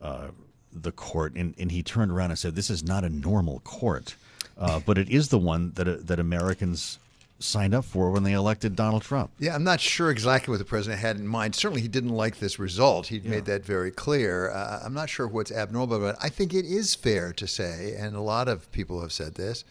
uh, 0.00 0.28
the 0.74 0.92
court, 0.92 1.34
and, 1.34 1.54
and 1.58 1.70
he 1.70 1.82
turned 1.82 2.10
around 2.10 2.30
and 2.30 2.38
said, 2.38 2.54
"This 2.54 2.70
is 2.70 2.82
not 2.82 3.04
a 3.04 3.08
normal 3.08 3.60
court, 3.60 4.16
uh, 4.58 4.80
but 4.84 4.98
it 4.98 5.08
is 5.08 5.28
the 5.28 5.38
one 5.38 5.72
that 5.76 5.88
uh, 5.88 5.96
that 6.00 6.18
Americans 6.18 6.98
signed 7.38 7.74
up 7.74 7.84
for 7.84 8.10
when 8.10 8.22
they 8.22 8.32
elected 8.32 8.76
Donald 8.76 9.02
Trump. 9.02 9.30
Yeah, 9.38 9.54
I'm 9.54 9.64
not 9.64 9.80
sure 9.80 10.10
exactly 10.10 10.52
what 10.52 10.58
the 10.58 10.64
president 10.64 11.00
had 11.00 11.16
in 11.16 11.26
mind. 11.26 11.54
Certainly, 11.54 11.82
he 11.82 11.88
didn't 11.88 12.14
like 12.14 12.38
this 12.38 12.58
result. 12.58 13.08
He'd 13.08 13.24
yeah. 13.24 13.30
made 13.30 13.44
that 13.46 13.64
very 13.64 13.90
clear. 13.90 14.50
Uh, 14.50 14.80
I'm 14.84 14.94
not 14.94 15.10
sure 15.10 15.26
what's 15.26 15.52
abnormal 15.52 15.96
about 15.96 16.14
it. 16.14 16.20
I 16.22 16.28
think 16.28 16.54
it 16.54 16.64
is 16.64 16.94
fair 16.94 17.32
to 17.34 17.46
say, 17.46 17.94
and 17.98 18.16
a 18.16 18.20
lot 18.20 18.48
of 18.48 18.70
people 18.72 19.00
have 19.00 19.12
said 19.12 19.34
this, 19.34 19.64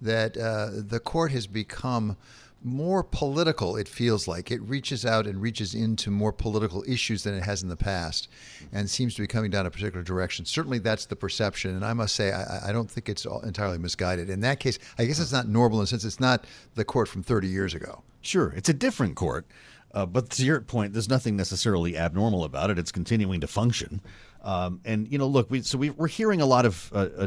that 0.00 0.36
uh, 0.36 0.70
the 0.72 1.00
court 1.00 1.32
has 1.32 1.46
become 1.46 2.16
more 2.64 3.02
political, 3.04 3.76
it 3.76 3.86
feels 3.86 4.26
like. 4.26 4.50
It 4.50 4.62
reaches 4.62 5.04
out 5.04 5.26
and 5.26 5.40
reaches 5.40 5.74
into 5.74 6.10
more 6.10 6.32
political 6.32 6.82
issues 6.88 7.22
than 7.22 7.34
it 7.34 7.42
has 7.42 7.62
in 7.62 7.68
the 7.68 7.76
past 7.76 8.28
and 8.72 8.88
seems 8.88 9.14
to 9.16 9.22
be 9.22 9.26
coming 9.26 9.50
down 9.50 9.66
a 9.66 9.70
particular 9.70 10.02
direction. 10.02 10.46
Certainly, 10.46 10.78
that's 10.78 11.04
the 11.06 11.16
perception. 11.16 11.76
And 11.76 11.84
I 11.84 11.92
must 11.92 12.14
say, 12.14 12.32
I, 12.32 12.70
I 12.70 12.72
don't 12.72 12.90
think 12.90 13.08
it's 13.08 13.26
entirely 13.26 13.78
misguided. 13.78 14.30
In 14.30 14.40
that 14.40 14.60
case, 14.60 14.78
I 14.98 15.04
guess 15.04 15.18
it's 15.18 15.32
not 15.32 15.46
normal 15.46 15.78
in 15.78 15.82
the 15.82 15.86
sense 15.88 16.04
it's 16.04 16.20
not 16.20 16.46
the 16.74 16.84
court 16.84 17.08
from 17.08 17.22
30 17.22 17.48
years 17.48 17.74
ago. 17.74 18.02
Sure, 18.22 18.54
it's 18.56 18.70
a 18.70 18.74
different 18.74 19.14
court. 19.16 19.46
Uh, 19.92 20.06
but 20.06 20.28
to 20.30 20.44
your 20.44 20.60
point, 20.60 20.92
there's 20.92 21.08
nothing 21.08 21.36
necessarily 21.36 21.96
abnormal 21.96 22.42
about 22.42 22.70
it. 22.70 22.78
It's 22.78 22.90
continuing 22.90 23.40
to 23.42 23.46
function. 23.46 24.00
Um, 24.42 24.80
and 24.84 25.10
you 25.10 25.18
know, 25.18 25.26
look, 25.26 25.50
we 25.50 25.62
so 25.62 25.78
we, 25.78 25.92
are 25.98 26.06
hearing 26.06 26.40
a 26.40 26.46
lot 26.46 26.66
of 26.66 26.90
uh, 26.92 27.08
uh, 27.16 27.26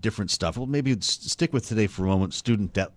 different 0.00 0.30
stuff. 0.30 0.56
Well, 0.56 0.66
maybe 0.66 0.96
stick 1.00 1.52
with 1.52 1.68
today 1.68 1.86
for 1.86 2.04
a 2.04 2.06
moment. 2.06 2.32
Student 2.32 2.72
debt 2.72 2.92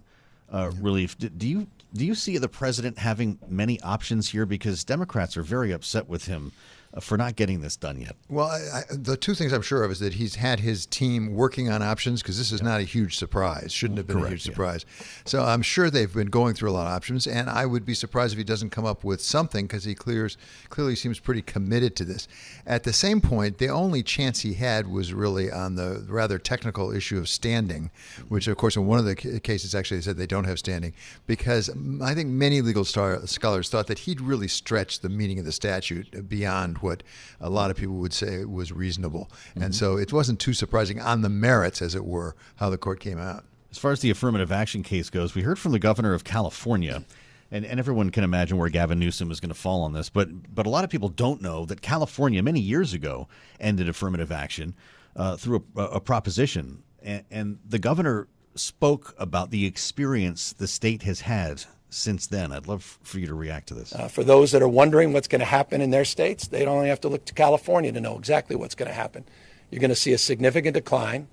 uh, 0.51 0.71
relief. 0.79 1.17
Do, 1.17 1.29
do 1.29 1.47
you 1.47 1.67
do 1.93 2.05
you 2.05 2.15
see 2.15 2.37
the 2.37 2.49
president 2.49 2.97
having 2.99 3.39
many 3.47 3.79
options 3.81 4.29
here? 4.29 4.45
Because 4.45 4.83
Democrats 4.83 5.35
are 5.37 5.43
very 5.43 5.71
upset 5.71 6.07
with 6.07 6.25
him 6.25 6.51
for 6.99 7.17
not 7.17 7.35
getting 7.35 7.61
this 7.61 7.75
done 7.75 8.01
yet. 8.01 8.15
Well, 8.29 8.47
I, 8.47 8.79
I, 8.79 8.83
the 8.91 9.15
two 9.15 9.35
things 9.35 9.53
I'm 9.53 9.61
sure 9.61 9.83
of 9.83 9.91
is 9.91 9.99
that 9.99 10.13
he's 10.13 10.35
had 10.35 10.59
his 10.59 10.85
team 10.85 11.33
working 11.33 11.69
on 11.69 11.83
options 11.83 12.21
because 12.21 12.37
this 12.37 12.51
is 12.51 12.61
yeah. 12.61 12.67
not 12.67 12.79
a 12.79 12.83
huge 12.83 13.17
surprise. 13.17 13.71
Shouldn't 13.71 13.97
have 13.97 14.07
been 14.07 14.17
Correct, 14.17 14.27
a 14.27 14.31
huge 14.31 14.43
surprise. 14.43 14.85
Yeah. 14.97 15.05
So 15.25 15.43
I'm 15.43 15.61
sure 15.61 15.89
they've 15.89 16.11
been 16.11 16.29
going 16.29 16.55
through 16.55 16.71
a 16.71 16.73
lot 16.73 16.87
of 16.87 16.93
options, 16.93 17.27
and 17.27 17.49
I 17.49 17.65
would 17.65 17.85
be 17.85 17.93
surprised 17.93 18.33
if 18.33 18.37
he 18.37 18.43
doesn't 18.43 18.71
come 18.71 18.85
up 18.85 19.03
with 19.03 19.21
something 19.21 19.67
because 19.67 19.83
he 19.83 19.93
clears 19.93 20.37
clearly 20.69 20.95
seems 20.95 21.19
pretty 21.19 21.43
committed 21.43 21.95
to 21.97 22.05
this. 22.05 22.27
At 22.65 22.83
the 22.83 22.93
same 22.93 23.21
point, 23.21 23.59
the 23.59 23.69
only 23.69 24.01
chance 24.01 24.39
he 24.39 24.55
had 24.55 24.87
was 24.87 25.13
really 25.13 25.51
on 25.51 25.75
the 25.75 26.05
rather 26.07 26.39
technical 26.39 26.91
issue 26.91 27.19
of 27.19 27.29
standing, 27.29 27.91
mm-hmm. 28.15 28.23
which 28.23 28.47
of 28.47 28.57
course 28.57 28.75
in 28.75 28.87
one 28.87 28.97
of 28.97 29.05
the 29.05 29.15
cases 29.15 29.75
actually 29.75 29.97
they 29.97 30.03
said 30.03 30.17
they 30.17 30.25
don't 30.25 30.45
have 30.45 30.59
standing 30.59 30.93
because 31.27 31.69
I 32.01 32.13
think 32.15 32.29
many 32.29 32.61
legal 32.61 32.85
star- 32.85 33.25
scholars 33.27 33.69
thought 33.69 33.87
that 33.87 33.99
he'd 33.99 34.21
really 34.21 34.47
stretched 34.47 35.01
the 35.01 35.09
meaning 35.09 35.39
of 35.39 35.45
the 35.45 35.51
statute 35.51 36.27
beyond 36.27 36.78
what 36.81 37.03
a 37.39 37.49
lot 37.49 37.71
of 37.71 37.77
people 37.77 37.95
would 37.95 38.13
say 38.13 38.45
was 38.45 38.71
reasonable. 38.71 39.29
Mm-hmm. 39.51 39.63
And 39.63 39.75
so 39.75 39.97
it 39.97 40.11
wasn't 40.13 40.39
too 40.39 40.53
surprising 40.53 40.99
on 40.99 41.21
the 41.21 41.29
merits, 41.29 41.81
as 41.81 41.95
it 41.95 42.05
were, 42.05 42.35
how 42.57 42.69
the 42.69 42.77
court 42.77 42.99
came 42.99 43.19
out. 43.19 43.43
As 43.71 43.77
far 43.77 43.91
as 43.91 43.99
the 43.99 44.09
affirmative 44.09 44.51
action 44.51 44.83
case 44.83 45.09
goes, 45.09 45.35
we 45.35 45.43
heard 45.43 45.59
from 45.59 45.71
the 45.71 45.79
governor 45.79 46.13
of 46.13 46.23
California. 46.23 47.03
And, 47.51 47.65
and 47.65 47.79
everyone 47.79 48.11
can 48.11 48.23
imagine 48.23 48.57
where 48.57 48.69
Gavin 48.69 48.99
Newsom 48.99 49.31
is 49.31 49.39
going 49.39 49.49
to 49.49 49.55
fall 49.55 49.81
on 49.81 49.93
this, 49.93 50.07
but 50.09 50.53
but 50.53 50.67
a 50.67 50.69
lot 50.69 50.83
of 50.83 50.91
people 50.91 51.09
don't 51.09 51.41
know 51.41 51.65
that 51.65 51.81
California 51.81 52.43
many 52.43 52.59
years 52.59 52.93
ago 52.93 53.27
ended 53.59 53.89
affirmative 53.89 54.31
action 54.31 54.75
uh, 55.15 55.35
through 55.35 55.65
a, 55.75 55.81
a 55.81 55.99
proposition, 55.99 56.83
and, 57.01 57.23
and 57.31 57.59
the 57.67 57.79
governor 57.79 58.27
spoke 58.53 59.15
about 59.17 59.49
the 59.49 59.65
experience 59.65 60.53
the 60.53 60.67
state 60.67 61.01
has 61.03 61.21
had 61.21 61.63
since 61.89 62.27
then. 62.27 62.51
I'd 62.51 62.67
love 62.67 62.99
for 63.03 63.19
you 63.19 63.27
to 63.27 63.33
react 63.33 63.67
to 63.69 63.73
this. 63.73 63.93
Uh, 63.93 64.07
for 64.07 64.23
those 64.23 64.51
that 64.51 64.61
are 64.61 64.67
wondering 64.67 65.11
what's 65.13 65.27
going 65.27 65.39
to 65.39 65.45
happen 65.45 65.81
in 65.81 65.89
their 65.89 66.05
states, 66.05 66.47
they 66.47 66.63
don't 66.63 66.77
only 66.77 66.89
have 66.89 67.01
to 67.01 67.09
look 67.09 67.25
to 67.25 67.33
California 67.33 67.91
to 67.91 67.99
know 67.99 68.17
exactly 68.17 68.55
what's 68.55 68.75
going 68.75 68.89
to 68.89 68.95
happen. 68.95 69.25
You're 69.69 69.81
going 69.81 69.89
to 69.89 69.95
see 69.95 70.13
a 70.13 70.17
significant 70.17 70.75
decline 70.75 71.27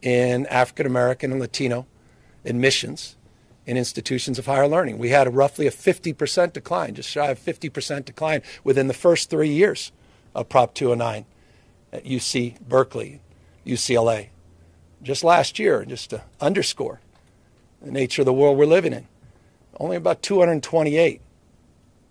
in 0.00 0.46
African 0.46 0.86
American 0.86 1.32
and 1.32 1.40
Latino 1.40 1.86
admissions 2.44 3.16
in 3.66 3.76
institutions 3.76 4.38
of 4.38 4.46
higher 4.46 4.66
learning. 4.66 4.98
We 4.98 5.10
had 5.10 5.26
a 5.26 5.30
roughly 5.30 5.66
a 5.66 5.70
50% 5.70 6.52
decline, 6.52 6.94
just 6.94 7.08
shy 7.08 7.30
of 7.30 7.38
50% 7.38 8.04
decline 8.04 8.42
within 8.64 8.88
the 8.88 8.94
first 8.94 9.30
three 9.30 9.50
years 9.50 9.92
of 10.34 10.48
Prop 10.48 10.74
209 10.74 11.24
at 11.92 12.04
UC 12.04 12.60
Berkeley, 12.60 13.20
UCLA. 13.64 14.28
Just 15.02 15.22
last 15.22 15.58
year, 15.58 15.84
just 15.84 16.10
to 16.10 16.22
underscore 16.40 17.00
the 17.80 17.92
nature 17.92 18.22
of 18.22 18.26
the 18.26 18.32
world 18.32 18.56
we're 18.56 18.66
living 18.66 18.92
in 18.92 19.06
only 19.78 19.96
about 19.96 20.22
228 20.22 21.20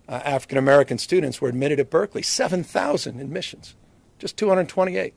uh, 0.08 0.12
African 0.24 0.58
American 0.58 0.98
students 0.98 1.40
were 1.40 1.48
admitted 1.48 1.80
at 1.80 1.90
Berkeley, 1.90 2.22
7,000 2.22 3.20
admissions, 3.20 3.76
just 4.18 4.36
228. 4.36 5.14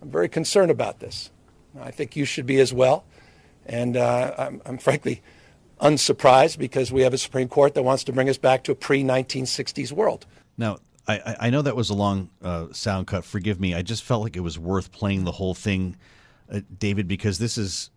I'm 0.00 0.10
very 0.10 0.28
concerned 0.28 0.70
about 0.70 1.00
this. 1.00 1.30
I 1.78 1.90
think 1.90 2.16
you 2.16 2.24
should 2.24 2.46
be 2.46 2.60
as 2.60 2.72
well. 2.72 3.04
And 3.66 3.96
uh, 3.96 4.34
I'm, 4.38 4.62
I'm, 4.64 4.78
frankly 4.78 5.22
unsurprised 5.80 6.58
because 6.58 6.90
we 6.90 7.02
have 7.02 7.12
a 7.12 7.18
Supreme 7.18 7.48
Court 7.48 7.74
that 7.74 7.82
wants 7.82 8.02
to 8.04 8.12
bring 8.12 8.28
us 8.28 8.38
back 8.38 8.64
to 8.64 8.72
a 8.72 8.74
pre 8.74 9.02
1960s 9.04 9.92
world. 9.92 10.26
Now, 10.56 10.78
I, 11.06 11.36
I, 11.40 11.50
know 11.50 11.62
that 11.62 11.76
was 11.76 11.90
a 11.90 11.94
long 11.94 12.30
uh, 12.42 12.66
sound 12.72 13.06
cut. 13.06 13.24
Forgive 13.24 13.60
me. 13.60 13.74
I 13.74 13.82
just 13.82 14.02
felt 14.02 14.22
like 14.22 14.36
it 14.36 14.40
was 14.40 14.58
worth 14.58 14.90
playing 14.90 15.24
the 15.24 15.32
whole 15.32 15.54
thing, 15.54 15.96
uh, 16.50 16.60
David, 16.76 17.06
because 17.06 17.38
this 17.38 17.56
is 17.58 17.90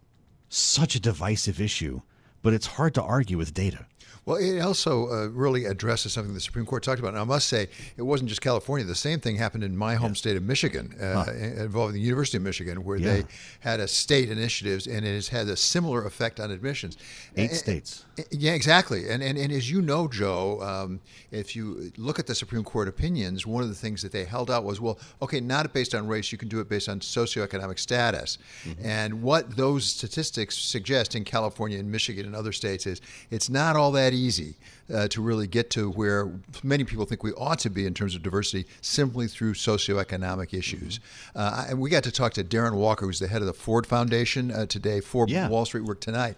such 0.50 0.96
a 0.96 1.00
divisive 1.00 1.60
issue 1.60 2.02
but 2.42 2.54
it's 2.54 2.68
hard 2.68 2.94
to 2.96 3.02
argue 3.02 3.38
with 3.38 3.54
data. 3.54 3.86
Well, 4.26 4.38
it 4.38 4.60
also 4.60 5.10
uh, 5.10 5.28
really 5.30 5.66
addresses 5.66 6.14
something 6.14 6.34
the 6.34 6.40
Supreme 6.40 6.66
Court 6.66 6.84
talked 6.84 7.00
about. 7.00 7.10
And 7.10 7.20
I 7.20 7.24
must 7.24 7.48
say, 7.48 7.68
it 7.98 8.04
wasn't 8.04 8.30
just 8.30 8.42
California. 8.42 8.86
The 8.86 8.94
same 8.94 9.20
thing 9.20 9.36
happened 9.36 9.64
in 9.64 9.76
my 9.76 9.96
home 9.96 10.10
yeah. 10.10 10.16
state 10.16 10.38
of 10.38 10.44
Michigan, 10.44 10.96
uh, 11.02 11.24
huh. 11.24 11.32
involving 11.32 11.96
the 11.96 12.02
University 12.02 12.38
of 12.38 12.44
Michigan, 12.44 12.84
where 12.84 12.98
yeah. 12.98 13.14
they 13.14 13.24
had 13.62 13.80
a 13.80 13.88
state 13.88 14.30
initiatives, 14.30 14.86
and 14.86 15.06
it 15.06 15.14
has 15.16 15.28
had 15.28 15.48
a 15.48 15.58
similar 15.58 16.06
effect 16.06 16.40
on 16.40 16.52
admissions. 16.52 16.98
Eight 17.36 17.50
and, 17.50 17.58
states. 17.58 18.06
Yeah, 18.30 18.52
exactly. 18.54 19.10
And, 19.10 19.24
and 19.24 19.38
and 19.38 19.52
as 19.52 19.72
you 19.72 19.82
know, 19.82 20.08
Joe, 20.08 20.62
um, 20.62 21.00
if 21.32 21.56
you 21.56 21.92
look 21.98 22.20
at 22.20 22.28
the 22.28 22.36
Supreme 22.36 22.64
Court 22.64 22.88
opinions, 22.88 23.48
one 23.48 23.64
of 23.64 23.70
the 23.70 23.76
things 23.76 24.04
that 24.04 24.12
they 24.12 24.26
held 24.26 24.52
out 24.52 24.64
was, 24.64 24.80
well, 24.80 25.00
okay, 25.22 25.40
not 25.40 25.74
based 25.74 25.96
on 25.96 26.08
race, 26.08 26.32
you 26.32 26.38
can 26.38 26.48
do 26.48 26.60
it 26.60 26.70
based 26.70 26.90
on 26.90 27.00
socioeconomic 27.00 27.80
status. 27.80 28.38
Mm-hmm. 28.64 28.86
And 28.86 29.24
what 29.24 29.56
those 29.56 29.86
statistics 29.86 30.58
suggest 30.58 31.16
in 31.16 31.24
California 31.24 31.80
and 31.80 31.92
Michigan 31.92 32.26
and 32.28 32.36
other 32.36 32.52
states 32.52 32.86
is 32.86 33.02
it's 33.32 33.50
not 33.50 33.76
all 33.76 33.92
that 33.94 34.11
easy 34.12 34.56
uh, 34.94 35.08
to 35.10 35.22
really 35.22 35.48
get 35.48 35.70
to 35.72 35.92
where 35.92 36.32
many 36.64 36.84
people 36.84 37.06
think 37.06 37.24
we 37.24 37.32
ought 37.34 37.60
to 37.60 37.70
be 37.70 37.86
in 37.86 37.94
terms 37.94 38.16
of 38.16 38.24
diversity 38.24 38.68
simply 38.82 39.28
through 39.28 39.54
socioeconomic 39.54 40.54
issues. 40.54 41.00
Mm-hmm. 41.00 41.40
Uh, 41.40 41.66
and 41.70 41.80
we 41.80 41.90
got 41.90 42.04
to 42.04 42.12
talk 42.12 42.34
to 42.34 42.44
Darren 42.44 42.74
Walker, 42.74 43.06
who's 43.06 43.20
the 43.20 43.28
head 43.28 43.42
of 43.42 43.48
the 43.48 43.54
Ford 43.54 43.86
Foundation 43.86 44.52
uh, 44.52 44.66
today 44.66 45.00
for 45.00 45.26
yeah. 45.28 45.48
Wall 45.48 45.66
Street 45.66 45.84
Work 45.84 46.02
Tonight. 46.02 46.36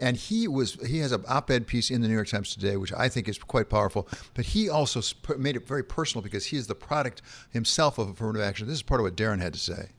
And 0.00 0.16
he 0.16 0.48
was 0.48 0.74
he 0.86 0.98
has 0.98 1.12
an 1.12 1.24
op-ed 1.28 1.68
piece 1.68 1.90
in 1.90 2.00
the 2.02 2.08
New 2.08 2.14
York 2.14 2.26
Times 2.26 2.52
today, 2.52 2.76
which 2.76 2.92
I 2.92 3.08
think 3.08 3.28
is 3.28 3.38
quite 3.38 3.68
powerful. 3.68 4.08
But 4.34 4.46
he 4.46 4.68
also 4.68 5.00
made 5.38 5.54
it 5.54 5.68
very 5.68 5.84
personal 5.84 6.20
because 6.20 6.46
he 6.46 6.56
is 6.56 6.66
the 6.66 6.74
product 6.74 7.22
himself 7.50 7.98
of 7.98 8.08
affirmative 8.08 8.42
action. 8.42 8.66
This 8.66 8.76
is 8.76 8.82
part 8.82 9.00
of 9.00 9.04
what 9.04 9.14
Darren 9.14 9.40
had 9.40 9.52
to 9.54 9.60
say. 9.60 9.90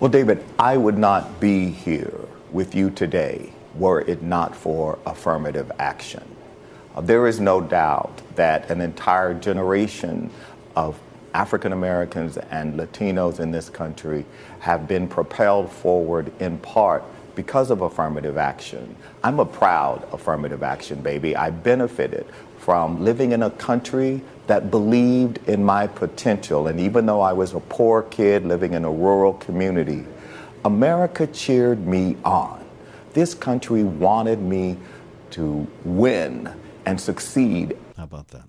Well, 0.00 0.10
David, 0.10 0.44
I 0.58 0.76
would 0.76 0.98
not 0.98 1.38
be 1.38 1.70
here 1.70 2.12
with 2.50 2.74
you 2.74 2.90
today 2.90 3.52
were 3.74 4.00
it 4.02 4.22
not 4.22 4.56
for 4.56 4.98
affirmative 5.06 5.70
action. 5.78 6.27
Uh, 6.98 7.00
there 7.00 7.28
is 7.28 7.38
no 7.38 7.60
doubt 7.60 8.20
that 8.34 8.68
an 8.72 8.80
entire 8.80 9.32
generation 9.32 10.28
of 10.74 10.98
African 11.32 11.72
Americans 11.72 12.36
and 12.36 12.74
Latinos 12.74 13.38
in 13.38 13.52
this 13.52 13.70
country 13.70 14.24
have 14.58 14.88
been 14.88 15.06
propelled 15.06 15.70
forward 15.70 16.32
in 16.40 16.58
part 16.58 17.04
because 17.36 17.70
of 17.70 17.82
affirmative 17.82 18.36
action. 18.36 18.96
I'm 19.22 19.38
a 19.38 19.44
proud 19.44 20.08
affirmative 20.12 20.64
action 20.64 21.00
baby. 21.00 21.36
I 21.36 21.50
benefited 21.50 22.26
from 22.58 23.04
living 23.04 23.30
in 23.30 23.44
a 23.44 23.50
country 23.50 24.20
that 24.48 24.72
believed 24.72 25.38
in 25.46 25.64
my 25.64 25.86
potential. 25.86 26.66
And 26.66 26.80
even 26.80 27.06
though 27.06 27.20
I 27.20 27.32
was 27.32 27.54
a 27.54 27.60
poor 27.60 28.02
kid 28.02 28.44
living 28.44 28.72
in 28.72 28.84
a 28.84 28.90
rural 28.90 29.34
community, 29.34 30.04
America 30.64 31.28
cheered 31.28 31.86
me 31.86 32.16
on. 32.24 32.64
This 33.12 33.34
country 33.34 33.84
wanted 33.84 34.40
me 34.40 34.76
to 35.30 35.64
win 35.84 36.52
and 36.88 36.98
succeed. 36.98 37.76
How 37.98 38.04
about 38.04 38.28
that? 38.28 38.44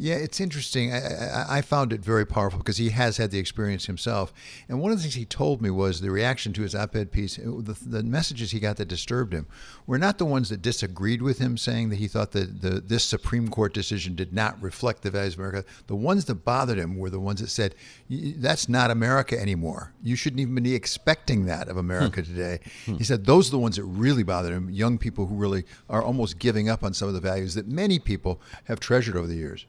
Yeah, 0.00 0.14
it's 0.14 0.40
interesting. 0.40 0.92
I, 0.92 1.58
I, 1.58 1.60
found 1.60 1.92
it 1.92 2.00
very 2.00 2.24
powerful 2.24 2.60
because 2.60 2.76
he 2.76 2.90
has 2.90 3.16
had 3.16 3.32
the 3.32 3.40
experience 3.40 3.86
himself. 3.86 4.32
And 4.68 4.80
one 4.80 4.92
of 4.92 4.98
the 4.98 5.02
things 5.02 5.16
he 5.16 5.24
told 5.24 5.60
me 5.60 5.70
was 5.70 6.00
the 6.00 6.12
reaction 6.12 6.52
to 6.52 6.62
his 6.62 6.72
op 6.72 6.94
ed 6.94 7.10
piece, 7.10 7.34
the, 7.34 7.76
the, 7.84 8.04
messages 8.04 8.52
he 8.52 8.60
got 8.60 8.76
that 8.76 8.86
disturbed 8.86 9.32
him 9.32 9.48
were 9.88 9.98
not 9.98 10.18
the 10.18 10.24
ones 10.24 10.50
that 10.50 10.62
disagreed 10.62 11.20
with 11.20 11.40
him, 11.40 11.56
saying 11.56 11.88
that 11.88 11.96
he 11.96 12.06
thought 12.06 12.30
that 12.30 12.62
the, 12.62 12.80
this 12.80 13.02
Supreme 13.02 13.48
Court 13.48 13.74
decision 13.74 14.14
did 14.14 14.32
not 14.32 14.62
reflect 14.62 15.02
the 15.02 15.10
values 15.10 15.34
of 15.34 15.40
America. 15.40 15.64
The 15.88 15.96
ones 15.96 16.26
that 16.26 16.44
bothered 16.44 16.78
him 16.78 16.96
were 16.96 17.10
the 17.10 17.18
ones 17.18 17.40
that 17.40 17.48
said, 17.48 17.74
that's 18.08 18.68
not 18.68 18.92
America 18.92 19.36
anymore. 19.36 19.94
You 20.00 20.14
shouldn't 20.14 20.38
even 20.38 20.62
be 20.62 20.76
expecting 20.76 21.46
that 21.46 21.66
of 21.66 21.76
America 21.76 22.20
hmm. 22.22 22.32
today. 22.32 22.60
Hmm. 22.86 22.98
He 22.98 23.04
said 23.04 23.26
those 23.26 23.48
are 23.48 23.52
the 23.52 23.58
ones 23.58 23.74
that 23.74 23.84
really 23.84 24.22
bothered 24.22 24.52
him, 24.52 24.70
young 24.70 24.96
people 24.96 25.26
who 25.26 25.34
really 25.34 25.64
are 25.90 26.04
almost 26.04 26.38
giving 26.38 26.68
up 26.68 26.84
on 26.84 26.94
some 26.94 27.08
of 27.08 27.14
the 27.14 27.20
values 27.20 27.54
that 27.54 27.66
many 27.66 27.98
people 27.98 28.40
have 28.66 28.78
treasured 28.78 29.16
over 29.16 29.26
the 29.26 29.34
years. 29.34 29.66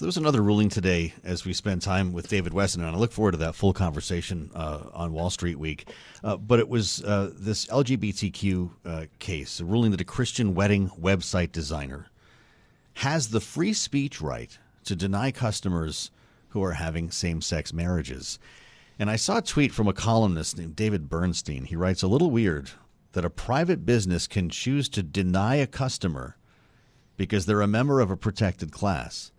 So 0.00 0.06
there 0.06 0.08
was 0.08 0.16
another 0.16 0.40
ruling 0.40 0.70
today 0.70 1.12
as 1.24 1.44
we 1.44 1.52
spend 1.52 1.82
time 1.82 2.14
with 2.14 2.26
David 2.26 2.54
Westin, 2.54 2.76
and 2.76 2.86
I 2.86 2.94
look 2.94 3.12
forward 3.12 3.32
to 3.32 3.36
that 3.36 3.54
full 3.54 3.74
conversation 3.74 4.50
uh, 4.54 4.84
on 4.94 5.12
Wall 5.12 5.28
Street 5.28 5.58
Week. 5.58 5.90
Uh, 6.24 6.38
but 6.38 6.58
it 6.58 6.70
was 6.70 7.04
uh, 7.04 7.30
this 7.34 7.66
LGBTQ 7.66 8.70
uh, 8.86 9.04
case, 9.18 9.60
a 9.60 9.66
ruling 9.66 9.90
that 9.90 10.00
a 10.00 10.04
Christian 10.04 10.54
wedding 10.54 10.88
website 10.98 11.52
designer 11.52 12.06
has 12.94 13.28
the 13.28 13.42
free 13.42 13.74
speech 13.74 14.22
right 14.22 14.58
to 14.84 14.96
deny 14.96 15.30
customers 15.30 16.10
who 16.48 16.64
are 16.64 16.72
having 16.72 17.10
same 17.10 17.42
sex 17.42 17.70
marriages. 17.70 18.38
And 18.98 19.10
I 19.10 19.16
saw 19.16 19.36
a 19.36 19.42
tweet 19.42 19.70
from 19.70 19.86
a 19.86 19.92
columnist 19.92 20.56
named 20.56 20.76
David 20.76 21.10
Bernstein. 21.10 21.66
He 21.66 21.76
writes, 21.76 22.02
A 22.02 22.08
little 22.08 22.30
weird 22.30 22.70
that 23.12 23.26
a 23.26 23.28
private 23.28 23.84
business 23.84 24.26
can 24.26 24.48
choose 24.48 24.88
to 24.88 25.02
deny 25.02 25.56
a 25.56 25.66
customer 25.66 26.38
because 27.18 27.44
they're 27.44 27.60
a 27.60 27.66
member 27.66 28.00
of 28.00 28.10
a 28.10 28.16
protected 28.16 28.72
class, 28.72 29.30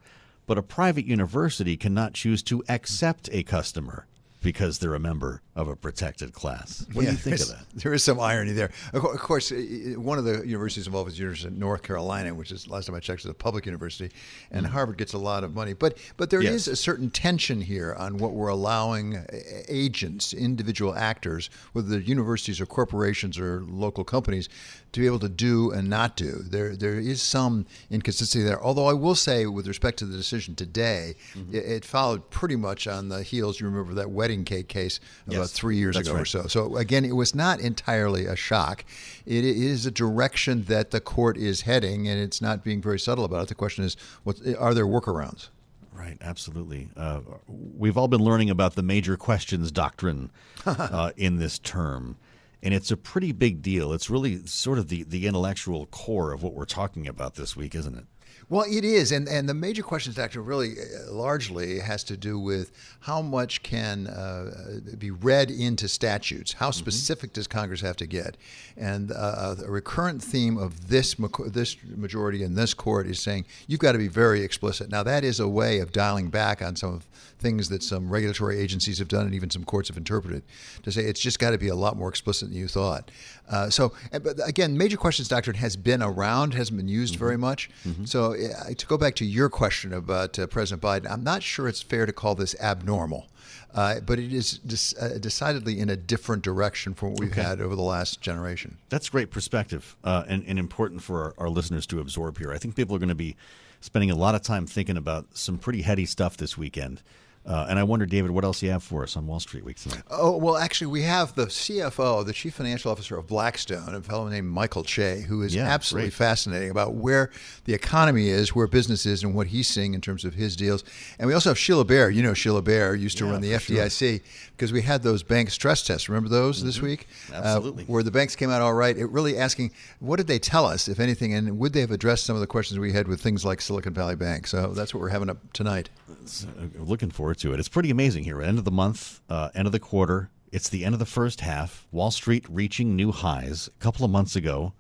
but 0.46 0.58
a 0.58 0.64
private 0.64 1.06
university 1.06 1.78
cannot 1.78 2.14
choose 2.14 2.44
to 2.44 2.64
accept 2.68 3.30
a 3.32 3.44
customer 3.44 4.08
because 4.42 4.80
they're 4.80 4.96
a 4.96 5.00
member 5.00 5.42
of 5.56 5.68
a 5.68 5.76
protected 5.76 6.34
class. 6.34 6.86
What 6.94 7.04
yeah, 7.04 7.12
do 7.12 7.16
you 7.16 7.22
think 7.22 7.42
of 7.42 7.50
that? 7.50 7.66
There 7.76 7.94
is 7.94 8.04
some 8.04 8.20
irony 8.20 8.54
there. 8.54 8.72
Of 8.94 9.04
course, 9.20 9.52
one 9.52 10.18
of 10.18 10.24
the 10.24 10.46
universities 10.46 10.88
involved 10.88 11.10
is 11.12 11.20
University 11.20 11.50
of 11.50 11.58
North 11.58 11.84
Carolina, 11.84 12.34
which 12.34 12.52
is 12.52 12.68
last 12.68 12.88
time 12.88 12.96
I 12.96 13.00
checked 13.00 13.22
is 13.22 13.26
a 13.28 13.34
public 13.34 13.66
university, 13.66 14.12
and 14.50 14.66
mm-hmm. 14.66 14.74
Harvard 14.74 14.98
gets 14.98 15.14
a 15.14 15.18
lot 15.18 15.44
of 15.44 15.54
money. 15.54 15.74
But 15.74 15.98
but 16.18 16.30
there 16.30 16.42
yes. 16.42 16.54
is 16.54 16.68
a 16.70 16.76
certain 16.76 17.10
tension 17.10 17.62
here 17.62 17.94
on 17.98 18.18
what 18.18 18.34
we're 18.34 18.48
allowing 18.48 19.26
agents, 19.68 20.34
individual 20.34 20.96
actors, 20.96 21.50
whether 21.74 21.88
they're 21.88 22.00
universities 22.00 22.60
or 22.60 22.66
corporations 22.66 23.38
or 23.38 23.64
local 23.68 24.04
companies, 24.04 24.50
to 24.94 25.00
be 25.00 25.06
able 25.06 25.20
to 25.20 25.30
do 25.30 25.72
and 25.72 25.90
not 25.90 26.16
do. 26.16 26.42
There 26.44 26.76
there 26.76 27.00
is 27.00 27.22
some 27.22 27.66
inconsistency 27.90 28.44
there. 28.44 28.62
Although 28.62 28.88
I 28.88 28.94
will 28.94 29.16
say, 29.16 29.46
with 29.46 29.68
respect 29.68 30.00
to 30.00 30.06
the 30.06 30.18
decision 30.18 30.56
today, 30.56 31.16
mm-hmm. 31.34 31.56
it, 31.56 31.66
it, 31.66 31.86
followed 31.86 32.30
pretty 32.30 32.56
much 32.56 32.88
on 32.88 33.10
the 33.10 33.24
heels. 33.24 33.60
You 33.60 33.68
remember 33.68 33.94
that 33.96 34.10
wedding 34.10 34.31
cake 34.46 34.68
case 34.68 35.00
yes. 35.28 35.38
about 35.38 35.50
three 35.50 35.78
years 35.78 35.96
ago 35.96 36.14
right. 36.14 36.22
or 36.22 36.26
so. 36.26 36.48
So 36.48 36.76
again, 36.78 37.06
it 37.06 37.16
was 37.16 37.36
not 37.36 37.60
entirely 37.60 38.26
a 38.26 38.36
shock. 38.36 38.84
It 39.26 39.44
is 39.44 39.86
a 39.86 39.92
direction 39.92 40.64
that 40.66 40.92
the 40.92 41.00
court 41.02 41.38
is 41.38 41.62
heading, 41.62 42.08
and 42.08 42.20
it's 42.20 42.42
not 42.42 42.64
being 42.64 42.82
very 42.82 43.00
subtle 43.00 43.26
about 43.26 43.44
it. 43.44 43.48
The 43.50 43.56
question 43.56 43.84
is, 43.84 43.96
what 44.24 44.40
are 44.58 44.74
there 44.74 44.88
workarounds? 44.88 45.50
Right, 45.94 46.18
absolutely. 46.22 46.90
Uh, 46.96 47.20
we've 47.48 47.98
all 47.98 48.08
been 48.08 48.24
learning 48.24 48.50
about 48.50 48.76
the 48.76 48.82
major 48.82 49.18
questions 49.18 49.72
doctrine 49.72 50.32
uh, 50.66 51.12
in 51.18 51.38
this 51.38 51.60
term 51.60 52.18
and 52.64 52.74
it's 52.74 52.92
a 52.92 52.98
pretty 52.98 53.32
big 53.32 53.62
deal. 53.62 53.94
It's 53.94 54.10
really 54.10 54.46
sort 54.46 54.78
of 54.78 54.88
the, 54.88 55.04
the 55.04 55.28
intellectual 55.28 55.88
core 55.88 56.32
of 56.32 56.44
what 56.44 56.54
we're 56.54 56.66
talking 56.66 57.08
about 57.08 57.36
this 57.36 57.56
week, 57.56 57.74
isn't 57.76 57.98
it? 57.98 58.06
Well, 58.52 58.66
it 58.70 58.84
is, 58.84 59.14
and 59.14 59.30
and 59.30 59.48
the 59.48 59.54
major 59.54 59.82
questions, 59.82 60.18
doctrine, 60.18 60.44
really 60.44 60.72
uh, 60.72 61.10
largely 61.10 61.80
has 61.80 62.04
to 62.04 62.18
do 62.18 62.38
with 62.38 62.74
how 63.00 63.22
much 63.22 63.64
can 63.64 64.08
uh, 64.08 64.82
be 64.98 65.10
read 65.10 65.50
into 65.50 65.88
statutes. 65.88 66.52
How 66.52 66.68
mm-hmm. 66.68 66.80
specific 66.80 67.30
mm-hmm. 67.30 67.36
does 67.36 67.48
Congress 67.48 67.80
have 67.80 67.96
to 67.96 68.06
get? 68.06 68.36
And 68.76 69.14
uh, 69.14 69.56
a 69.66 69.72
recurrent 69.72 70.22
theme 70.22 70.58
of 70.58 70.90
this 70.90 71.16
this 71.48 71.78
majority 71.96 72.44
in 72.44 72.56
this 72.56 72.74
court 72.74 73.08
is 73.08 73.22
saying 73.22 73.46
you've 73.68 73.80
got 73.80 73.94
to 73.94 73.98
be 73.98 74.10
very 74.10 74.42
explicit. 74.42 74.92
Now, 74.92 75.04
that 75.04 75.24
is 75.24 75.40
a 75.40 75.48
way 75.48 75.80
of 75.80 75.94
dialing 75.94 76.30
back 76.30 76.62
on 76.62 76.76
some 76.76 76.94
of 76.94 77.06
things 77.40 77.70
that 77.70 77.82
some 77.82 78.10
regulatory 78.10 78.60
agencies 78.60 79.00
have 79.00 79.08
done 79.08 79.26
and 79.26 79.34
even 79.34 79.50
some 79.50 79.64
courts 79.64 79.88
have 79.88 79.98
interpreted 79.98 80.44
to 80.84 80.92
say 80.92 81.02
it's 81.02 81.20
just 81.20 81.40
got 81.40 81.52
to 81.52 81.58
be 81.58 81.70
a 81.70 81.76
lot 81.76 81.98
more 81.98 82.10
explicit 82.10 82.50
than 82.50 82.58
you 82.58 82.68
thought. 82.68 83.12
Uh, 83.50 83.70
so, 83.70 83.94
but 84.12 84.40
again, 84.48 84.78
major 84.78 84.98
questions 84.98 85.28
doctrine 85.28 85.58
has 85.58 85.76
been 85.76 86.02
around, 86.02 86.54
hasn't 86.54 86.78
been 86.78 86.88
used 86.88 87.16
mm-hmm. 87.16 87.24
very 87.26 87.38
much. 87.38 87.70
Mm-hmm. 87.86 88.06
So, 88.06 88.34
uh, 88.34 88.74
to 88.76 88.86
go 88.86 88.98
back 88.98 89.16
to 89.16 89.26
your 89.26 89.50
question 89.50 89.94
about 89.94 90.40
uh, 90.40 90.48
President 90.48 90.82
Biden, 90.82 91.12
I'm 91.12 91.24
not 91.24 91.44
sure 91.44 91.68
it's 91.68 91.82
fair 91.82 92.06
to 92.06 92.14
call 92.14 92.36
this 92.36 92.56
abnormal. 92.60 93.28
Uh, 93.74 94.02
but 94.02 94.20
it 94.20 94.34
is 94.34 94.60
uh, 95.00 95.18
decidedly 95.20 95.80
in 95.80 95.90
a 95.90 95.96
different 95.96 96.44
direction 96.44 96.94
from 96.94 97.12
what 97.12 97.20
we've 97.22 97.32
okay. 97.32 97.42
had 97.42 97.62
over 97.62 97.76
the 97.76 97.82
last 97.82 98.20
generation. 98.20 98.78
That's 98.90 99.08
great 99.08 99.32
perspective 99.32 99.96
uh, 100.04 100.26
and, 100.28 100.44
and, 100.46 100.60
important 100.60 101.02
for 101.04 101.24
our, 101.24 101.34
our, 101.38 101.50
listeners 101.50 101.86
to 101.88 102.02
absorb 102.02 102.38
here. 102.38 102.52
I 102.52 102.58
think 102.58 102.76
people 102.76 102.98
are 102.98 103.00
going 103.00 103.10
to 103.10 103.16
be 103.16 103.38
spending 103.80 104.12
a 104.12 104.16
lot 104.16 104.36
of 104.36 104.42
time 104.42 104.68
thinking 104.68 104.98
about 104.98 105.38
some 105.38 105.58
pretty 105.58 105.84
heady 105.84 106.06
stuff 106.06 106.36
this 106.36 106.58
weekend. 106.58 107.02
Uh, 107.44 107.66
and 107.70 107.80
I 107.80 107.84
wonder, 107.84 108.06
David, 108.06 108.32
what 108.32 108.44
else 108.44 108.62
you 108.62 108.70
have 108.70 108.84
for 108.84 109.02
us 109.02 109.18
on 109.18 109.26
Wall 109.26 109.40
Street 109.40 109.66
Week 109.66 109.76
tonight? 109.76 110.04
Oh, 110.12 110.38
well, 110.38 110.58
actually, 110.58 110.88
we 110.88 111.02
have 111.02 111.34
the 111.34 111.48
CFO, 111.48 112.24
the 112.24 112.34
Chief 112.34 112.54
Financial 112.54 112.92
Officer 112.92 113.18
of 113.18 113.26
Blackstone, 113.26 113.96
a 113.96 114.02
fellow 114.02 114.28
named 114.28 114.48
Michael 114.48 114.84
Chae, 114.84 115.24
who 115.24 115.42
is 115.42 115.56
yeah, 115.56 115.64
absolutely 115.64 116.10
great. 116.10 116.14
fascinating 116.14 116.70
about 116.70 116.94
where 116.94 117.32
the 117.66 117.74
economy 117.74 118.30
is, 118.30 118.54
where 118.54 118.68
business 118.68 119.08
is, 119.08 119.24
and 119.24 119.34
what 119.34 119.48
he's 119.48 119.68
seeing 119.68 119.96
in 119.96 120.02
terms 120.02 120.24
of 120.24 120.36
his 120.36 120.56
deals. 120.56 120.84
And 121.18 121.28
we 121.28 121.34
also 121.34 121.50
have 121.50 121.58
Sheila 121.58 121.84
Bair. 121.84 122.12
You 122.12 122.22
know, 122.22 122.36
Sheila 122.36 122.62
Bair 122.62 122.94
used 122.94 123.18
to 123.18 123.26
yeah, 123.26 123.32
run 123.32 123.42
the 123.42 123.54
FDIC 123.54 124.00
sure. 124.00 124.20
because 124.52 124.72
we 124.72 124.84
had 124.84 125.02
those 125.02 125.24
bank 125.24 125.50
stress 125.50 125.82
tests. 125.82 126.10
Remember 126.10 126.30
those 126.30 126.58
mm-hmm. 126.58 126.68
this 126.68 126.80
week? 126.80 127.08
Uh, 127.32 127.38
absolutely. 127.38 127.84
Uh, 127.84 127.88
where 127.88 128.04
the 128.04 128.12
banks 128.12 128.36
came 128.36 128.52
out 128.52 128.62
all 128.62 128.74
right. 128.74 128.96
It 128.96 129.10
really 129.10 129.36
asking, 129.36 129.72
what 130.00 130.18
did 130.18 130.28
they 130.28 130.40
tell 130.40 130.68
us, 130.68 130.88
if 130.88 131.00
anything, 131.00 131.34
and 131.34 131.58
would 131.58 131.74
they 131.74 131.82
have 131.82 131.92
addressed 131.92 132.26
some 132.26 132.36
of 132.36 132.40
the 132.40 132.48
questions 132.48 132.80
we 132.80 132.94
had 132.94 133.08
with 133.08 133.20
things 133.20 133.44
like 133.44 133.62
Silicon 133.62 133.96
Valley 133.96 134.16
Bank? 134.16 134.46
So 134.46 134.68
that's 134.68 134.94
what 134.94 135.02
we're 135.02 135.10
having 135.10 135.30
up 135.32 135.38
tonight. 135.54 135.90
Uh, 136.10 136.84
looking 136.84 137.10
forward 137.32 137.38
to 137.40 137.54
it. 137.54 137.60
It's 137.60 137.70
pretty 137.70 137.90
amazing 137.90 138.24
here. 138.24 138.42
End 138.42 138.58
of 138.58 138.66
the 138.66 138.72
month, 138.72 139.22
uh, 139.30 139.50
end 139.56 139.66
of 139.66 139.72
the 139.72 139.80
quarter. 139.80 140.30
It's 140.52 140.68
the 140.68 140.84
end 140.84 140.94
of 140.94 141.00
the 141.00 141.06
first 141.06 141.42
half. 141.42 141.88
Wall 141.92 142.12
Street 142.12 142.46
reaching 142.50 142.96
new 142.96 143.12
highs. 143.12 143.70
A 143.70 143.84
couple 143.84 144.04
of 144.04 144.12
months 144.12 144.36
ago, 144.36 144.74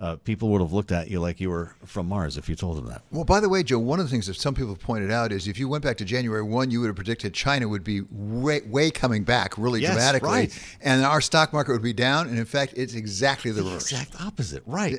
uh, 0.00 0.16
people 0.16 0.48
would 0.48 0.60
have 0.60 0.72
looked 0.72 0.90
at 0.90 1.08
you 1.08 1.20
like 1.20 1.40
you 1.40 1.50
were 1.50 1.76
from 1.84 2.08
Mars 2.08 2.36
if 2.36 2.48
you 2.48 2.56
told 2.56 2.78
them 2.78 2.86
that. 2.86 3.02
Well, 3.12 3.22
by 3.22 3.38
the 3.38 3.48
way, 3.48 3.62
Joe, 3.62 3.78
one 3.78 4.00
of 4.00 4.06
the 4.06 4.10
things 4.10 4.26
that 4.26 4.34
some 4.34 4.54
people 4.54 4.70
have 4.70 4.80
pointed 4.80 5.12
out 5.12 5.30
is 5.30 5.46
if 5.46 5.56
you 5.56 5.68
went 5.68 5.84
back 5.84 5.96
to 5.98 6.04
January 6.04 6.42
1, 6.42 6.72
you 6.72 6.80
would 6.80 6.88
have 6.88 6.96
predicted 6.96 7.32
China 7.32 7.68
would 7.68 7.84
be 7.84 8.00
way, 8.10 8.62
way 8.62 8.90
coming 8.90 9.22
back 9.22 9.56
really 9.56 9.80
yes, 9.80 9.92
dramatically. 9.92 10.28
Right. 10.28 10.76
And 10.80 11.04
our 11.04 11.20
stock 11.20 11.52
market 11.52 11.72
would 11.72 11.82
be 11.82 11.92
down. 11.92 12.26
And 12.26 12.36
in 12.36 12.44
fact, 12.44 12.74
it's 12.76 12.94
exactly 12.94 13.52
the, 13.52 13.62
the 13.62 13.70
reverse. 13.70 13.92
exact 13.92 14.20
opposite. 14.20 14.64
Right. 14.66 14.98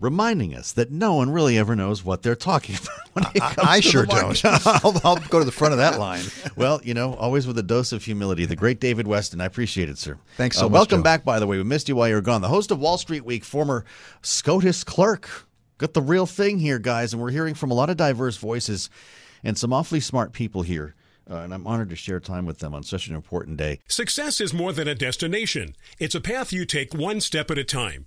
Yeah 0.00 0.02
reminding 0.12 0.54
us 0.54 0.72
that 0.72 0.90
no 0.90 1.14
one 1.14 1.30
really 1.30 1.58
ever 1.58 1.74
knows 1.74 2.04
what 2.04 2.22
they're 2.22 2.36
talking 2.36 2.76
about 2.82 3.08
when 3.14 3.24
it 3.34 3.40
comes 3.40 3.58
I, 3.58 3.72
I 3.74 3.80
to 3.80 3.88
sure 3.88 4.06
don't. 4.06 4.44
I'll, 4.44 5.00
I'll, 5.04 5.16
go 5.16 5.38
to 5.38 5.44
the 5.44 5.52
front 5.52 5.72
of 5.72 5.78
that 5.78 5.98
line. 5.98 6.24
well, 6.56 6.80
you 6.84 6.94
know, 6.94 7.14
always 7.14 7.46
with 7.46 7.58
a 7.58 7.62
dose 7.62 7.92
of 7.92 8.04
humility. 8.04 8.44
The 8.44 8.56
great 8.56 8.80
David 8.80 9.06
Westin. 9.06 9.40
I 9.40 9.46
appreciate 9.46 9.88
it, 9.88 9.98
sir. 9.98 10.18
Thanks 10.36 10.56
so 10.56 10.66
uh, 10.66 10.68
much. 10.68 10.72
Welcome 10.72 10.98
Joe. 11.00 11.04
back, 11.04 11.24
by 11.24 11.38
the 11.38 11.46
way. 11.46 11.56
We 11.56 11.64
missed 11.64 11.88
you 11.88 11.96
while 11.96 12.08
you 12.08 12.14
were 12.14 12.20
gone. 12.20 12.40
The 12.40 12.48
host 12.48 12.70
of 12.70 12.78
Wall 12.78 12.98
Street 12.98 13.24
Week, 13.24 13.44
former 13.44 13.84
SCOTUS 14.22 14.84
clerk. 14.84 15.46
Got 15.78 15.94
the 15.94 16.02
real 16.02 16.26
thing 16.26 16.58
here, 16.58 16.78
guys, 16.78 17.12
and 17.12 17.20
we're 17.20 17.30
hearing 17.30 17.54
from 17.54 17.70
a 17.70 17.74
lot 17.74 17.90
of 17.90 17.96
diverse 17.96 18.36
voices 18.36 18.88
and 19.42 19.58
some 19.58 19.72
awfully 19.72 20.00
smart 20.00 20.32
people 20.32 20.62
here. 20.62 20.94
Uh, 21.30 21.36
and 21.36 21.54
I'm 21.54 21.66
honored 21.66 21.90
to 21.90 21.96
share 21.96 22.20
time 22.20 22.46
with 22.46 22.58
them 22.58 22.74
on 22.74 22.82
such 22.82 23.08
an 23.08 23.14
important 23.14 23.56
day. 23.56 23.78
Success 23.88 24.40
is 24.40 24.52
more 24.52 24.72
than 24.72 24.88
a 24.88 24.94
destination, 24.94 25.76
it's 25.98 26.14
a 26.14 26.20
path 26.20 26.52
you 26.52 26.64
take 26.64 26.94
one 26.94 27.20
step 27.20 27.50
at 27.50 27.58
a 27.58 27.64
time. 27.64 28.06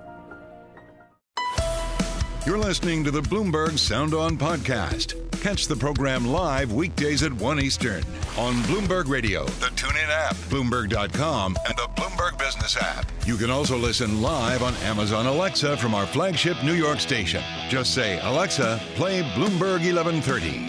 You're 2.43 2.57
listening 2.57 3.03
to 3.03 3.11
the 3.11 3.21
Bloomberg 3.21 3.77
Sound 3.77 4.15
On 4.15 4.35
Podcast. 4.35 5.13
Catch 5.41 5.67
the 5.67 5.75
program 5.75 6.25
live 6.25 6.71
weekdays 6.73 7.21
at 7.21 7.31
1 7.31 7.59
Eastern 7.59 8.03
on 8.35 8.55
Bloomberg 8.63 9.07
Radio, 9.07 9.45
the 9.45 9.67
TuneIn 9.67 10.09
app, 10.09 10.35
Bloomberg.com, 10.49 11.55
and 11.67 11.77
the 11.77 11.87
Bloomberg 11.95 12.39
Business 12.39 12.75
app. 12.77 13.05
You 13.27 13.37
can 13.37 13.51
also 13.51 13.77
listen 13.77 14.23
live 14.23 14.63
on 14.63 14.73
Amazon 14.77 15.27
Alexa 15.27 15.77
from 15.77 15.93
our 15.93 16.07
flagship 16.07 16.57
New 16.63 16.73
York 16.73 16.99
station. 16.99 17.43
Just 17.69 17.93
say, 17.93 18.19
Alexa, 18.21 18.81
play 18.95 19.21
Bloomberg 19.21 19.85
1130. 19.85 20.67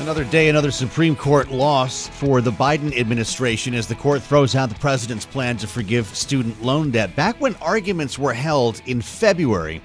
Another 0.00 0.24
day, 0.24 0.48
another 0.48 0.70
Supreme 0.70 1.14
Court 1.14 1.50
loss 1.50 2.08
for 2.08 2.40
the 2.40 2.50
Biden 2.50 2.98
administration 2.98 3.74
as 3.74 3.86
the 3.86 3.94
court 3.94 4.22
throws 4.22 4.56
out 4.56 4.70
the 4.70 4.74
president's 4.76 5.26
plan 5.26 5.58
to 5.58 5.66
forgive 5.66 6.06
student 6.16 6.62
loan 6.62 6.90
debt. 6.90 7.14
Back 7.14 7.38
when 7.38 7.54
arguments 7.56 8.18
were 8.18 8.32
held 8.32 8.80
in 8.86 9.02
February, 9.02 9.82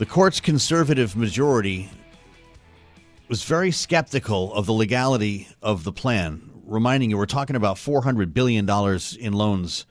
the 0.00 0.06
court's 0.06 0.40
conservative 0.40 1.14
majority 1.14 1.90
was 3.28 3.44
very 3.44 3.70
skeptical 3.70 4.50
of 4.54 4.64
the 4.64 4.72
legality 4.72 5.46
of 5.60 5.84
the 5.84 5.92
plan, 5.92 6.40
reminding 6.64 7.10
you 7.10 7.18
we're 7.18 7.26
talking 7.26 7.54
about 7.54 7.76
$400 7.76 8.32
billion 8.32 8.66
in 9.20 9.32
loans 9.34 9.84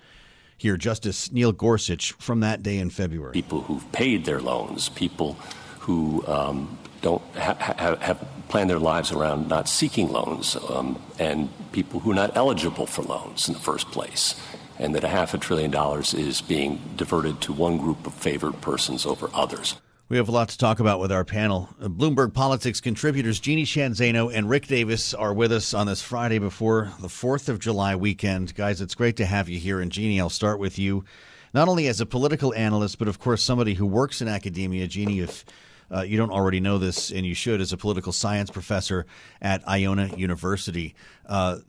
here. 0.57 0.77
Justice 0.77 1.31
Neil 1.31 1.51
Gorsuch 1.51 2.13
from 2.13 2.39
that 2.39 2.63
day 2.63 2.79
in 2.79 2.89
February. 2.89 3.33
People 3.33 3.61
who've 3.61 3.91
paid 3.91 4.25
their 4.25 4.41
loans, 4.41 4.89
people 4.89 5.33
who 5.81 6.25
um, 6.25 6.79
don't 7.03 7.21
ha- 7.35 7.53
ha- 7.59 7.95
have 7.97 8.27
planned 8.47 8.71
their 8.71 8.79
lives 8.79 9.11
around 9.11 9.47
not 9.47 9.69
seeking 9.69 10.11
loans, 10.11 10.57
um, 10.71 10.99
and 11.19 11.49
people 11.71 11.99
who 11.99 12.09
are 12.09 12.15
not 12.15 12.35
eligible 12.35 12.87
for 12.87 13.03
loans 13.03 13.47
in 13.47 13.53
the 13.53 13.59
first 13.59 13.91
place 13.91 14.33
and 14.79 14.95
that 14.95 15.03
a 15.03 15.07
half 15.07 15.35
a 15.35 15.37
trillion 15.37 15.69
dollars 15.69 16.15
is 16.15 16.41
being 16.41 16.81
diverted 16.95 17.39
to 17.41 17.53
one 17.53 17.77
group 17.77 18.07
of 18.07 18.13
favored 18.15 18.59
persons 18.59 19.05
over 19.05 19.29
others. 19.35 19.75
We 20.09 20.17
have 20.17 20.27
a 20.27 20.31
lot 20.31 20.49
to 20.49 20.57
talk 20.57 20.79
about 20.79 20.99
with 20.99 21.11
our 21.11 21.23
panel. 21.23 21.69
Uh, 21.79 21.87
Bloomberg 21.87 22.33
Politics 22.33 22.81
contributors 22.81 23.39
Jeanne 23.39 23.63
Sheehan 23.63 23.91
Zaino 23.91 24.33
and 24.33 24.49
Rick 24.49 24.65
Davis 24.65 25.13
are 25.13 25.35
with 25.35 25.51
us 25.51 25.71
on 25.71 25.85
this 25.85 26.01
Friday 26.01 26.39
before 26.39 26.91
the 26.99 27.07
4th 27.07 27.47
of 27.47 27.59
July 27.59 27.95
weekend. 27.95 28.55
Guys, 28.55 28.81
it's 28.81 28.95
great 28.95 29.17
to 29.17 29.25
have 29.27 29.49
you 29.49 29.59
here. 29.59 29.79
And 29.79 29.91
Jeanne, 29.91 30.19
I'll 30.19 30.31
start 30.31 30.57
with 30.57 30.79
you, 30.79 31.05
not 31.53 31.67
only 31.67 31.87
as 31.87 32.01
a 32.01 32.07
political 32.07 32.55
analyst, 32.55 32.97
but 32.97 33.07
of 33.07 33.19
course, 33.19 33.43
somebody 33.43 33.75
who 33.75 33.85
works 33.85 34.19
in 34.19 34.27
academia. 34.27 34.87
Jeanne, 34.87 35.11
if 35.11 35.45
uh, 35.91 36.01
you 36.01 36.17
don't 36.17 36.31
already 36.31 36.59
know 36.59 36.79
this, 36.79 37.11
and 37.11 37.23
you 37.23 37.35
should, 37.35 37.61
as 37.61 37.71
a 37.71 37.77
political 37.77 38.11
science 38.11 38.49
professor 38.49 39.05
at 39.43 39.61
Iona 39.67 40.07
University. 40.17 40.95
Uh, 41.27 41.59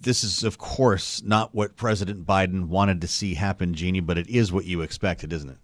this 0.00 0.24
is, 0.24 0.42
of 0.42 0.58
course, 0.58 1.22
not 1.22 1.54
what 1.54 1.76
President 1.76 2.26
Biden 2.26 2.64
wanted 2.66 3.00
to 3.02 3.06
see 3.06 3.34
happen, 3.34 3.74
Jeanne, 3.74 4.04
but 4.04 4.18
it 4.18 4.28
is 4.28 4.50
what 4.50 4.64
you 4.64 4.82
expected, 4.82 5.32
isn't 5.32 5.50
it? 5.50 5.58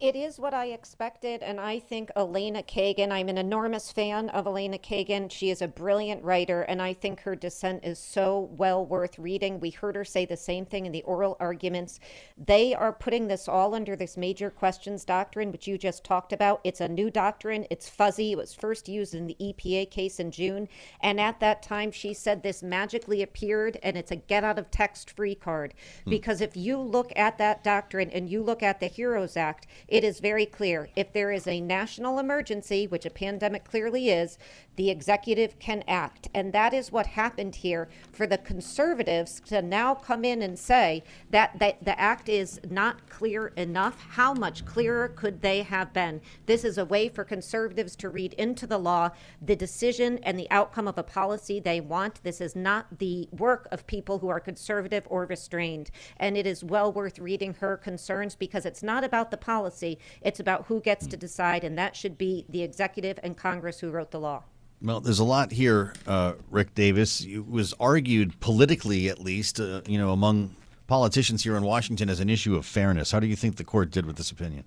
It 0.00 0.14
is 0.14 0.38
what 0.38 0.54
I 0.54 0.66
expected, 0.66 1.42
and 1.42 1.58
I 1.58 1.80
think 1.80 2.12
Elena 2.14 2.62
Kagan, 2.62 3.10
I'm 3.10 3.28
an 3.28 3.36
enormous 3.36 3.90
fan 3.90 4.28
of 4.28 4.46
Elena 4.46 4.78
Kagan. 4.78 5.28
She 5.28 5.50
is 5.50 5.60
a 5.60 5.66
brilliant 5.66 6.22
writer, 6.22 6.62
and 6.62 6.80
I 6.80 6.94
think 6.94 7.22
her 7.22 7.34
dissent 7.34 7.84
is 7.84 7.98
so 7.98 8.48
well 8.52 8.86
worth 8.86 9.18
reading. 9.18 9.58
We 9.58 9.70
heard 9.70 9.96
her 9.96 10.04
say 10.04 10.24
the 10.24 10.36
same 10.36 10.66
thing 10.66 10.86
in 10.86 10.92
the 10.92 11.02
oral 11.02 11.36
arguments. 11.40 11.98
They 12.36 12.76
are 12.76 12.92
putting 12.92 13.26
this 13.26 13.48
all 13.48 13.74
under 13.74 13.96
this 13.96 14.16
major 14.16 14.50
questions 14.50 15.04
doctrine, 15.04 15.50
which 15.50 15.66
you 15.66 15.76
just 15.76 16.04
talked 16.04 16.32
about. 16.32 16.60
It's 16.62 16.80
a 16.80 16.86
new 16.86 17.10
doctrine, 17.10 17.66
it's 17.68 17.88
fuzzy. 17.88 18.30
It 18.30 18.38
was 18.38 18.54
first 18.54 18.88
used 18.88 19.14
in 19.14 19.26
the 19.26 19.36
EPA 19.40 19.90
case 19.90 20.20
in 20.20 20.30
June, 20.30 20.68
and 21.00 21.20
at 21.20 21.40
that 21.40 21.60
time, 21.60 21.90
she 21.90 22.14
said 22.14 22.44
this 22.44 22.62
magically 22.62 23.20
appeared, 23.20 23.80
and 23.82 23.96
it's 23.96 24.12
a 24.12 24.16
get 24.16 24.44
out 24.44 24.60
of 24.60 24.70
text 24.70 25.10
free 25.10 25.34
card. 25.34 25.74
Hmm. 26.04 26.10
Because 26.10 26.40
if 26.40 26.56
you 26.56 26.78
look 26.78 27.12
at 27.16 27.36
that 27.38 27.64
doctrine 27.64 28.10
and 28.10 28.30
you 28.30 28.44
look 28.44 28.62
at 28.62 28.78
the 28.78 28.86
HEROES 28.86 29.36
Act, 29.36 29.66
it 29.88 30.04
is 30.04 30.20
very 30.20 30.46
clear 30.46 30.88
if 30.94 31.12
there 31.12 31.32
is 31.32 31.46
a 31.46 31.60
national 31.60 32.18
emergency, 32.18 32.86
which 32.86 33.06
a 33.06 33.10
pandemic 33.10 33.64
clearly 33.64 34.10
is, 34.10 34.38
the 34.78 34.90
executive 34.90 35.58
can 35.58 35.82
act. 35.88 36.28
And 36.32 36.52
that 36.52 36.72
is 36.72 36.92
what 36.92 37.08
happened 37.08 37.56
here 37.56 37.88
for 38.12 38.28
the 38.28 38.38
conservatives 38.38 39.42
to 39.46 39.60
now 39.60 39.92
come 39.92 40.24
in 40.24 40.40
and 40.40 40.56
say 40.56 41.02
that, 41.30 41.58
that 41.58 41.84
the 41.84 41.98
act 41.98 42.28
is 42.28 42.60
not 42.70 43.08
clear 43.08 43.48
enough. 43.48 44.00
How 44.10 44.32
much 44.32 44.64
clearer 44.64 45.08
could 45.08 45.42
they 45.42 45.62
have 45.62 45.92
been? 45.92 46.20
This 46.46 46.64
is 46.64 46.78
a 46.78 46.84
way 46.84 47.08
for 47.08 47.24
conservatives 47.24 47.96
to 47.96 48.08
read 48.08 48.34
into 48.34 48.68
the 48.68 48.78
law 48.78 49.10
the 49.42 49.56
decision 49.56 50.20
and 50.22 50.38
the 50.38 50.48
outcome 50.48 50.86
of 50.86 50.96
a 50.96 51.02
policy 51.02 51.58
they 51.58 51.80
want. 51.80 52.22
This 52.22 52.40
is 52.40 52.54
not 52.54 53.00
the 53.00 53.28
work 53.32 53.66
of 53.72 53.84
people 53.88 54.20
who 54.20 54.28
are 54.28 54.38
conservative 54.38 55.08
or 55.10 55.26
restrained. 55.26 55.90
And 56.18 56.36
it 56.36 56.46
is 56.46 56.62
well 56.62 56.92
worth 56.92 57.18
reading 57.18 57.54
her 57.54 57.76
concerns 57.76 58.36
because 58.36 58.64
it's 58.64 58.84
not 58.84 59.02
about 59.02 59.32
the 59.32 59.38
policy, 59.38 59.98
it's 60.22 60.38
about 60.38 60.66
who 60.66 60.80
gets 60.80 61.08
to 61.08 61.16
decide, 61.16 61.64
and 61.64 61.76
that 61.76 61.96
should 61.96 62.16
be 62.16 62.46
the 62.48 62.62
executive 62.62 63.18
and 63.24 63.36
Congress 63.36 63.80
who 63.80 63.90
wrote 63.90 64.12
the 64.12 64.20
law. 64.20 64.44
Well, 64.80 65.00
there's 65.00 65.18
a 65.18 65.24
lot 65.24 65.50
here, 65.50 65.92
uh, 66.06 66.34
Rick 66.50 66.74
Davis. 66.74 67.24
It 67.24 67.48
was 67.48 67.74
argued 67.80 68.38
politically, 68.38 69.08
at 69.08 69.18
least, 69.18 69.58
uh, 69.58 69.80
you 69.88 69.98
know, 69.98 70.12
among 70.12 70.54
politicians 70.86 71.42
here 71.42 71.56
in 71.56 71.64
Washington 71.64 72.08
as 72.08 72.20
an 72.20 72.30
issue 72.30 72.56
of 72.56 72.64
fairness. 72.64 73.10
How 73.10 73.18
do 73.18 73.26
you 73.26 73.34
think 73.34 73.56
the 73.56 73.64
court 73.64 73.90
did 73.90 74.06
with 74.06 74.16
this 74.16 74.30
opinion? 74.30 74.64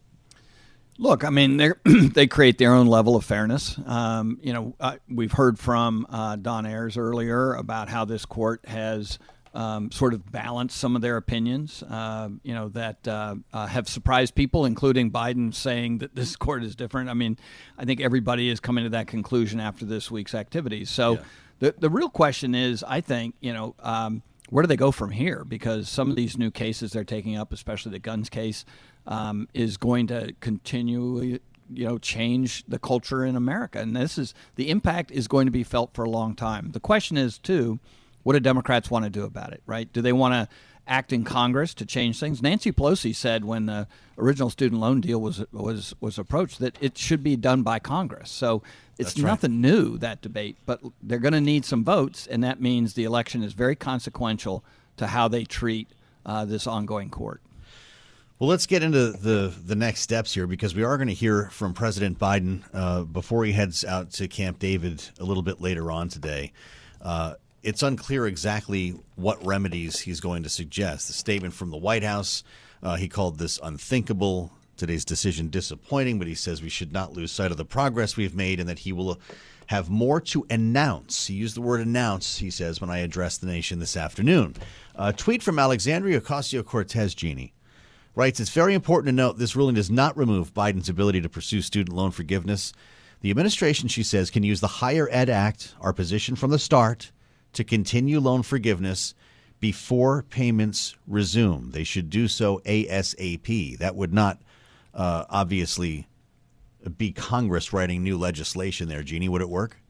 Look, 0.97 1.23
I 1.23 1.29
mean, 1.29 1.57
they 1.85 2.27
create 2.27 2.57
their 2.57 2.73
own 2.73 2.87
level 2.87 3.15
of 3.15 3.23
fairness. 3.23 3.79
Um, 3.85 4.37
you 4.43 4.51
know, 4.51 4.75
uh, 4.79 4.97
we've 5.09 5.31
heard 5.31 5.57
from 5.57 6.05
uh, 6.09 6.35
Don 6.35 6.65
Ayers 6.65 6.97
earlier 6.97 7.53
about 7.53 7.87
how 7.87 8.03
this 8.03 8.25
court 8.25 8.65
has 8.67 9.17
um, 9.53 9.91
sort 9.91 10.13
of 10.13 10.31
balance 10.31 10.73
some 10.73 10.95
of 10.95 11.01
their 11.01 11.17
opinions, 11.17 11.83
uh, 11.83 12.29
you 12.43 12.53
know, 12.53 12.69
that 12.69 13.05
uh, 13.07 13.35
uh, 13.51 13.67
have 13.67 13.89
surprised 13.89 14.35
people, 14.35 14.65
including 14.65 15.11
Biden 15.11 15.53
saying 15.53 15.99
that 15.99 16.15
this 16.15 16.35
court 16.37 16.63
is 16.63 16.75
different. 16.75 17.09
I 17.09 17.13
mean, 17.13 17.37
I 17.77 17.85
think 17.85 18.01
everybody 18.01 18.49
is 18.49 18.59
coming 18.59 18.85
to 18.85 18.89
that 18.91 19.07
conclusion 19.07 19.59
after 19.59 19.85
this 19.85 20.09
week's 20.09 20.33
activities. 20.33 20.89
So 20.89 21.13
yeah. 21.13 21.19
the, 21.59 21.75
the 21.77 21.89
real 21.89 22.09
question 22.09 22.55
is, 22.55 22.83
I 22.83 23.01
think, 23.01 23.35
you 23.41 23.53
know, 23.53 23.75
um, 23.79 24.21
where 24.49 24.63
do 24.63 24.67
they 24.67 24.77
go 24.77 24.91
from 24.91 25.11
here? 25.11 25.43
Because 25.45 25.89
some 25.89 26.09
of 26.09 26.15
these 26.15 26.37
new 26.37 26.51
cases 26.51 26.91
they're 26.91 27.03
taking 27.03 27.37
up, 27.37 27.53
especially 27.53 27.91
the 27.91 27.99
guns 27.99 28.29
case, 28.29 28.65
um, 29.07 29.47
is 29.53 29.77
going 29.77 30.07
to 30.07 30.33
continue 30.39 31.39
you 31.73 31.85
know 31.85 31.97
change 31.97 32.65
the 32.67 32.77
culture 32.77 33.23
in 33.23 33.37
America 33.37 33.79
and 33.79 33.95
this 33.95 34.17
is 34.17 34.33
the 34.55 34.69
impact 34.69 35.09
is 35.09 35.29
going 35.29 35.45
to 35.45 35.51
be 35.51 35.63
felt 35.63 35.93
for 35.93 36.03
a 36.03 36.09
long 36.09 36.35
time. 36.35 36.71
The 36.73 36.81
question 36.81 37.17
is 37.17 37.37
too 37.37 37.79
what 38.23 38.33
do 38.33 38.39
Democrats 38.39 38.91
want 38.91 39.05
to 39.05 39.09
do 39.09 39.23
about 39.23 39.53
it, 39.53 39.61
right? 39.65 39.91
Do 39.91 40.01
they 40.01 40.13
want 40.13 40.33
to 40.33 40.55
act 40.87 41.13
in 41.13 41.23
Congress 41.23 41.73
to 41.75 41.85
change 41.85 42.19
things? 42.19 42.41
Nancy 42.41 42.71
Pelosi 42.71 43.15
said 43.15 43.45
when 43.45 43.65
the 43.65 43.87
original 44.17 44.49
student 44.49 44.81
loan 44.81 45.01
deal 45.01 45.19
was 45.19 45.43
was 45.51 45.93
was 45.99 46.17
approached 46.17 46.59
that 46.59 46.77
it 46.81 46.97
should 46.97 47.23
be 47.23 47.35
done 47.35 47.63
by 47.63 47.79
Congress. 47.79 48.29
So 48.29 48.61
it's 48.97 49.17
right. 49.17 49.29
nothing 49.29 49.61
new 49.61 49.97
that 49.97 50.21
debate, 50.21 50.57
but 50.65 50.81
they're 51.01 51.19
going 51.19 51.33
to 51.33 51.41
need 51.41 51.65
some 51.65 51.83
votes, 51.83 52.27
and 52.27 52.43
that 52.43 52.61
means 52.61 52.93
the 52.93 53.03
election 53.03 53.43
is 53.43 53.53
very 53.53 53.75
consequential 53.75 54.63
to 54.97 55.07
how 55.07 55.27
they 55.27 55.43
treat 55.43 55.89
uh, 56.25 56.45
this 56.45 56.67
ongoing 56.67 57.09
court. 57.09 57.41
Well, 58.37 58.49
let's 58.49 58.65
get 58.65 58.81
into 58.81 59.11
the 59.11 59.53
the 59.65 59.75
next 59.75 60.01
steps 60.01 60.33
here 60.33 60.47
because 60.47 60.73
we 60.73 60.83
are 60.83 60.97
going 60.97 61.09
to 61.09 61.13
hear 61.13 61.49
from 61.51 61.75
President 61.75 62.17
Biden 62.17 62.63
uh, 62.73 63.03
before 63.03 63.45
he 63.45 63.51
heads 63.51 63.85
out 63.85 64.11
to 64.13 64.27
Camp 64.27 64.57
David 64.57 65.03
a 65.19 65.23
little 65.23 65.43
bit 65.43 65.61
later 65.61 65.91
on 65.91 66.09
today. 66.09 66.51
Uh, 66.99 67.35
it's 67.63 67.83
unclear 67.83 68.25
exactly 68.25 68.95
what 69.15 69.43
remedies 69.45 69.99
he's 69.99 70.19
going 70.19 70.43
to 70.43 70.49
suggest. 70.49 71.07
The 71.07 71.13
statement 71.13 71.53
from 71.53 71.69
the 71.69 71.77
White 71.77 72.03
House, 72.03 72.43
uh, 72.81 72.95
he 72.95 73.07
called 73.07 73.37
this 73.37 73.59
unthinkable. 73.61 74.51
Today's 74.77 75.05
decision 75.05 75.49
disappointing, 75.49 76.17
but 76.17 76.27
he 76.27 76.33
says 76.33 76.63
we 76.63 76.69
should 76.69 76.91
not 76.91 77.13
lose 77.13 77.31
sight 77.31 77.51
of 77.51 77.57
the 77.57 77.65
progress 77.65 78.17
we've 78.17 78.33
made 78.33 78.59
and 78.59 78.67
that 78.67 78.79
he 78.79 78.91
will 78.91 79.19
have 79.67 79.89
more 79.91 80.19
to 80.19 80.45
announce. 80.49 81.27
He 81.27 81.35
used 81.35 81.55
the 81.55 81.61
word 81.61 81.81
announce, 81.81 82.39
he 82.39 82.49
says, 82.49 82.81
when 82.81 82.89
I 82.89 82.97
address 82.99 83.37
the 83.37 83.45
nation 83.45 83.77
this 83.77 83.95
afternoon. 83.95 84.55
A 84.95 85.13
tweet 85.13 85.43
from 85.43 85.59
Alexandria 85.59 86.19
Ocasio 86.19 86.65
Cortez, 86.65 87.13
Jeannie, 87.13 87.53
writes 88.15 88.39
It's 88.39 88.49
very 88.49 88.73
important 88.73 89.09
to 89.09 89.11
note 89.11 89.37
this 89.37 89.55
ruling 89.55 89.75
does 89.75 89.91
not 89.91 90.17
remove 90.17 90.53
Biden's 90.53 90.89
ability 90.89 91.21
to 91.21 91.29
pursue 91.29 91.61
student 91.61 91.95
loan 91.95 92.09
forgiveness. 92.09 92.73
The 93.21 93.29
administration, 93.29 93.87
she 93.87 94.01
says, 94.01 94.31
can 94.31 94.41
use 94.41 94.61
the 94.61 94.67
Higher 94.67 95.07
Ed 95.11 95.29
Act, 95.29 95.75
our 95.79 95.93
position 95.93 96.35
from 96.35 96.49
the 96.49 96.57
start, 96.57 97.11
to 97.53 97.63
continue 97.63 98.19
loan 98.19 98.43
forgiveness 98.43 99.13
before 99.59 100.23
payments 100.23 100.95
resume. 101.07 101.71
They 101.71 101.83
should 101.83 102.09
do 102.09 102.27
so 102.27 102.59
ASAP. 102.65 103.77
That 103.77 103.95
would 103.95 104.13
not 104.13 104.41
uh, 104.93 105.25
obviously 105.29 106.07
be 106.97 107.11
Congress 107.11 107.71
writing 107.71 108.03
new 108.03 108.17
legislation 108.17 108.87
there. 108.87 109.03
Jeanne, 109.03 109.31
would 109.31 109.41
it 109.41 109.49
work? 109.49 109.80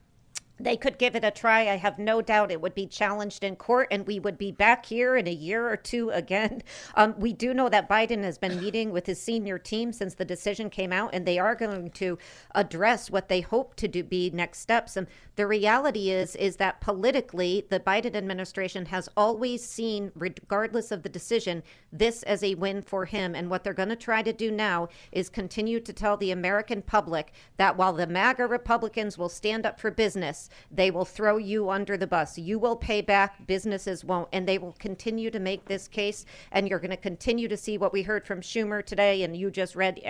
They 0.62 0.76
could 0.76 0.96
give 0.96 1.16
it 1.16 1.24
a 1.24 1.32
try. 1.32 1.62
I 1.62 1.76
have 1.76 1.98
no 1.98 2.22
doubt 2.22 2.52
it 2.52 2.60
would 2.60 2.74
be 2.74 2.86
challenged 2.86 3.42
in 3.42 3.56
court, 3.56 3.88
and 3.90 4.06
we 4.06 4.20
would 4.20 4.38
be 4.38 4.52
back 4.52 4.86
here 4.86 5.16
in 5.16 5.26
a 5.26 5.32
year 5.32 5.68
or 5.68 5.76
two 5.76 6.10
again. 6.10 6.62
Um, 6.94 7.14
we 7.16 7.32
do 7.32 7.54
know 7.54 7.68
that 7.68 7.88
Biden 7.88 8.22
has 8.22 8.36
been 8.36 8.60
meeting 8.60 8.90
with 8.90 9.06
his 9.06 9.20
senior 9.20 9.58
team 9.58 9.92
since 9.92 10.14
the 10.14 10.24
decision 10.24 10.68
came 10.68 10.92
out, 10.92 11.10
and 11.14 11.24
they 11.24 11.38
are 11.38 11.54
going 11.54 11.90
to 11.92 12.18
address 12.54 13.10
what 13.10 13.28
they 13.28 13.40
hope 13.40 13.74
to 13.76 13.88
do 13.88 14.02
be 14.02 14.30
next 14.30 14.58
steps. 14.58 14.96
And 14.96 15.06
the 15.36 15.46
reality 15.46 16.10
is, 16.10 16.36
is 16.36 16.56
that 16.56 16.80
politically, 16.80 17.66
the 17.70 17.80
Biden 17.80 18.14
administration 18.14 18.86
has 18.86 19.08
always 19.16 19.64
seen, 19.64 20.12
regardless 20.14 20.90
of 20.90 21.02
the 21.02 21.08
decision, 21.08 21.62
this 21.90 22.22
as 22.24 22.42
a 22.42 22.54
win 22.56 22.82
for 22.82 23.06
him. 23.06 23.34
And 23.34 23.48
what 23.48 23.64
they're 23.64 23.72
going 23.72 23.88
to 23.88 23.96
try 23.96 24.22
to 24.22 24.32
do 24.32 24.50
now 24.50 24.88
is 25.10 25.30
continue 25.30 25.80
to 25.80 25.92
tell 25.92 26.18
the 26.18 26.30
American 26.30 26.82
public 26.82 27.32
that 27.56 27.76
while 27.76 27.94
the 27.94 28.06
MAGA 28.06 28.46
Republicans 28.46 29.16
will 29.16 29.30
stand 29.30 29.64
up 29.64 29.80
for 29.80 29.90
business, 29.90 30.50
they 30.70 30.90
will 30.90 31.04
throw 31.04 31.36
you 31.36 31.70
under 31.70 31.96
the 31.96 32.06
bus. 32.06 32.38
You 32.38 32.58
will 32.58 32.76
pay 32.76 33.00
back, 33.00 33.46
businesses 33.46 34.04
won't. 34.04 34.28
And 34.32 34.46
they 34.46 34.58
will 34.58 34.76
continue 34.78 35.30
to 35.30 35.40
make 35.40 35.64
this 35.66 35.88
case. 35.88 36.24
And 36.52 36.68
you're 36.68 36.78
going 36.78 36.90
to 36.90 36.96
continue 36.96 37.48
to 37.48 37.56
see 37.56 37.78
what 37.78 37.92
we 37.92 38.02
heard 38.02 38.26
from 38.26 38.40
Schumer 38.40 38.84
today. 38.84 39.22
And 39.22 39.36
you 39.36 39.50
just 39.50 39.76
read 39.76 40.00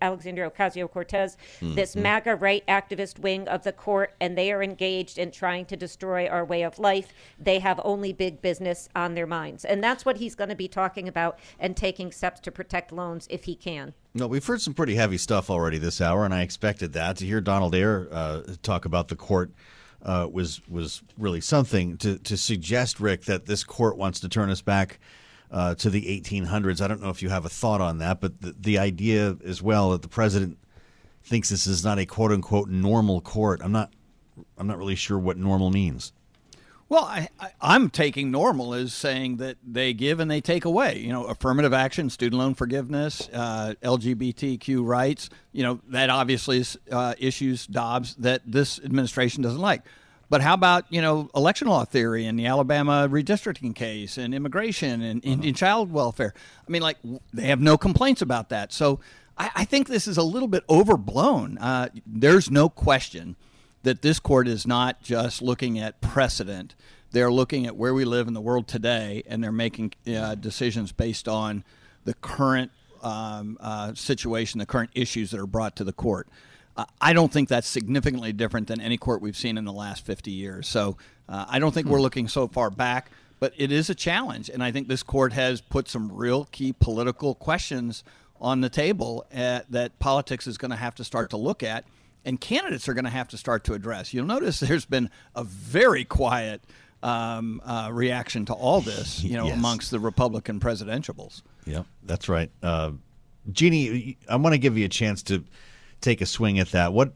Alexandria 0.00 0.50
Ocasio 0.50 0.90
Cortez, 0.90 1.36
mm-hmm. 1.60 1.74
this 1.74 1.96
MAGA 1.96 2.36
right 2.36 2.66
activist 2.66 3.18
wing 3.18 3.48
of 3.48 3.62
the 3.62 3.72
court. 3.72 4.14
And 4.20 4.36
they 4.36 4.52
are 4.52 4.62
engaged 4.62 5.18
in 5.18 5.30
trying 5.30 5.66
to 5.66 5.76
destroy 5.76 6.26
our 6.28 6.44
way 6.44 6.62
of 6.62 6.78
life. 6.78 7.12
They 7.38 7.58
have 7.58 7.80
only 7.84 8.12
big 8.12 8.42
business 8.42 8.88
on 8.94 9.14
their 9.14 9.26
minds. 9.26 9.64
And 9.64 9.82
that's 9.82 10.04
what 10.04 10.16
he's 10.16 10.34
going 10.34 10.50
to 10.50 10.56
be 10.56 10.68
talking 10.68 11.08
about 11.08 11.38
and 11.58 11.76
taking 11.76 12.12
steps 12.12 12.40
to 12.40 12.50
protect 12.50 12.92
loans 12.92 13.26
if 13.30 13.44
he 13.44 13.54
can. 13.54 13.94
No, 14.12 14.26
we've 14.26 14.44
heard 14.44 14.60
some 14.60 14.74
pretty 14.74 14.96
heavy 14.96 15.18
stuff 15.18 15.50
already 15.50 15.78
this 15.78 16.00
hour, 16.00 16.24
and 16.24 16.34
I 16.34 16.42
expected 16.42 16.92
that. 16.94 17.16
To 17.18 17.26
hear 17.26 17.40
Donald 17.40 17.74
Ayer 17.74 18.08
uh, 18.10 18.42
talk 18.62 18.84
about 18.84 19.08
the 19.08 19.16
court 19.16 19.52
uh, 20.02 20.28
was 20.30 20.60
was 20.68 21.02
really 21.18 21.40
something. 21.40 21.96
To 21.98 22.18
to 22.18 22.36
suggest, 22.36 23.00
Rick, 23.00 23.24
that 23.24 23.46
this 23.46 23.64
court 23.64 23.96
wants 23.96 24.20
to 24.20 24.28
turn 24.28 24.50
us 24.50 24.62
back 24.62 24.98
uh, 25.50 25.74
to 25.76 25.90
the 25.90 26.02
1800s. 26.20 26.80
I 26.80 26.88
don't 26.88 27.02
know 27.02 27.10
if 27.10 27.22
you 27.22 27.28
have 27.28 27.44
a 27.44 27.48
thought 27.48 27.80
on 27.80 27.98
that, 27.98 28.20
but 28.20 28.40
the, 28.40 28.54
the 28.58 28.78
idea 28.78 29.36
as 29.44 29.62
well 29.62 29.90
that 29.90 30.02
the 30.02 30.08
president 30.08 30.58
thinks 31.22 31.48
this 31.48 31.66
is 31.66 31.84
not 31.84 31.98
a 31.98 32.06
quote 32.06 32.32
unquote 32.32 32.68
normal 32.68 33.20
court. 33.20 33.60
I'm 33.62 33.72
not 33.72 33.92
I'm 34.56 34.66
not 34.66 34.78
really 34.78 34.94
sure 34.94 35.18
what 35.18 35.36
normal 35.36 35.70
means. 35.70 36.12
Well, 36.90 37.04
I, 37.04 37.28
I, 37.62 37.76
am 37.76 37.88
taking 37.88 38.32
normal 38.32 38.74
as 38.74 38.92
saying 38.92 39.36
that 39.36 39.58
they 39.64 39.92
give 39.92 40.18
and 40.18 40.28
they 40.28 40.40
take 40.40 40.64
away. 40.64 40.98
You 40.98 41.12
know, 41.12 41.24
affirmative 41.24 41.72
action, 41.72 42.10
student 42.10 42.40
loan 42.40 42.54
forgiveness, 42.54 43.30
uh, 43.32 43.74
LGBTQ 43.80 44.84
rights. 44.84 45.30
You 45.52 45.62
know, 45.62 45.80
that 45.90 46.10
obviously 46.10 46.58
is 46.58 46.76
uh, 46.90 47.14
issues 47.16 47.68
Dobbs 47.68 48.16
that 48.16 48.42
this 48.44 48.80
administration 48.80 49.40
doesn't 49.44 49.60
like. 49.60 49.82
But 50.28 50.40
how 50.40 50.54
about 50.54 50.86
you 50.90 51.00
know 51.00 51.30
election 51.32 51.68
law 51.68 51.84
theory 51.84 52.26
and 52.26 52.36
the 52.36 52.46
Alabama 52.46 53.08
redistricting 53.08 53.72
case 53.72 54.18
and 54.18 54.34
immigration 54.34 55.00
and 55.00 55.24
uh-huh. 55.24 55.32
Indian 55.32 55.54
child 55.54 55.92
welfare? 55.92 56.34
I 56.66 56.70
mean, 56.72 56.82
like 56.82 56.96
they 57.32 57.44
have 57.44 57.60
no 57.60 57.78
complaints 57.78 58.20
about 58.20 58.48
that. 58.48 58.72
So 58.72 58.98
I, 59.38 59.50
I 59.54 59.64
think 59.64 59.86
this 59.86 60.08
is 60.08 60.16
a 60.16 60.24
little 60.24 60.48
bit 60.48 60.64
overblown. 60.68 61.56
Uh, 61.58 61.90
there's 62.04 62.50
no 62.50 62.68
question 62.68 63.36
that 63.82 64.02
this 64.02 64.18
court 64.18 64.46
is 64.46 64.66
not 64.66 65.02
just 65.02 65.42
looking 65.42 65.78
at 65.78 66.00
precedent. 66.00 66.74
They're 67.12 67.32
looking 67.32 67.66
at 67.66 67.76
where 67.76 67.94
we 67.94 68.04
live 68.04 68.28
in 68.28 68.34
the 68.34 68.40
world 68.40 68.68
today, 68.68 69.22
and 69.26 69.42
they're 69.42 69.52
making 69.52 69.94
uh, 70.06 70.34
decisions 70.36 70.92
based 70.92 71.28
on 71.28 71.64
the 72.04 72.14
current 72.14 72.70
um, 73.02 73.56
uh, 73.60 73.94
situation, 73.94 74.58
the 74.58 74.66
current 74.66 74.90
issues 74.94 75.30
that 75.30 75.40
are 75.40 75.46
brought 75.46 75.76
to 75.76 75.84
the 75.84 75.92
court. 75.92 76.28
Uh, 76.76 76.84
I 77.00 77.12
don't 77.12 77.32
think 77.32 77.48
that's 77.48 77.66
significantly 77.66 78.32
different 78.32 78.68
than 78.68 78.80
any 78.80 78.96
court 78.96 79.20
we've 79.20 79.36
seen 79.36 79.58
in 79.58 79.64
the 79.64 79.72
last 79.72 80.04
50 80.04 80.30
years. 80.30 80.68
So 80.68 80.96
uh, 81.28 81.46
I 81.48 81.58
don't 81.58 81.72
think 81.72 81.88
we're 81.88 81.98
hmm. 81.98 82.02
looking 82.02 82.28
so 82.28 82.46
far 82.46 82.70
back, 82.70 83.10
but 83.40 83.52
it 83.56 83.72
is 83.72 83.90
a 83.90 83.94
challenge. 83.94 84.48
And 84.48 84.62
I 84.62 84.70
think 84.70 84.88
this 84.88 85.02
court 85.02 85.32
has 85.32 85.60
put 85.60 85.88
some 85.88 86.12
real 86.12 86.44
key 86.52 86.72
political 86.72 87.34
questions 87.34 88.04
on 88.40 88.60
the 88.60 88.68
table 88.68 89.26
uh, 89.34 89.60
that 89.68 89.98
politics 89.98 90.46
is 90.46 90.56
going 90.58 90.70
to 90.70 90.76
have 90.76 90.94
to 90.94 91.04
start 91.04 91.30
to 91.30 91.36
look 91.36 91.62
at 91.62 91.84
and 92.24 92.40
candidates 92.40 92.88
are 92.88 92.94
going 92.94 93.04
to 93.04 93.10
have 93.10 93.28
to 93.28 93.38
start 93.38 93.64
to 93.64 93.74
address. 93.74 94.12
You'll 94.12 94.26
notice 94.26 94.60
there's 94.60 94.84
been 94.84 95.10
a 95.34 95.44
very 95.44 96.04
quiet 96.04 96.62
um, 97.02 97.60
uh, 97.64 97.90
reaction 97.92 98.44
to 98.46 98.52
all 98.52 98.80
this, 98.80 99.22
you 99.22 99.36
know, 99.36 99.46
yes. 99.48 99.56
amongst 99.56 99.90
the 99.90 100.00
Republican 100.00 100.60
presidentials. 100.60 101.42
Yeah, 101.64 101.84
that's 102.02 102.28
right. 102.28 102.50
Uh, 102.62 102.92
Jeanne, 103.50 104.16
I 104.28 104.36
want 104.36 104.54
to 104.54 104.58
give 104.58 104.76
you 104.76 104.84
a 104.84 104.88
chance 104.88 105.22
to 105.24 105.44
take 106.00 106.20
a 106.20 106.26
swing 106.26 106.58
at 106.58 106.70
that. 106.72 106.92
What 106.92 107.14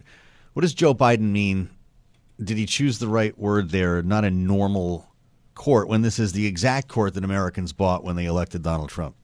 what 0.54 0.62
does 0.62 0.74
Joe 0.74 0.94
Biden 0.94 1.32
mean? 1.32 1.70
Did 2.42 2.56
he 2.56 2.66
choose 2.66 2.98
the 2.98 3.08
right 3.08 3.36
word 3.38 3.70
there? 3.70 4.02
Not 4.02 4.24
a 4.24 4.30
normal 4.30 5.08
court 5.54 5.88
when 5.88 6.02
this 6.02 6.18
is 6.18 6.32
the 6.32 6.46
exact 6.46 6.88
court 6.88 7.14
that 7.14 7.24
Americans 7.24 7.72
bought 7.72 8.04
when 8.04 8.16
they 8.16 8.26
elected 8.26 8.62
Donald 8.62 8.88
Trump. 8.88 9.16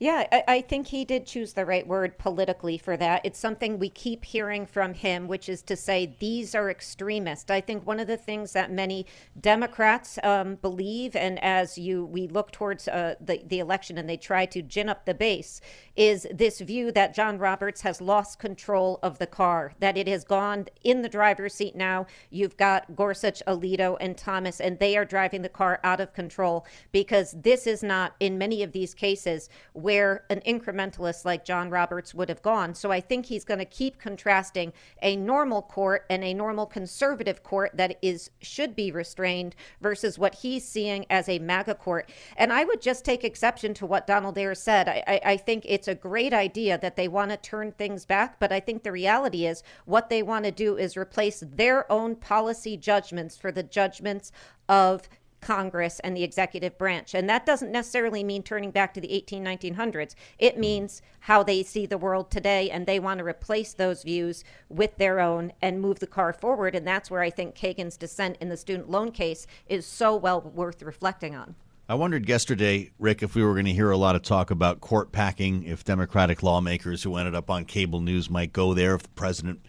Yeah, 0.00 0.28
I, 0.30 0.44
I, 0.46 0.60
think 0.60 0.86
he 0.86 1.04
did 1.04 1.26
choose 1.26 1.54
the 1.54 1.66
right 1.66 1.84
word 1.84 2.18
politically 2.18 2.78
for 2.78 2.96
that. 2.96 3.20
It's 3.24 3.38
something 3.38 3.80
we 3.80 3.88
keep 3.88 4.24
hearing 4.24 4.64
from 4.64 4.94
him, 4.94 5.26
which 5.26 5.48
is 5.48 5.60
to 5.62 5.74
say 5.74 6.14
these 6.20 6.54
are 6.54 6.70
extremists. 6.70 7.50
I 7.50 7.60
think 7.60 7.84
one 7.84 7.98
of 7.98 8.06
the 8.06 8.16
things 8.16 8.52
that 8.52 8.70
many 8.70 9.06
Democrats 9.40 10.16
um, 10.22 10.54
believe, 10.56 11.16
and 11.16 11.42
as 11.42 11.78
you 11.78 12.04
we 12.04 12.28
look 12.28 12.52
towards 12.52 12.86
uh, 12.86 13.16
the 13.20 13.42
the 13.44 13.58
election 13.58 13.98
and 13.98 14.08
they 14.08 14.16
try 14.16 14.46
to 14.46 14.62
gin 14.62 14.88
up 14.88 15.04
the 15.04 15.14
base, 15.14 15.60
is 15.96 16.28
this 16.32 16.60
view 16.60 16.92
that 16.92 17.12
John 17.12 17.36
Roberts 17.36 17.80
has 17.80 18.00
lost 18.00 18.38
control 18.38 19.00
of 19.02 19.18
the 19.18 19.26
car, 19.26 19.72
that 19.80 19.96
it 19.96 20.06
has 20.06 20.22
gone 20.22 20.66
in 20.84 21.02
the 21.02 21.08
driver's 21.08 21.54
seat 21.54 21.74
now. 21.74 22.06
You've 22.30 22.56
got 22.56 22.94
Gorsuch, 22.94 23.42
Alito, 23.48 23.96
and 24.00 24.16
Thomas, 24.16 24.60
and 24.60 24.78
they 24.78 24.96
are 24.96 25.04
driving 25.04 25.42
the 25.42 25.48
car 25.48 25.80
out 25.82 26.00
of 26.00 26.12
control 26.12 26.64
because 26.92 27.32
this 27.32 27.66
is 27.66 27.82
not 27.82 28.14
in 28.20 28.38
many 28.38 28.62
of 28.62 28.70
these 28.70 28.94
cases 28.94 29.48
where 29.88 30.22
an 30.28 30.42
incrementalist 30.46 31.24
like 31.24 31.46
John 31.46 31.70
Roberts 31.70 32.12
would 32.12 32.28
have 32.28 32.42
gone. 32.42 32.74
So 32.74 32.92
I 32.92 33.00
think 33.00 33.24
he's 33.24 33.42
going 33.42 33.56
to 33.56 33.64
keep 33.64 33.98
contrasting 33.98 34.74
a 35.00 35.16
normal 35.16 35.62
court 35.62 36.04
and 36.10 36.22
a 36.22 36.34
normal 36.34 36.66
conservative 36.66 37.42
court 37.42 37.70
that 37.72 37.96
is 38.02 38.30
should 38.42 38.76
be 38.76 38.92
restrained 38.92 39.56
versus 39.80 40.18
what 40.18 40.34
he's 40.34 40.68
seeing 40.68 41.06
as 41.08 41.26
a 41.26 41.38
MAGA 41.38 41.76
court. 41.76 42.10
And 42.36 42.52
I 42.52 42.64
would 42.64 42.82
just 42.82 43.02
take 43.02 43.24
exception 43.24 43.72
to 43.72 43.86
what 43.86 44.06
Donald 44.06 44.36
Ayer 44.36 44.54
said. 44.54 44.90
I, 44.90 45.02
I, 45.06 45.20
I 45.24 45.36
think 45.38 45.64
it's 45.64 45.88
a 45.88 45.94
great 45.94 46.34
idea 46.34 46.76
that 46.76 46.96
they 46.96 47.08
want 47.08 47.30
to 47.30 47.38
turn 47.38 47.72
things 47.72 48.04
back, 48.04 48.38
but 48.38 48.52
I 48.52 48.60
think 48.60 48.82
the 48.82 48.92
reality 48.92 49.46
is 49.46 49.62
what 49.86 50.10
they 50.10 50.22
want 50.22 50.44
to 50.44 50.50
do 50.50 50.76
is 50.76 50.98
replace 50.98 51.42
their 51.46 51.90
own 51.90 52.14
policy 52.14 52.76
judgments 52.76 53.38
for 53.38 53.50
the 53.50 53.62
judgments 53.62 54.32
of 54.68 55.08
Congress 55.40 56.00
and 56.00 56.16
the 56.16 56.24
executive 56.24 56.76
branch. 56.78 57.14
And 57.14 57.28
that 57.28 57.46
doesn't 57.46 57.72
necessarily 57.72 58.24
mean 58.24 58.42
turning 58.42 58.70
back 58.70 58.94
to 58.94 59.00
the 59.00 59.12
18, 59.12 59.44
1900s. 59.44 60.14
It 60.38 60.52
mm-hmm. 60.52 60.60
means 60.60 61.02
how 61.20 61.42
they 61.42 61.62
see 61.62 61.86
the 61.86 61.98
world 61.98 62.30
today, 62.30 62.70
and 62.70 62.86
they 62.86 62.98
want 62.98 63.18
to 63.18 63.24
replace 63.24 63.72
those 63.72 64.02
views 64.02 64.44
with 64.68 64.96
their 64.96 65.20
own 65.20 65.52
and 65.62 65.80
move 65.80 65.98
the 65.98 66.06
car 66.06 66.32
forward. 66.32 66.74
And 66.74 66.86
that's 66.86 67.10
where 67.10 67.22
I 67.22 67.30
think 67.30 67.54
Kagan's 67.54 67.96
dissent 67.96 68.36
in 68.40 68.48
the 68.48 68.56
student 68.56 68.90
loan 68.90 69.12
case 69.12 69.46
is 69.68 69.86
so 69.86 70.16
well 70.16 70.40
worth 70.40 70.82
reflecting 70.82 71.34
on. 71.34 71.54
I 71.90 71.94
wondered 71.94 72.28
yesterday, 72.28 72.90
Rick, 72.98 73.22
if 73.22 73.34
we 73.34 73.42
were 73.42 73.54
going 73.54 73.64
to 73.64 73.72
hear 73.72 73.90
a 73.90 73.96
lot 73.96 74.14
of 74.14 74.20
talk 74.20 74.50
about 74.50 74.82
court 74.82 75.10
packing, 75.10 75.62
if 75.62 75.84
Democratic 75.84 76.42
lawmakers 76.42 77.02
who 77.02 77.16
ended 77.16 77.34
up 77.34 77.48
on 77.48 77.64
cable 77.64 78.02
news 78.02 78.28
might 78.28 78.52
go 78.52 78.74
there, 78.74 78.94
if 78.94 79.04
the 79.04 79.08
president 79.10 79.60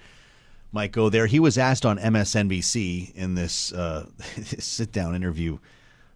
might 0.72 0.91
go 0.91 1.09
there. 1.09 1.26
He 1.26 1.39
was 1.39 1.57
asked 1.57 1.86
on 1.86 1.97
MSNBC 1.97 3.15
in 3.15 3.36
this 3.36 3.74
uh, 3.74 4.05
sit 4.59 4.91
down 4.91 5.15
interview 5.15 5.59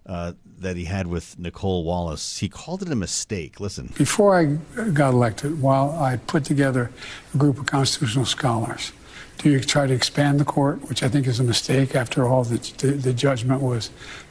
uh, 0.06 0.34
that 0.60 0.76
he 0.76 0.86
had 0.86 1.08
with 1.08 1.40
Nicolle 1.40 1.84
Wallace. 1.84 2.40
He 2.40 2.50
called 2.50 2.82
it 2.82 2.92
a 2.92 2.96
mistake. 2.96 3.60
Listen. 3.60 3.92
Before 3.98 4.38
I 4.38 4.58
got 4.92 5.14
elected, 5.14 5.62
while 5.62 5.92
I 5.92 6.18
put 6.18 6.46
together 6.46 6.92
a 7.34 7.38
group 7.38 7.58
of 7.58 7.66
constitutional 7.66 8.26
scholars, 8.26 8.92
do 9.38 9.50
you 9.50 9.60
try 9.60 9.88
to 9.88 9.94
expand 9.94 10.40
the 10.40 10.46
court, 10.46 10.88
which 10.90 11.04
I 11.04 11.10
think 11.10 11.28
is 11.28 11.40
a 11.40 11.44
mistake 11.44 11.96
after 11.96 12.28
all 12.28 12.44
the, 12.44 12.58
the, 12.78 12.92
the 12.94 13.14
judgment 13.14 13.62
was 13.62 13.90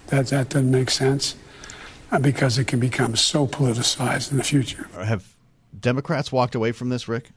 that 0.09 0.29
that 0.29 0.51
doesn't 0.51 0.70
make 0.70 0.91
sense 0.91 1.37
uh, 2.11 2.18
because 2.18 2.59
it 2.59 2.66
can 2.66 2.79
become 2.79 3.16
so 3.16 3.47
politicized 3.47 4.31
in 4.31 4.37
the 4.37 4.45
future. 4.45 4.89
Have 4.95 5.35
Democrats 5.79 6.31
walked 6.31 6.55
away 6.55 6.73
from 6.73 6.91
this, 6.91 7.09
Rick? 7.09 7.31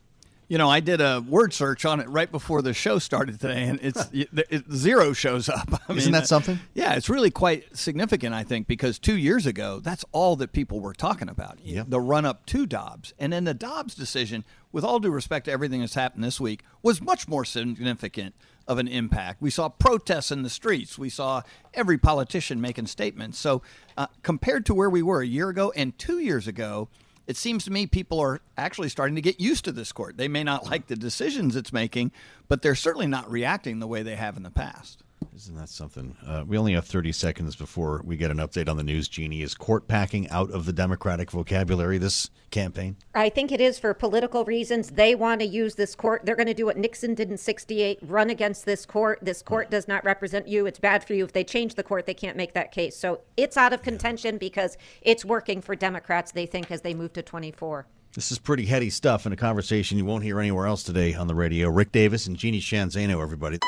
You 0.48 0.60
know, 0.60 0.70
I 0.70 0.80
did 0.80 1.02
a 1.02 1.22
word 1.28 1.54
search 1.54 1.86
on 1.86 2.00
it 2.00 2.08
right 2.08 2.32
before 2.32 2.62
the 2.62 2.74
show 2.74 3.00
started 3.00 3.40
today, 3.40 3.64
and 3.64 3.80
it's 3.82 4.08
it, 4.14 4.30
it, 4.50 4.72
zero 4.72 5.14
shows 5.14 5.50
up. 5.50 5.82
I 5.90 5.94
Isn't 5.94 6.12
that 6.12 6.28
something? 6.28 6.60
Yeah, 6.76 6.94
it's 6.94 7.10
really 7.10 7.32
quite 7.32 7.76
significant, 7.76 8.36
I 8.36 8.44
think, 8.44 8.68
because 8.68 9.00
two 9.00 9.18
years 9.18 9.48
ago, 9.48 9.80
that's 9.80 10.06
all 10.12 10.36
that 10.36 10.52
people 10.52 10.80
were 10.80 10.94
talking 10.94 11.30
about. 11.30 11.58
Yep. 11.64 11.88
The 11.90 12.00
run 12.00 12.26
up 12.26 12.46
to 12.48 12.68
Dobbs, 12.68 13.14
and 13.18 13.34
then 13.34 13.46
the 13.46 13.56
Dobbs 13.56 13.96
decision, 13.96 14.44
with 14.72 14.84
all 14.84 15.00
due 15.00 15.10
respect 15.10 15.46
to 15.46 15.52
everything 15.52 15.80
that's 15.80 15.96
happened 15.96 16.24
this 16.24 16.40
week, 16.40 16.64
was 16.84 17.02
much 17.02 17.28
more 17.28 17.44
significant 17.44 18.36
of 18.68 18.78
an 18.78 18.88
impact. 18.88 19.42
We 19.42 19.50
saw 19.50 19.70
protests 19.70 20.32
in 20.32 20.44
the 20.44 20.50
streets. 20.50 20.98
We 20.98 21.10
saw 21.10 21.42
every 21.74 21.98
politician 21.98 22.62
making 22.62 22.88
statements. 22.88 23.38
So, 23.38 23.62
uh, 23.98 24.08
compared 24.24 24.66
to 24.68 24.74
where 24.74 24.90
we 24.90 25.02
were 25.02 25.22
a 25.22 25.28
year 25.28 25.50
ago 25.50 25.72
and 25.76 25.98
two 25.98 26.20
years 26.20 26.48
ago, 26.48 26.90
it 27.28 27.38
seems 27.38 27.64
to 27.66 27.72
me 27.72 27.88
people 27.88 28.20
are 28.20 28.42
actually 28.58 28.90
starting 28.90 29.16
to 29.16 29.22
get 29.22 29.40
used 29.40 29.66
to 29.66 29.72
this 29.72 29.92
court. 29.92 30.18
They 30.18 30.28
may 30.28 30.44
not 30.44 30.70
like 30.70 30.88
the 30.88 30.96
decisions 30.96 31.56
it's 31.56 31.74
making, 31.74 32.12
but 32.48 32.62
they're 32.62 32.76
certainly 32.76 33.08
not 33.08 33.30
reacting 33.30 33.80
the 33.80 33.88
way 33.88 34.04
they 34.04 34.16
have 34.16 34.38
in 34.38 34.44
the 34.44 34.52
past. 34.52 35.04
Isn't 35.36 35.56
that 35.58 35.68
something? 35.68 36.16
Uh, 36.26 36.46
we 36.48 36.58
only 36.58 36.74
have 36.74 36.86
30 36.86 37.12
seconds 37.12 37.58
before 37.58 38.02
we 38.06 38.16
get 38.16 38.32
an 38.32 38.38
update 38.38 38.70
on 38.70 38.78
the 38.78 38.84
news. 38.84 39.10
Jeanne, 39.10 39.34
is 39.34 39.54
court 39.54 39.86
packing 39.88 40.30
out 40.30 40.50
of 40.52 40.66
the 40.66 40.72
Democratic 40.72 41.30
vocabulary 41.30 41.98
this 41.98 42.30
campaign? 42.52 42.96
I 43.14 43.28
think 43.28 43.52
it 43.52 43.60
is 43.60 43.78
for 43.78 43.94
political 43.94 44.46
reasons. 44.46 44.92
They 44.92 45.14
want 45.14 45.42
to 45.42 45.46
use 45.46 45.76
this 45.76 45.94
court. 45.94 46.26
They're 46.26 46.38
going 46.38 46.48
to 46.48 46.54
do 46.54 46.66
what 46.66 46.78
Nixon 46.78 47.16
did 47.16 47.30
in 47.30 47.38
68 47.38 48.00
run 48.04 48.30
against 48.30 48.66
this 48.66 48.86
court. 48.86 49.20
This 49.22 49.42
court 49.42 49.70
does 49.70 49.90
not 49.90 50.06
represent 50.06 50.48
you. 50.48 50.66
It's 50.66 50.80
bad 50.80 51.04
for 51.06 51.14
you. 51.14 51.26
If 51.26 51.34
they 51.34 51.44
change 51.44 51.76
the 51.76 51.84
court, 51.84 52.06
they 52.06 52.14
can't 52.14 52.38
make 52.38 52.54
that 52.54 52.72
case. 52.72 52.96
So 52.96 53.20
it's 53.36 53.58
out 53.58 53.74
of 53.74 53.82
contention 53.82 54.38
because 54.38 54.78
it's 55.02 55.26
working 55.26 55.62
for 55.62 55.76
Democrats, 55.76 56.32
they 56.32 56.46
think, 56.46 56.72
as 56.72 56.82
they 56.82 56.94
move 56.94 57.12
to 57.14 57.22
24. 57.22 57.88
This 58.14 58.32
is 58.32 58.40
pretty 58.40 58.66
heady 58.66 58.90
stuff 58.90 59.26
in 59.26 59.34
a 59.34 59.36
conversation 59.36 59.98
you 59.98 60.06
won't 60.06 60.24
hear 60.24 60.40
anywhere 60.40 60.66
else 60.66 60.84
today 60.84 61.14
on 61.14 61.28
the 61.28 61.36
radio. 61.36 61.70
Rick 61.70 61.92
Davis 61.92 62.26
and 62.28 62.38
Jeanne 62.38 62.62
Sheehan 62.62 62.88
Zaino, 62.88 63.22
everybody. 63.22 63.60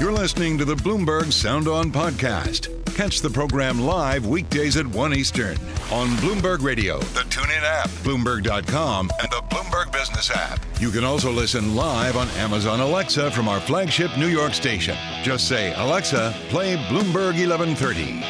You're 0.00 0.10
listening 0.10 0.58
to 0.58 0.64
the 0.64 0.74
Bloomberg 0.74 1.32
Sound 1.32 1.68
On 1.68 1.92
Podcast. 1.92 2.68
Catch 2.96 3.20
the 3.20 3.30
program 3.30 3.80
live 3.80 4.26
weekdays 4.26 4.76
at 4.76 4.84
1 4.84 5.14
Eastern 5.14 5.56
on 5.92 6.08
Bloomberg 6.16 6.62
Radio, 6.62 6.98
the 6.98 7.20
TuneIn 7.20 7.62
app, 7.62 7.88
Bloomberg.com, 8.02 9.08
and 9.22 9.30
the 9.30 9.40
Bloomberg 9.50 9.92
Business 9.92 10.32
app. 10.32 10.58
You 10.80 10.90
can 10.90 11.04
also 11.04 11.30
listen 11.30 11.76
live 11.76 12.16
on 12.16 12.26
Amazon 12.30 12.80
Alexa 12.80 13.30
from 13.30 13.46
our 13.46 13.60
flagship 13.60 14.10
New 14.18 14.26
York 14.26 14.52
station. 14.52 14.96
Just 15.22 15.46
say, 15.46 15.72
Alexa, 15.74 16.34
play 16.48 16.74
Bloomberg 16.88 17.38
1130. 17.38 18.20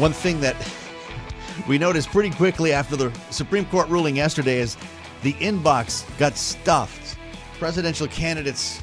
One 0.00 0.12
thing 0.12 0.40
that 0.40 0.56
we 1.68 1.78
noticed 1.78 2.08
pretty 2.08 2.30
quickly 2.30 2.72
after 2.72 2.96
the 2.96 3.16
Supreme 3.30 3.64
Court 3.66 3.88
ruling 3.88 4.16
yesterday 4.16 4.58
is 4.58 4.76
the 5.22 5.34
inbox 5.34 6.04
got 6.18 6.36
stuffed. 6.36 7.16
Presidential 7.60 8.08
candidates 8.08 8.82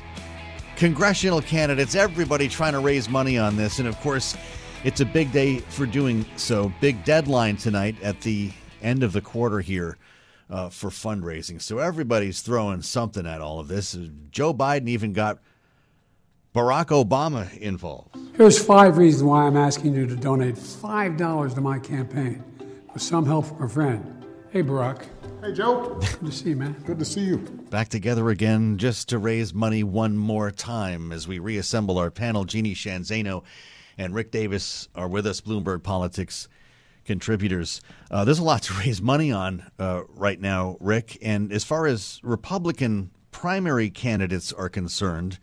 congressional 0.83 1.41
candidates, 1.41 1.95
everybody 1.95 2.49
trying 2.49 2.73
to 2.73 2.79
raise 2.79 3.07
money 3.07 3.37
on 3.37 3.55
this. 3.55 3.79
And 3.79 3.87
of 3.87 3.97
course, 4.01 4.35
it's 4.83 4.99
a 4.99 5.05
big 5.05 5.31
day 5.31 5.59
for 5.59 5.85
doing 5.85 6.25
so. 6.35 6.73
Big 6.81 7.05
deadline 7.05 7.55
tonight 7.55 7.95
at 8.03 8.19
the 8.19 8.51
end 8.81 9.01
of 9.01 9.13
the 9.13 9.21
quarter 9.21 9.61
here 9.61 9.97
uh, 10.49 10.67
for 10.67 10.89
fundraising. 10.89 11.61
So 11.61 11.77
everybody's 11.77 12.41
throwing 12.41 12.81
something 12.81 13.25
at 13.25 13.39
all 13.39 13.61
of 13.61 13.69
this. 13.69 13.97
Joe 14.29 14.53
Biden 14.53 14.89
even 14.89 15.13
got 15.13 15.39
Barack 16.53 16.87
Obama 16.87 17.57
involved. 17.59 18.17
Here's 18.35 18.61
five 18.61 18.97
reasons 18.97 19.23
why 19.23 19.43
I'm 19.43 19.55
asking 19.55 19.93
you 19.93 20.05
to 20.05 20.17
donate 20.17 20.55
$5 20.55 21.55
to 21.55 21.61
my 21.61 21.79
campaign 21.79 22.43
with 22.91 23.01
some 23.01 23.25
help 23.25 23.45
from 23.45 23.63
a 23.63 23.69
friend. 23.69 24.25
Hey, 24.51 24.61
Barack. 24.61 25.05
Hey, 25.43 25.51
Joe. 25.51 25.99
Good 25.99 26.25
to 26.25 26.31
see 26.31 26.49
you, 26.51 26.55
man. 26.55 26.71
Good 26.85 26.99
to 26.99 27.03
see 27.03 27.19
you. 27.19 27.37
Back 27.69 27.89
together 27.89 28.29
again 28.29 28.77
just 28.77 29.09
to 29.09 29.17
raise 29.17 29.53
money 29.53 29.83
one 29.83 30.15
more 30.15 30.51
time 30.51 31.11
as 31.11 31.27
we 31.27 31.39
reassemble 31.39 31.97
our 31.97 32.09
panel. 32.09 32.45
Jeanne 32.45 32.73
Sheehan 32.73 33.01
Zaino 33.01 33.43
and 33.97 34.15
Rick 34.15 34.31
Davis 34.31 34.87
are 34.95 35.09
with 35.09 35.27
us, 35.27 35.41
Bloomberg 35.41 35.83
Politics 35.83 36.47
contributors. 37.03 37.81
Uh, 38.09 38.23
there's 38.23 38.39
a 38.39 38.43
lot 38.43 38.61
to 38.63 38.73
raise 38.79 39.01
money 39.01 39.33
on 39.33 39.69
uh, 39.79 40.03
right 40.07 40.39
now, 40.39 40.77
Rick. 40.79 41.17
And 41.21 41.51
as 41.51 41.65
far 41.65 41.87
as 41.87 42.21
Republican 42.23 43.11
primary 43.31 43.89
candidates 43.89 44.53
are 44.53 44.69
concerned, 44.69 45.39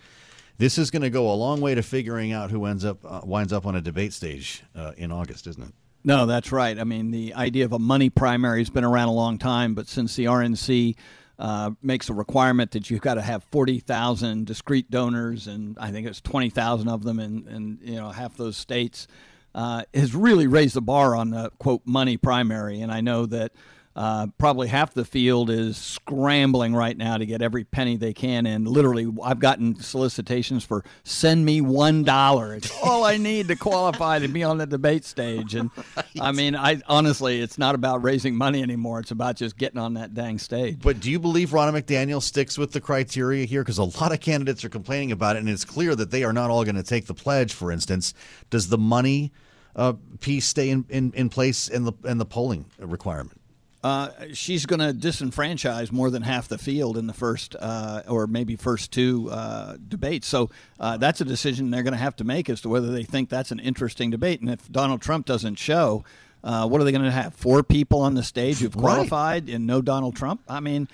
this 0.57 0.79
is 0.79 0.91
going 0.91 1.03
to 1.03 1.11
go 1.11 1.31
a 1.31 1.37
long 1.37 1.61
way 1.61 1.75
to 1.75 1.83
figuring 1.83 2.33
out 2.33 2.51
who 2.51 2.65
ends 2.65 2.87
up 2.87 3.05
uh, 3.05 3.21
winds 3.23 3.53
up 3.53 3.67
on 3.67 3.77
a 3.77 3.83
debate 3.83 4.15
stage 4.15 4.63
uh, 4.75 4.93
in 4.97 5.13
August, 5.13 5.47
isn't 5.47 5.63
it? 5.63 5.75
No, 6.03 6.27
that's 6.27 6.51
right. 6.51 6.79
I 6.79 6.85
mean, 6.85 7.11
the 7.11 7.35
idea 7.35 7.65
of 7.65 7.73
a 7.73 7.79
money 7.79 8.09
primary 8.09 8.61
has 8.61 8.71
been 8.71 8.85
around 8.85 9.09
a 9.09 9.13
long 9.15 9.39
time, 9.39 9.75
but 9.75 9.87
since 9.87 10.17
the 10.17 10.25
RNC 10.25 10.97
uh, 11.39 11.71
makes 11.83 12.09
a 12.09 12.15
requirement 12.15 12.71
that 12.71 12.91
you've 12.91 13.01
got 13.03 13.15
to 13.15 13.23
have 13.23 13.45
40,000 13.45 14.47
discrete 14.47 14.91
donors, 14.91 15.47
and 15.47 15.79
I 15.79 15.91
think 15.91 16.07
it's 16.07 16.21
20,000 16.21 16.89
of 16.89 17.03
them 17.03 17.19
in, 17.19 17.47
in 17.49 17.79
you 17.83 17.97
know 17.97 18.11
half 18.11 18.37
those 18.37 18.57
states, 18.57 19.09
uh, 19.55 19.83
has 19.93 20.15
really 20.15 20.47
raised 20.47 20.75
the 20.75 20.83
bar 20.83 21.15
on 21.15 21.31
the 21.31 21.51
quote 21.59 21.83
money 21.85 22.17
primary. 22.17 22.81
And 22.81 22.91
I 22.91 23.01
know 23.01 23.27
that 23.27 23.53
uh, 24.01 24.27
probably 24.39 24.67
half 24.67 24.95
the 24.95 25.05
field 25.05 25.51
is 25.51 25.77
scrambling 25.77 26.75
right 26.75 26.97
now 26.97 27.19
to 27.19 27.27
get 27.27 27.43
every 27.43 27.65
penny 27.65 27.99
they 27.99 28.15
can. 28.15 28.47
And 28.47 28.67
literally, 28.67 29.07
I've 29.23 29.41
gotten 29.41 29.75
solicitations 29.75 30.65
for 30.65 30.83
send 31.05 31.45
me 31.45 31.61
one 31.61 32.03
dollar. 32.03 32.55
It's 32.55 32.73
all 32.83 33.05
I 33.05 33.19
need 33.19 33.49
to 33.49 33.57
qualify 33.57 34.19
to 34.21 34.29
be 34.29 34.43
on 34.43 34.57
the 34.57 34.67
debate 34.67 35.05
stage. 35.05 35.55
And 35.55 35.71
right. 35.77 36.07
I 36.19 36.33
mean, 36.33 36.57
I 36.57 36.81
honestly, 36.87 37.43
it's 37.43 37.59
not 37.59 37.75
about 37.75 38.03
raising 38.03 38.35
money 38.35 38.63
anymore. 38.63 39.01
It's 39.01 39.11
about 39.11 39.37
just 39.37 39.59
getting 39.59 39.79
on 39.79 39.93
that 39.95 40.15
dang 40.15 40.39
stage. 40.39 40.79
But 40.81 41.01
do 41.01 41.11
you 41.11 41.19
believe 41.19 41.51
Ronna 41.51 41.79
McDaniel 41.79 42.23
sticks 42.23 42.57
with 42.57 42.73
the 42.73 42.81
criteria 42.81 43.45
here? 43.45 43.61
Because 43.61 43.77
a 43.77 43.85
lot 43.85 44.13
of 44.13 44.21
candidates 44.21 44.65
are 44.65 44.71
complaining 44.71 45.13
about 45.13 45.37
it, 45.37 45.41
and 45.41 45.49
it's 45.51 45.67
clear 45.67 45.95
that 45.95 46.11
they 46.11 46.25
are 46.25 46.33
not 46.33 46.49
all 46.49 46.65
going 46.65 46.77
to 46.77 46.83
take 46.83 47.05
the 47.05 47.13
pledge. 47.13 47.53
For 47.53 47.71
instance, 47.71 48.15
does 48.49 48.71
the 48.71 48.79
money 48.79 49.31
uh, 49.77 49.93
piece 50.21 50.47
stay 50.47 50.71
in, 50.71 50.87
in, 50.89 51.13
in 51.15 51.29
place 51.29 51.69
in 51.69 51.85
the 51.85 51.93
in 52.07 52.17
the 52.17 52.25
polling 52.25 52.65
requirement? 52.79 53.40
Uh, 53.83 54.11
she's 54.35 54.67
going 54.67 54.81
to 54.81 54.93
disenfranchise 54.93 55.91
more 55.91 56.11
than 56.11 56.23
half 56.23 56.49
the 56.49 56.59
field 56.59 56.99
in 56.99 57.07
the 57.07 57.15
first 57.15 57.57
uh, 57.59 58.03
or 58.07 58.27
maybe 58.27 58.55
first 58.55 58.93
two 58.93 59.29
uh, 59.31 59.77
debates. 59.89 60.27
So 60.27 60.51
uh, 60.79 60.99
that's 60.99 61.21
a 61.23 61.25
decision 61.25 61.71
they're 61.71 61.83
going 61.83 61.93
to 61.93 61.99
have 61.99 62.17
to 62.17 62.25
make 62.25 62.51
as 62.51 62.61
to 62.63 62.69
whether 62.69 62.93
they 62.93 63.05
think 63.05 63.31
that's 63.31 63.51
an 63.51 63.59
interesting 63.59 64.11
debate. 64.11 64.41
And 64.41 64.51
if 64.51 64.71
Donald 64.71 65.01
Trump 65.01 65.25
doesn't 65.25 65.55
show, 65.55 66.05
uh, 66.45 66.69
what 66.69 66.81
are 66.81 66.85
they 66.85 66.93
going 66.93 67.05
to 67.05 67.11
have? 67.11 67.35
Four 67.35 67.63
people 67.63 68.01
on 68.03 68.15
the 68.15 68.23
stage 68.23 68.59
who've 68.59 68.77
qualified 68.77 69.47
right. 69.47 69.55
and 69.55 69.67
no 69.67 69.81
Donald 69.81 70.15
Trump? 70.15 70.43
I 70.47 70.61
mean, 70.61 70.87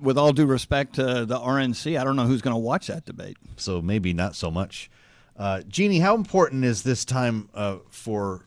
with 0.00 0.16
all 0.16 0.32
due 0.32 0.46
respect 0.46 0.94
to 0.96 1.24
the 1.26 1.38
RNC, 1.38 2.00
I 2.00 2.04
don't 2.04 2.14
know 2.14 2.26
who's 2.26 2.42
going 2.42 2.54
to 2.54 2.60
watch 2.60 2.86
that 2.86 3.04
debate. 3.04 3.36
So 3.56 3.82
maybe 3.82 4.12
not 4.12 4.36
so 4.36 4.50
much. 4.50 4.90
Uh, 5.36 5.62
Jeanne, 5.62 6.00
how 6.00 6.14
important 6.14 6.64
is 6.64 6.82
this 6.82 7.04
time 7.04 7.48
for 7.90 8.44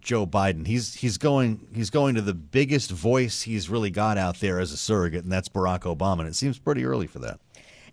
Joe 0.00 0.26
Biden. 0.26 0.66
He's 0.66 0.94
he's 0.94 1.18
going 1.18 1.68
he's 1.74 1.90
going 1.90 2.14
to 2.14 2.22
the 2.22 2.34
biggest 2.34 2.90
voice 2.90 3.42
he's 3.42 3.68
really 3.68 3.90
got 3.90 4.18
out 4.18 4.40
there 4.40 4.58
as 4.58 4.72
a 4.72 4.76
surrogate, 4.76 5.24
and 5.24 5.32
that's 5.32 5.48
Barack 5.48 5.80
Obama. 5.80 6.20
And 6.20 6.28
it 6.28 6.34
seems 6.34 6.58
pretty 6.58 6.84
early 6.84 7.06
for 7.06 7.18
that. 7.20 7.40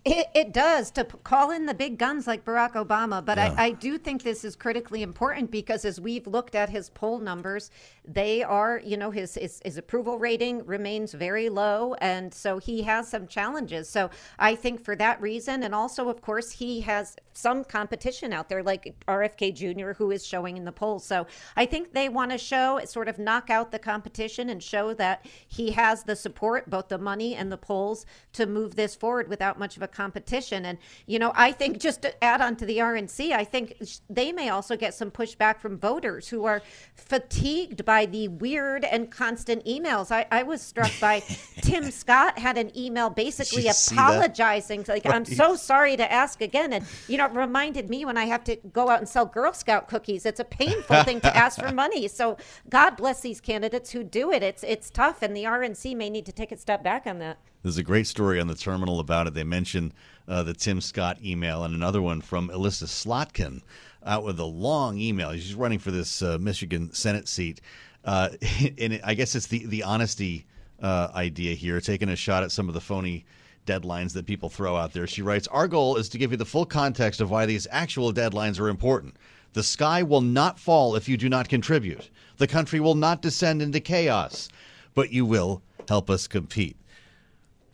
It, 0.04 0.26
it 0.34 0.52
does 0.52 0.90
to 0.92 1.04
call 1.04 1.52
in 1.52 1.66
the 1.66 1.74
big 1.74 1.96
guns 1.96 2.26
like 2.26 2.44
Barack 2.44 2.72
Obama, 2.72 3.24
but 3.24 3.38
yeah. 3.38 3.54
I, 3.56 3.66
I 3.66 3.70
do 3.70 3.98
think 3.98 4.24
this 4.24 4.44
is 4.44 4.56
critically 4.56 5.02
important 5.02 5.52
because 5.52 5.84
as 5.84 6.00
we've 6.00 6.26
looked 6.26 6.56
at 6.56 6.68
his 6.68 6.90
poll 6.90 7.20
numbers, 7.20 7.70
they 8.04 8.42
are, 8.42 8.80
you 8.84 8.96
know, 8.96 9.10
his, 9.10 9.36
his, 9.36 9.60
his 9.64 9.78
approval 9.78 10.18
rating 10.18 10.66
remains 10.66 11.12
very 11.12 11.48
low, 11.48 11.94
and 12.00 12.34
so 12.34 12.58
he 12.58 12.82
has 12.82 13.08
some 13.08 13.28
challenges. 13.28 13.88
So 13.88 14.10
I 14.38 14.56
think 14.56 14.84
for 14.84 14.96
that 14.96 15.20
reason, 15.20 15.62
and 15.62 15.74
also 15.74 16.08
of 16.08 16.20
course 16.20 16.50
he 16.50 16.80
has 16.80 17.16
some 17.32 17.64
competition 17.64 18.32
out 18.32 18.48
there 18.48 18.62
like 18.62 18.94
RFK 19.06 19.54
Jr. 19.54 19.92
who 19.92 20.10
is 20.10 20.26
showing 20.26 20.56
in 20.56 20.64
the 20.64 20.72
polls. 20.72 21.04
So 21.04 21.26
I 21.56 21.64
think 21.64 21.92
they 21.92 22.08
want 22.08 22.32
to 22.32 22.38
show 22.38 22.80
sort 22.84 23.08
of 23.08 23.18
knock 23.18 23.50
out 23.50 23.70
the 23.70 23.78
competition 23.78 24.50
and 24.50 24.62
show 24.62 24.94
that 24.94 25.24
he 25.48 25.70
has 25.70 26.02
the 26.02 26.16
support, 26.16 26.68
both 26.68 26.88
the 26.88 26.98
money 26.98 27.34
and 27.34 27.50
the 27.50 27.56
polls, 27.56 28.04
to 28.32 28.46
move 28.46 28.74
this 28.74 28.94
forward 28.94 29.28
without 29.28 29.58
much 29.58 29.76
of 29.76 29.82
a 29.82 29.88
competition. 29.88 30.66
And, 30.66 30.78
you 31.06 31.18
know, 31.18 31.32
I 31.36 31.52
think 31.52 31.78
just 31.78 32.02
to 32.02 32.24
add 32.24 32.40
on 32.40 32.56
to 32.56 32.66
the 32.66 32.78
RNC, 32.78 33.32
I 33.32 33.44
think 33.44 33.80
they 34.10 34.32
may 34.32 34.48
also 34.48 34.76
get 34.76 34.92
some 34.92 35.10
pushback 35.10 35.60
from 35.60 35.78
voters 35.78 36.28
who 36.28 36.44
are 36.44 36.62
fatigued 36.94 37.84
by 37.84 37.91
the 38.06 38.28
weird 38.28 38.84
and 38.84 39.10
constant 39.10 39.64
emails. 39.64 40.10
I, 40.10 40.26
I 40.30 40.42
was 40.42 40.60
struck 40.62 40.90
by 41.00 41.20
Tim 41.62 41.90
Scott 41.90 42.38
had 42.38 42.58
an 42.58 42.76
email 42.76 43.10
basically 43.10 43.68
apologizing, 43.68 44.84
like, 44.88 45.04
right. 45.04 45.14
I'm 45.14 45.24
so 45.24 45.56
sorry 45.56 45.96
to 45.96 46.12
ask 46.12 46.40
again. 46.40 46.72
And, 46.72 46.84
you 47.08 47.18
know, 47.18 47.26
it 47.26 47.32
reminded 47.32 47.90
me 47.90 48.04
when 48.04 48.16
I 48.16 48.24
have 48.24 48.44
to 48.44 48.56
go 48.72 48.88
out 48.88 48.98
and 48.98 49.08
sell 49.08 49.26
Girl 49.26 49.52
Scout 49.52 49.88
cookies. 49.88 50.26
It's 50.26 50.40
a 50.40 50.44
painful 50.44 51.02
thing 51.04 51.20
to 51.20 51.36
ask 51.36 51.60
for 51.60 51.72
money. 51.74 52.08
So 52.08 52.36
God 52.68 52.96
bless 52.96 53.20
these 53.20 53.40
candidates 53.40 53.90
who 53.90 54.04
do 54.04 54.32
it. 54.32 54.42
It's, 54.42 54.64
it's 54.64 54.90
tough, 54.90 55.22
and 55.22 55.36
the 55.36 55.44
RNC 55.44 55.96
may 55.96 56.10
need 56.10 56.26
to 56.26 56.32
take 56.32 56.52
a 56.52 56.56
step 56.56 56.82
back 56.82 57.06
on 57.06 57.18
that. 57.18 57.38
There's 57.62 57.78
a 57.78 57.84
great 57.84 58.08
story 58.08 58.40
on 58.40 58.48
the 58.48 58.56
terminal 58.56 58.98
about 58.98 59.28
it. 59.28 59.34
They 59.34 59.44
mention 59.44 59.92
uh, 60.26 60.42
the 60.42 60.52
Tim 60.52 60.80
Scott 60.80 61.18
email 61.22 61.62
and 61.62 61.74
another 61.74 62.02
one 62.02 62.20
from 62.20 62.50
Elissa 62.50 62.86
Slotkin 62.86 63.62
out 64.04 64.24
with 64.24 64.38
a 64.38 64.44
long 64.44 64.98
email. 64.98 65.32
She's 65.32 65.54
running 65.54 65.78
for 65.78 65.90
this 65.90 66.22
uh, 66.22 66.38
Michigan 66.40 66.92
Senate 66.92 67.28
seat. 67.28 67.60
Uh, 68.04 68.30
and 68.78 69.00
I 69.04 69.14
guess 69.14 69.34
it's 69.34 69.46
the, 69.46 69.66
the 69.66 69.82
honesty 69.82 70.46
uh, 70.82 71.08
idea 71.14 71.54
here, 71.54 71.80
taking 71.80 72.08
a 72.08 72.16
shot 72.16 72.42
at 72.42 72.52
some 72.52 72.68
of 72.68 72.74
the 72.74 72.80
phony 72.80 73.24
deadlines 73.66 74.12
that 74.14 74.26
people 74.26 74.48
throw 74.48 74.76
out 74.76 74.92
there. 74.92 75.06
She 75.06 75.22
writes 75.22 75.46
Our 75.48 75.68
goal 75.68 75.96
is 75.96 76.08
to 76.10 76.18
give 76.18 76.32
you 76.32 76.36
the 76.36 76.44
full 76.44 76.66
context 76.66 77.20
of 77.20 77.30
why 77.30 77.46
these 77.46 77.66
actual 77.70 78.12
deadlines 78.12 78.58
are 78.58 78.68
important. 78.68 79.16
The 79.52 79.62
sky 79.62 80.02
will 80.02 80.22
not 80.22 80.58
fall 80.58 80.96
if 80.96 81.08
you 81.08 81.16
do 81.16 81.28
not 81.28 81.48
contribute. 81.48 82.10
The 82.38 82.46
country 82.46 82.80
will 82.80 82.94
not 82.94 83.22
descend 83.22 83.62
into 83.62 83.80
chaos, 83.80 84.48
but 84.94 85.12
you 85.12 85.26
will 85.26 85.62
help 85.88 86.08
us 86.10 86.26
compete. 86.26 86.76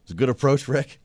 It's 0.02 0.10
a 0.10 0.16
good 0.16 0.28
approach, 0.28 0.68
Rick. 0.68 0.98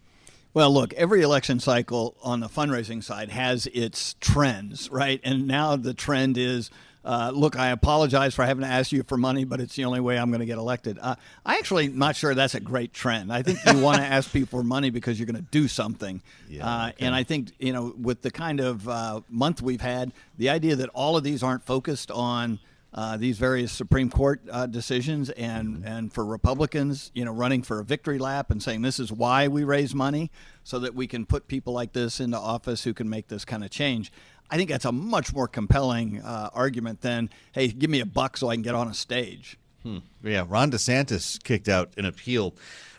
Well, 0.53 0.71
look, 0.71 0.93
every 0.93 1.21
election 1.21 1.59
cycle 1.59 2.15
on 2.21 2.39
the 2.39 2.47
fundraising 2.47 3.03
side 3.03 3.29
has 3.29 3.67
its 3.67 4.15
trends, 4.19 4.89
right? 4.91 5.19
And 5.23 5.47
now 5.47 5.75
the 5.75 5.93
trend 5.93 6.37
is 6.37 6.69
uh, 7.05 7.31
look, 7.33 7.57
I 7.57 7.69
apologize 7.69 8.33
for 8.33 8.45
having 8.45 8.63
to 8.63 8.69
ask 8.69 8.91
you 8.91 9.03
for 9.03 9.17
money, 9.17 9.43
but 9.43 9.59
it's 9.59 9.75
the 9.75 9.83
only 9.85 9.99
way 9.99 10.17
I'm 10.17 10.29
going 10.29 10.39
to 10.39 10.45
get 10.45 10.57
elected. 10.57 10.97
Uh, 11.01 11.15
I 11.45 11.57
actually 11.57 11.89
not 11.89 12.15
sure 12.15 12.33
that's 12.33 12.55
a 12.55 12.61
great 12.61 12.93
trend. 12.93 13.31
I 13.31 13.41
think 13.41 13.59
you 13.65 13.79
want 13.79 13.97
to 13.97 14.05
ask 14.05 14.31
people 14.31 14.59
for 14.59 14.63
money 14.63 14.89
because 14.89 15.19
you're 15.19 15.25
going 15.25 15.35
to 15.35 15.51
do 15.51 15.67
something. 15.67 16.21
Yeah, 16.47 16.65
uh, 16.65 16.89
okay. 16.89 17.05
And 17.05 17.13
I 17.13 17.23
think 17.23 17.51
you 17.59 17.73
know, 17.73 17.93
with 17.99 18.21
the 18.21 18.31
kind 18.31 18.61
of 18.61 18.87
uh, 18.87 19.21
month 19.29 19.61
we've 19.61 19.81
had, 19.81 20.13
the 20.37 20.49
idea 20.49 20.75
that 20.77 20.89
all 20.93 21.17
of 21.17 21.23
these 21.23 21.43
aren't 21.43 21.63
focused 21.63 22.11
on. 22.11 22.59
Uh, 22.93 23.17
these 23.17 23.39
various 23.39 23.71
Supreme 23.71 24.09
Court 24.09 24.41
uh, 24.51 24.67
decisions, 24.67 25.29
and 25.31 25.77
Mm-hmm. 25.77 25.87
and 25.87 26.13
for 26.13 26.23
Republicans, 26.23 27.11
you 27.15 27.25
know, 27.25 27.31
running 27.31 27.63
for 27.63 27.79
a 27.79 27.83
victory 27.83 28.19
lap 28.19 28.51
and 28.51 28.61
saying 28.61 28.83
this 28.83 28.99
is 28.99 29.11
why 29.11 29.47
we 29.47 29.63
raise 29.63 29.95
money, 29.95 30.29
so 30.63 30.77
that 30.79 30.93
we 30.93 31.07
can 31.07 31.25
put 31.25 31.47
people 31.47 31.73
like 31.73 31.93
this 31.93 32.19
into 32.19 32.37
office 32.37 32.83
who 32.83 32.93
can 32.93 33.09
make 33.09 33.27
this 33.29 33.45
kind 33.45 33.63
of 33.63 33.71
change. 33.71 34.11
I 34.51 34.57
think 34.57 34.69
that's 34.69 34.85
a 34.85 34.91
much 34.91 35.33
more 35.33 35.47
compelling 35.47 36.21
uh, 36.21 36.49
argument 36.53 37.01
than, 37.01 37.31
hey, 37.53 37.69
give 37.69 37.89
me 37.89 38.01
a 38.01 38.05
buck 38.05 38.37
so 38.37 38.49
I 38.49 38.55
can 38.55 38.61
get 38.61 38.75
on 38.75 38.87
a 38.87 38.93
stage. 38.93 39.57
Hmm. 39.81 39.99
Yeah, 40.23 40.45
Ron 40.47 40.69
DeSantis 40.69 41.43
kicked 41.43 41.67
out 41.67 41.91
an 41.97 42.05
appeal 42.05 42.53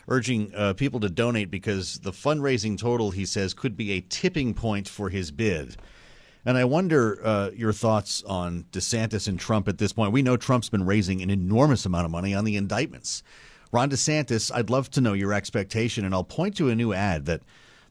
urging 0.07 0.53
uh, 0.53 0.73
people 0.73 0.99
to 0.99 1.09
donate 1.09 1.49
because 1.49 1.99
the 1.99 2.11
fundraising 2.11 2.77
total, 2.77 3.11
he 3.11 3.25
says, 3.25 3.53
could 3.53 3.77
be 3.77 3.93
a 3.93 4.01
tipping 4.01 4.53
point 4.53 4.89
for 4.89 5.09
his 5.09 5.31
bid. 5.31 5.77
And 6.45 6.57
I 6.57 6.63
wonder 6.63 7.19
uh, 7.25 7.49
your 7.55 7.73
thoughts 7.73 8.23
on 8.23 8.65
DeSantis 8.71 9.27
and 9.27 9.39
Trump 9.39 9.67
at 9.67 9.79
this 9.79 9.93
point. 9.93 10.11
We 10.11 10.21
know 10.21 10.37
Trump's 10.37 10.69
been 10.69 10.85
raising 10.85 11.21
an 11.21 11.31
enormous 11.31 11.85
amount 11.85 12.05
of 12.05 12.11
money 12.11 12.35
on 12.35 12.45
the 12.45 12.55
indictments. 12.55 13.23
Ron 13.71 13.89
DeSantis, 13.89 14.51
I'd 14.53 14.69
love 14.69 14.91
to 14.91 15.01
know 15.01 15.13
your 15.13 15.33
expectation, 15.33 16.05
and 16.05 16.13
I'll 16.13 16.23
point 16.23 16.55
to 16.57 16.69
a 16.69 16.75
new 16.75 16.93
ad 16.93 17.25
that 17.25 17.41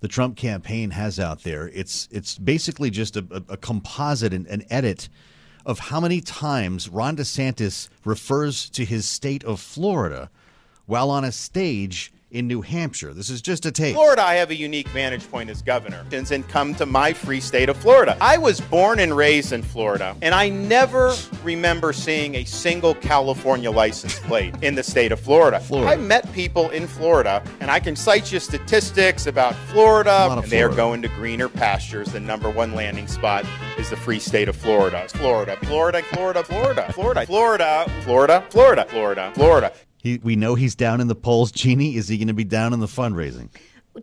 the 0.00 0.08
Trump 0.08 0.36
campaign 0.36 0.90
has 0.90 1.18
out 1.18 1.42
there. 1.42 1.68
It's 1.68 2.08
it's 2.12 2.38
basically 2.38 2.90
just 2.90 3.16
a, 3.16 3.26
a, 3.30 3.54
a 3.54 3.56
composite, 3.56 4.32
and 4.32 4.46
an 4.46 4.62
edit 4.70 5.08
of 5.66 5.78
how 5.78 5.98
many 5.98 6.20
times 6.20 6.88
Ron 6.88 7.16
DeSantis 7.16 7.88
refers 8.04 8.70
to 8.70 8.84
his 8.84 9.06
state 9.06 9.42
of 9.44 9.60
Florida 9.60 10.30
while 10.86 11.10
on 11.10 11.24
a 11.24 11.32
stage 11.32 12.12
in 12.34 12.48
New 12.48 12.60
Hampshire. 12.60 13.14
This 13.14 13.30
is 13.30 13.40
just 13.40 13.64
a 13.64 13.70
tape. 13.70 13.94
Florida, 13.94 14.22
I 14.22 14.34
have 14.34 14.50
a 14.50 14.56
unique 14.56 14.88
vantage 14.88 15.30
point 15.30 15.48
as 15.48 15.62
governor 15.62 16.04
and 16.12 16.48
come 16.48 16.74
to 16.74 16.84
my 16.84 17.12
free 17.12 17.40
state 17.40 17.68
of 17.68 17.76
Florida. 17.76 18.16
I 18.20 18.38
was 18.38 18.60
born 18.60 18.98
and 18.98 19.16
raised 19.16 19.52
in 19.52 19.62
Florida, 19.62 20.16
and 20.20 20.34
I 20.34 20.48
never 20.48 21.14
remember 21.44 21.92
seeing 21.92 22.34
a 22.34 22.44
single 22.44 22.94
California 22.96 23.70
license 23.70 24.18
plate 24.18 24.54
in 24.62 24.74
the 24.74 24.82
state 24.82 25.12
of 25.12 25.20
Florida. 25.20 25.60
Florida. 25.60 25.92
I've 25.92 26.00
met 26.00 26.30
people 26.32 26.70
in 26.70 26.88
Florida, 26.88 27.42
and 27.60 27.70
I 27.70 27.78
can 27.78 27.94
cite 27.94 28.32
you 28.32 28.40
statistics 28.40 29.26
about 29.26 29.54
Florida, 29.68 30.28
and 30.30 30.42
they 30.44 30.62
are 30.62 30.74
going 30.74 31.02
to 31.02 31.08
greener 31.08 31.48
pastures. 31.48 32.08
The 32.08 32.20
number 32.20 32.50
one 32.50 32.74
landing 32.74 33.06
spot 33.06 33.46
is 33.78 33.90
the 33.90 33.96
free 33.96 34.18
state 34.18 34.48
of 34.48 34.56
Florida. 34.56 35.06
Florida, 35.08 35.56
Florida, 35.62 36.02
Florida, 36.02 36.42
Florida, 36.42 36.92
Florida, 36.92 37.26
Florida, 37.26 37.86
Florida, 38.02 38.44
Florida, 38.50 38.86
Florida, 38.90 39.32
Florida. 39.34 39.72
He, 40.04 40.18
we 40.22 40.36
know 40.36 40.54
he's 40.54 40.74
down 40.74 41.00
in 41.00 41.08
the 41.08 41.14
polls. 41.14 41.50
Jeanne, 41.50 41.80
is 41.80 42.08
he 42.08 42.18
going 42.18 42.28
to 42.28 42.34
be 42.34 42.44
down 42.44 42.74
in 42.74 42.80
the 42.80 42.86
fundraising? 42.86 43.48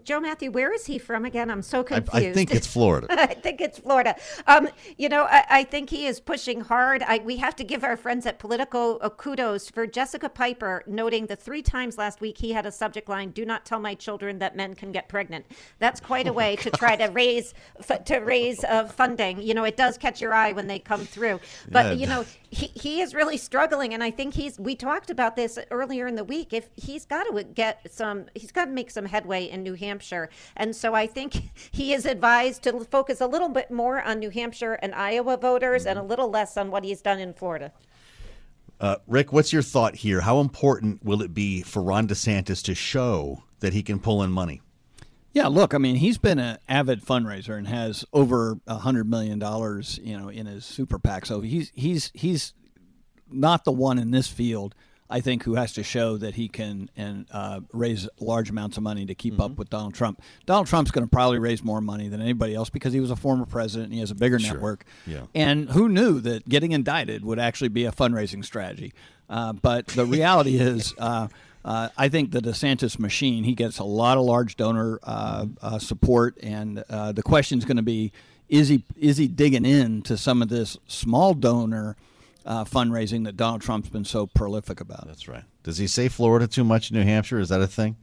Joe 0.03 0.19
Mathieu, 0.19 0.51
where 0.51 0.73
is 0.73 0.85
he 0.85 0.97
from 0.97 1.25
again? 1.25 1.49
I'm 1.49 1.61
so 1.61 1.83
confused. 1.83 2.15
I 2.15 2.33
think 2.33 2.53
it's 2.53 2.67
Florida. 2.67 3.07
I 3.11 3.27
think 3.33 3.61
it's 3.61 3.79
Florida. 3.79 4.15
Um, 4.47 4.69
you 4.97 5.09
know, 5.09 5.23
I, 5.23 5.45
I 5.49 5.63
think 5.63 5.89
he 5.89 6.05
is 6.05 6.19
pushing 6.19 6.61
hard. 6.61 7.03
I, 7.03 7.19
we 7.19 7.37
have 7.37 7.55
to 7.57 7.63
give 7.63 7.83
our 7.83 7.97
friends 7.97 8.25
at 8.25 8.39
Politico 8.39 8.97
uh, 8.97 9.09
kudos 9.09 9.69
for 9.69 9.85
Jessica 9.87 10.29
Piper 10.29 10.83
noting 10.87 11.25
the 11.27 11.35
three 11.35 11.61
times 11.61 11.97
last 11.97 12.21
week 12.21 12.37
he 12.37 12.53
had 12.53 12.65
a 12.65 12.71
subject 12.71 13.09
line: 13.09 13.31
"Do 13.31 13.45
not 13.45 13.65
tell 13.65 13.79
my 13.79 13.93
children 13.95 14.39
that 14.39 14.55
men 14.55 14.75
can 14.75 14.91
get 14.91 15.09
pregnant." 15.09 15.45
That's 15.79 15.99
quite 15.99 16.27
Oh 16.27 16.31
a 16.31 16.33
way 16.33 16.55
to 16.57 16.69
try 16.81 16.95
to 16.95 17.07
raise 17.11 17.53
f- 17.79 18.03
to 18.05 18.17
raise 18.19 18.63
uh, 18.63 18.85
funding. 18.85 19.41
You 19.41 19.53
know, 19.53 19.63
it 19.63 19.77
does 19.77 19.97
catch 19.97 20.21
your 20.21 20.33
eye 20.33 20.51
when 20.53 20.67
they 20.67 20.79
come 20.79 21.01
through. 21.05 21.39
But 21.69 21.85
Yeah. 21.87 21.91
you 21.93 22.07
know, 22.07 22.25
he, 22.49 22.67
he 22.67 23.01
is 23.01 23.13
really 23.13 23.37
struggling, 23.37 23.93
and 23.93 24.03
I 24.03 24.11
think 24.11 24.33
he's. 24.35 24.59
We 24.59 24.75
talked 24.75 25.09
about 25.09 25.35
this 25.35 25.57
earlier 25.69 26.07
in 26.07 26.15
the 26.15 26.23
week. 26.23 26.53
If 26.53 26.69
he's 26.75 27.05
got 27.05 27.23
to 27.23 27.43
get 27.43 27.91
some, 27.91 28.25
he's 28.35 28.51
got 28.51 28.65
to 28.65 28.71
make 28.71 28.91
some 28.91 29.05
headway 29.05 29.45
in 29.49 29.63
New 29.63 29.73
Hampshire, 29.81 30.29
and 30.55 30.75
so 30.75 30.93
I 30.93 31.07
think 31.07 31.51
he 31.71 31.93
is 31.93 32.05
advised 32.05 32.63
to 32.63 32.79
focus 32.85 33.19
a 33.19 33.27
little 33.27 33.49
bit 33.49 33.69
more 33.69 34.01
on 34.01 34.19
New 34.19 34.29
Hampshire 34.29 34.73
and 34.81 34.95
Iowa 34.95 35.37
voters, 35.37 35.85
and 35.85 35.99
a 35.99 36.03
little 36.03 36.29
less 36.29 36.55
on 36.55 36.71
what 36.71 36.85
he's 36.85 37.01
done 37.01 37.19
in 37.19 37.33
Florida. 37.33 37.73
Uh, 38.79 38.95
Rick, 39.07 39.31
what's 39.31 39.53
your 39.53 39.61
thought 39.61 39.95
here? 39.95 40.21
How 40.21 40.39
important 40.39 41.05
will 41.05 41.21
it 41.21 41.35
be 41.35 41.61
for 41.61 41.83
Ron 41.83 42.07
DeSantis 42.07 42.63
to 42.63 42.73
show 42.73 43.43
that 43.59 43.73
he 43.73 43.83
can 43.83 43.99
pull 43.99 44.23
in 44.23 44.31
money? 44.31 44.61
Yeah, 45.33 45.47
look, 45.47 45.73
I 45.73 45.77
mean, 45.77 45.95
he's 45.95 46.17
been 46.17 46.39
an 46.39 46.57
avid 46.67 47.05
fundraiser 47.05 47.57
and 47.57 47.67
has 47.67 48.03
over 48.11 48.57
a 48.67 48.77
hundred 48.77 49.09
million 49.09 49.39
dollars, 49.39 49.99
you 50.03 50.17
know, 50.17 50.29
in 50.29 50.45
his 50.45 50.65
super 50.65 50.99
PAC. 50.99 51.25
So 51.25 51.41
he's 51.41 51.71
he's 51.73 52.11
he's 52.13 52.53
not 53.29 53.63
the 53.63 53.71
one 53.71 53.97
in 53.97 54.11
this 54.11 54.27
field, 54.27 54.75
I 55.11 55.19
think, 55.21 55.43
who 55.43 55.55
has 55.55 55.73
to 55.73 55.83
show 55.83 56.17
that 56.17 56.35
he 56.35 56.47
can 56.47 56.89
and 56.95 57.25
uh, 57.31 57.59
raise 57.73 58.07
large 58.19 58.49
amounts 58.49 58.77
of 58.77 58.83
money 58.83 59.05
to 59.05 59.13
keep 59.13 59.39
up 59.39 59.57
with 59.57 59.69
Donald 59.69 59.93
Trump. 59.93 60.21
Donald 60.45 60.67
Trump's 60.67 60.89
going 60.89 61.05
to 61.05 61.09
probably 61.11 61.37
raise 61.37 61.63
more 61.63 61.81
money 61.81 62.07
than 62.07 62.21
anybody 62.21 62.55
else 62.55 62.69
because 62.69 62.93
he 62.93 62.99
was 63.01 63.11
a 63.11 63.15
former 63.15 63.45
president 63.45 63.87
and 63.87 63.93
he 63.93 63.99
has 63.99 64.09
a 64.11 64.15
bigger 64.15 64.39
Sure. 64.39 64.53
network. 64.53 64.85
Yeah. 65.05 65.23
And 65.35 65.69
who 65.69 65.89
knew 65.89 66.19
that 66.21 66.47
getting 66.47 66.71
indicted 66.71 67.25
would 67.25 67.39
actually 67.39 67.67
be 67.69 67.85
a 67.85 67.91
fundraising 67.91 68.43
strategy? 68.45 68.93
Uh, 69.29 69.53
but 69.53 69.87
the 69.87 70.05
reality 70.17 70.57
is, 70.57 70.93
uh, 70.97 71.27
uh, 71.63 71.89
I 71.97 72.09
think 72.09 72.31
the 72.31 72.39
DeSantis 72.41 72.97
machine, 72.97 73.43
he 73.43 73.53
gets 73.53 73.79
a 73.79 73.83
lot 73.83 74.17
of 74.17 74.23
large 74.23 74.55
donor 74.55 74.99
uh, 75.03 75.45
uh, 75.61 75.77
support. 75.77 76.37
And 76.41 76.83
uh, 76.89 77.11
the 77.11 77.21
question 77.23 77.59
is 77.59 77.65
going 77.65 77.77
to 77.77 77.83
be 77.83 78.11
is 78.49 78.67
he, 78.69 78.83
is 78.97 79.17
he 79.17 79.27
digging 79.27 79.65
in 79.65 80.01
to 80.03 80.17
some 80.17 80.41
of 80.41 80.49
this 80.49 80.77
small 80.87 81.33
donor 81.33 81.95
uh, 82.45 82.63
fundraising 82.65 83.23
that 83.25 83.37
Donald 83.37 83.61
Trump's 83.61 83.89
been 83.89 84.05
so 84.05 84.27
prolific 84.27 84.79
about? 84.81 85.07
That's 85.07 85.27
right. 85.27 85.43
Does 85.63 85.77
he 85.77 85.87
say 85.87 86.07
Florida 86.07 86.47
too 86.47 86.63
much 86.63 86.91
in 86.91 86.97
New 86.97 87.03
Hampshire? 87.03 87.39
Is 87.39 87.49
that 87.49 87.61
a 87.61 87.67
thing? 87.67 87.95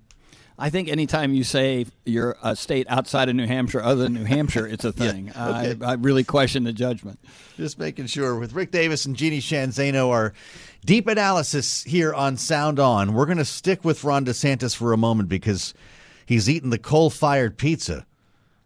I 0.60 0.70
think 0.70 0.88
anytime 0.88 1.34
you 1.34 1.44
say 1.44 1.86
you're 2.04 2.36
a 2.42 2.56
state 2.56 2.86
outside 2.90 3.28
of 3.28 3.36
New 3.36 3.46
Hampshire 3.46 3.80
other 3.80 4.02
than 4.02 4.14
New 4.14 4.24
Hampshire, 4.24 4.66
it's 4.66 4.84
a 4.84 4.92
thing. 5.04 5.30
okay. 5.30 5.76
I, 5.80 5.90
I 5.90 5.94
really 5.94 6.24
question 6.24 6.64
the 6.64 6.72
judgment. 6.72 7.20
Just 7.56 7.78
making 7.78 8.06
sure. 8.06 8.36
With 8.36 8.54
Rick 8.54 8.72
Davis 8.72 9.06
and 9.06 9.16
Jeanne 9.16 9.40
Sheehan 9.40 9.70
Zaino, 9.70 10.10
our 10.10 10.32
deep 10.84 11.06
analysis 11.06 11.84
here 11.84 12.12
on 12.12 12.36
Sound 12.36 12.80
On. 12.80 13.14
We're 13.14 13.26
going 13.26 13.38
to 13.38 13.44
stick 13.44 13.84
with 13.84 14.02
Ron 14.02 14.24
DeSantis 14.24 14.74
for 14.74 14.92
a 14.92 14.96
moment 14.96 15.28
because 15.28 15.74
he's 16.26 16.50
eating 16.50 16.70
the 16.70 16.78
coal 16.78 17.08
fired 17.08 17.56
pizza 17.56 18.04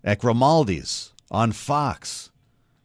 at 0.02 0.18
Grimaldi's 0.18 1.12
on 1.30 1.52
Fox. 1.52 2.30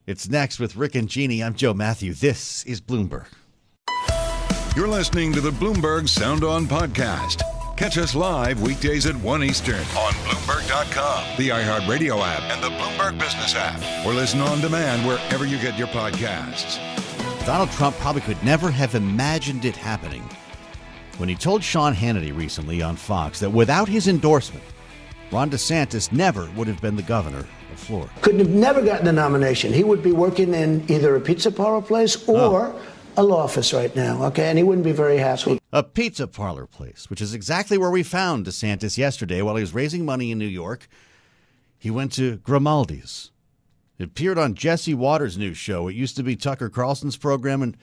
It's 0.08 0.30
next 0.30 0.58
with 0.58 0.78
Rick 0.78 0.96
and 0.96 1.10
Jeanne. 1.10 1.44
I'm 1.44 1.54
Joe 1.54 1.74
Mathieu. 1.74 2.14
This 2.14 2.64
is 2.64 2.80
Bloomberg. 2.80 3.28
You're 4.74 4.88
listening 4.88 5.34
to 5.34 5.42
the 5.42 5.52
Bloomberg 5.52 6.08
Sound 6.08 6.46
On 6.46 6.66
podcast. 6.66 7.42
Catch 7.76 7.98
us 7.98 8.16
live 8.16 8.62
weekdays 8.62 9.06
at 9.06 9.18
1 9.18 9.44
Eastern 9.44 9.76
on 9.76 10.14
Bloomberg.com, 10.24 11.38
the 11.38 11.50
iHeartRadio 11.50 12.22
app, 12.22 12.42
and 12.44 12.64
the 12.64 12.70
Bloomberg 12.70 13.20
Business 13.20 13.54
app, 13.54 14.06
or 14.06 14.14
listen 14.14 14.40
on 14.40 14.62
demand 14.62 15.06
wherever 15.06 15.46
you 15.46 15.58
get 15.58 15.78
your 15.78 15.88
podcasts. 15.88 16.78
Donald 17.46 17.70
Trump 17.72 17.94
probably 17.98 18.22
could 18.22 18.42
never 18.46 18.72
have 18.72 18.96
imagined 18.96 19.66
it 19.66 19.76
happening 19.76 20.24
when 21.18 21.28
he 21.28 21.36
told 21.36 21.62
Sean 21.62 21.94
Hannity 21.94 22.34
recently 22.34 22.82
on 22.82 22.96
Fox 22.96 23.42
that 23.42 23.50
without 23.50 23.90
his 23.90 24.08
endorsement, 24.08 24.64
Ron 25.32 25.50
DeSantis 25.50 26.12
never 26.12 26.50
would 26.56 26.68
have 26.68 26.82
been 26.82 26.96
the 26.96 27.04
governor 27.04 27.40
of 27.40 27.80
Florida. 27.80 28.12
Couldn't 28.22 28.40
have 28.40 28.50
never 28.50 28.82
gotten 28.82 29.06
the 29.06 29.12
nomination. 29.12 29.74
He 29.74 29.84
would 29.84 30.02
be 30.02 30.14
working 30.14 30.54
in 30.54 30.90
either 30.90 31.16
a 31.16 31.22
pizza 31.22 31.52
parlor 31.52 31.82
place 31.82 32.24
oh. 32.30 32.52
or 32.52 32.82
a 33.18 33.24
law 33.24 33.44
office 33.44 33.74
right 33.74 33.94
now, 33.96 34.24
okay? 34.26 34.46
And 34.48 34.58
he 34.58 34.64
wouldn't 34.64 34.86
be 34.86 34.94
very 34.94 35.18
happy. 35.18 35.60
A 35.74 35.84
pizza 35.84 36.28
parlor 36.28 36.66
place, 36.66 37.10
which 37.10 37.20
is 37.20 37.34
exactly 37.34 37.78
where 37.78 37.92
we 37.92 38.04
found 38.04 38.46
DeSantis 38.46 38.98
yesterday 38.98 39.42
while 39.42 39.56
he 39.56 39.62
was 39.62 39.74
raising 39.74 40.06
money 40.06 40.32
in 40.32 40.38
New 40.38 40.46
York. 40.46 40.88
He 41.78 41.92
went 41.92 42.14
to 42.14 42.38
Grimaldi's. 42.38 43.32
It 44.00 44.04
appeared 44.04 44.38
on 44.38 44.54
Jesse 44.54 44.94
Watters' 44.94 45.38
new 45.38 45.54
show. 45.54 45.88
It 45.88 45.96
used 45.96 46.16
to 46.18 46.24
be 46.24 46.36
Tucker 46.36 46.70
Carlson's 46.70 47.18
program, 47.18 47.62
and 47.62 47.76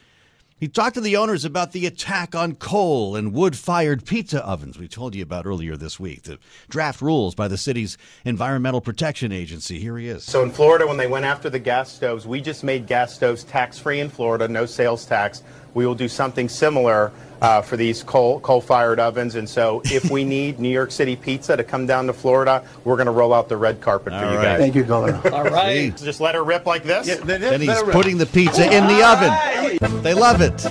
he 0.57 0.69
talked 0.69 0.95
to 0.95 1.01
the 1.01 1.17
owners 1.17 1.45
about 1.45 1.73
the 1.73 1.85
attack 1.85 2.35
on 2.35 2.55
coal 2.55 3.17
and 3.17 3.33
wood 3.33 3.57
fired 3.57 4.05
pizza 4.05 4.45
ovens 4.47 4.79
we 4.79 4.87
told 4.87 5.15
you 5.15 5.23
about 5.23 5.47
earlier 5.47 5.77
this 5.77 5.99
week. 5.99 6.23
The 6.23 6.39
draft 6.69 7.03
rules 7.03 7.35
by 7.35 7.49
the 7.49 7.59
city's 7.59 7.99
Environmental 8.25 8.81
Protection 8.81 9.33
Agency. 9.33 9.81
Here 9.81 9.99
he 9.99 10.09
is. 10.09 10.23
So 10.23 10.43
in 10.43 10.51
Florida, 10.51 10.87
when 10.87 10.97
they 10.97 11.09
went 11.09 11.25
after 11.25 11.51
the 11.51 11.59
gas 11.59 11.93
stoves, 11.93 12.27
we 12.27 12.41
just 12.41 12.63
made 12.63 12.87
gas 12.87 13.13
stoves 13.13 13.43
tax 13.43 13.79
free 13.79 13.99
in 13.99 14.09
Florida, 14.09 14.47
no 14.47 14.65
sales 14.65 15.05
tax. 15.05 15.43
We 15.75 15.87
will 15.87 15.95
do 15.95 16.09
something 16.09 16.49
similar 16.49 17.13
uh, 17.43 17.61
for 17.61 17.77
these 17.77 18.03
coal 18.03 18.41
coal 18.41 18.61
fired 18.61 18.99
ovens. 19.01 19.35
And 19.35 19.49
so 19.49 19.83
if 19.85 20.11
we 20.11 20.25
need 20.37 20.59
New 20.61 20.69
York 20.71 20.91
City 20.91 21.17
pizza 21.17 21.57
to 21.57 21.65
come 21.65 21.87
down 21.87 22.07
to 22.07 22.13
Florida, 22.13 22.67
we're 22.85 22.97
going 22.97 23.07
to 23.07 23.13
roll 23.13 23.35
out 23.35 23.49
the 23.49 23.57
red 23.57 23.81
carpet 23.81 24.13
for 24.13 24.19
All 24.25 24.31
you 24.33 24.37
right. 24.39 24.45
guys. 24.45 24.61
Thank 24.61 24.75
you, 24.75 24.85
Governor. 24.85 25.21
All 25.35 25.45
right. 25.45 25.97
Just 25.97 26.21
let 26.21 26.35
her 26.35 26.45
rip 26.45 26.65
like 26.65 26.85
this. 26.85 27.19
Then 27.19 27.61
he's 27.61 27.83
putting 27.85 28.19
the 28.19 28.27
pizza 28.27 28.65
in 28.65 28.87
the 28.87 29.05
oven. 29.07 30.03
They 30.03 30.15
love 30.15 30.41
it. 30.41 30.65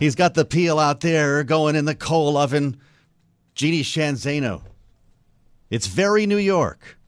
He's 0.00 0.14
got 0.14 0.34
the 0.34 0.44
peel 0.44 0.78
out 0.78 1.00
there 1.00 1.44
going 1.44 1.76
in 1.76 1.84
the 1.84 1.94
coal 1.94 2.36
oven. 2.36 2.78
Jeanne 3.54 3.82
Sheehan 3.84 4.14
Zaino. 4.14 4.62
It's 5.70 5.86
very 5.86 6.26
New 6.26 6.38
York. 6.38 6.98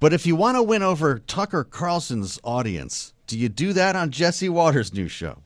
But 0.00 0.12
if 0.12 0.26
you 0.26 0.34
want 0.36 0.56
to 0.56 0.62
win 0.62 0.82
over 0.82 1.18
Tucker 1.18 1.64
Carlson's 1.64 2.38
audience, 2.42 3.12
Do 3.26 3.38
you 3.38 3.48
do 3.48 3.72
that 3.74 3.96
on 3.96 4.10
Jesse 4.10 4.48
Watters' 4.48 4.94
new 4.94 5.08
show? 5.08 5.42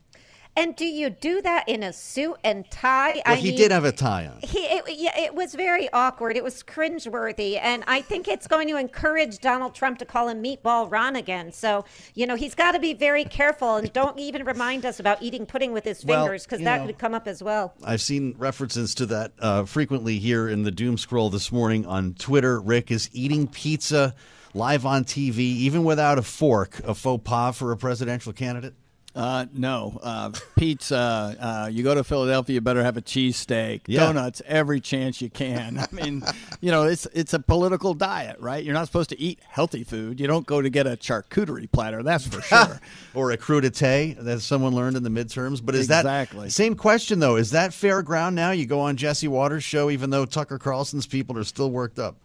And 0.55 0.77
do 0.77 0.85
you 0.85 1.09
do 1.09 1.41
that 1.41 1.67
in 1.67 1.83
a 1.83 1.95
suit 1.95 2.37
and 2.45 2.71
tie? 2.71 3.23
Well, 3.27 3.37
he 3.37 3.49
mean, 3.51 3.57
did 3.57 3.71
have 3.71 3.87
a 3.87 3.93
tie 3.93 4.27
on. 4.27 4.39
He, 4.43 4.59
it, 4.59 4.85
yeah, 4.99 5.19
it 5.19 5.35
was 5.35 5.55
very 5.55 5.91
awkward. 5.95 6.37
It 6.37 6.45
was 6.45 6.63
cringeworthy, 6.63 7.59
and 7.61 7.83
I 7.87 8.03
think 8.03 8.29
it's 8.29 8.47
going 8.47 8.69
to 8.69 8.77
encourage 8.77 9.39
Donald 9.39 9.75
Trump 9.75 9.99
to 10.01 10.05
call 10.05 10.29
him 10.29 10.43
Meatball 10.43 10.91
Ron 10.91 11.17
again. 11.17 11.53
So 11.53 11.87
you 12.15 12.27
know 12.27 12.35
he's 12.35 12.55
got 12.55 12.73
to 12.73 12.79
be 12.79 12.93
very 12.93 13.25
careful, 13.25 13.77
and 13.77 13.91
don't 13.95 14.19
even 14.19 14.45
remind 14.45 14.85
us 14.85 15.01
about 15.01 15.23
eating 15.23 15.47
pudding 15.47 15.73
with 15.73 15.85
his 15.85 16.05
Well, 16.05 16.25
fingers 16.25 16.45
because 16.45 16.61
that 16.61 16.81
know- 16.81 16.87
would 16.87 16.99
come 16.99 17.15
up 17.15 17.27
as 17.27 17.43
well. 17.43 17.73
I've 17.83 18.03
seen 18.03 18.35
references 18.37 18.95
to 18.97 19.07
that 19.07 19.33
uh, 19.39 19.65
frequently 19.65 20.19
here 20.19 20.49
in 20.51 20.65
the 20.65 20.71
doom 20.71 20.99
scroll 20.99 21.31
this 21.31 21.51
morning 21.51 21.87
on 21.87 22.13
Twitter. 22.13 22.61
Rick 22.61 22.91
is 22.91 23.09
eating 23.15 23.49
pizza 23.49 24.15
live 24.53 24.85
on 24.85 25.05
TV, 25.05 25.39
even 25.39 25.83
without 25.83 26.19
a 26.19 26.23
fork, 26.23 26.79
a 26.85 26.95
faux 26.95 27.23
pas 27.25 27.57
for 27.57 27.73
a 27.73 27.77
presidential 27.79 28.35
candidate. 28.35 28.75
Uh, 29.15 29.45
no, 29.53 30.01
uh, 30.03 30.31
pizza. 30.57 31.37
Uh, 31.39 31.69
you 31.71 31.83
go 31.83 31.95
to 31.95 32.03
Philadelphia, 32.03 32.55
you 32.55 32.61
better 32.63 32.83
have 32.83 32.97
a 32.97 33.03
cheesesteak, 33.03 33.83
Yeah. 33.87 34.01
donuts 34.07 34.41
every 34.47 34.81
chance 34.81 35.21
you 35.21 35.29
can. 35.29 35.79
I 35.81 35.87
mean, 35.93 36.23
you 36.63 36.71
know, 36.71 36.85
it's 36.85 37.07
it's 37.13 37.35
a 37.35 37.39
political 37.39 37.93
diet, 37.93 38.37
right? 38.41 38.65
You're 38.65 38.73
not 38.73 38.87
supposed 38.87 39.11
to 39.11 39.21
eat 39.21 39.39
healthy 39.47 39.85
food. 39.85 40.19
You 40.19 40.27
don't 40.27 40.47
go 40.47 40.63
to 40.63 40.71
get 40.71 40.87
a 40.87 40.97
charcuterie 40.97 41.71
platter, 41.71 42.03
that's 42.03 42.27
for 42.27 42.41
sure. 42.43 42.81
or 43.13 43.33
a 43.33 43.37
crudité, 43.37 44.17
that 44.25 44.41
someone 44.41 44.75
learned 44.75 44.97
in 44.97 45.03
the 45.03 45.11
midterms. 45.11 45.61
But 45.63 45.75
is 45.75 45.83
Exactly. 45.87 46.47
that 46.47 46.53
same 46.53 46.75
question 46.75 47.19
though? 47.19 47.37
Is 47.37 47.51
that 47.51 47.75
fair 47.75 48.01
ground 48.03 48.35
now? 48.35 48.53
You 48.53 48.65
go 48.65 48.81
on 48.81 48.97
Jesse 48.97 49.29
Watters' 49.29 49.63
show, 49.63 49.91
even 49.91 50.09
though 50.09 50.25
Tucker 50.25 50.59
Carlson's 50.59 51.07
people 51.07 51.37
are 51.37 51.45
still 51.45 51.71
worked 51.71 51.99
up. 51.99 52.17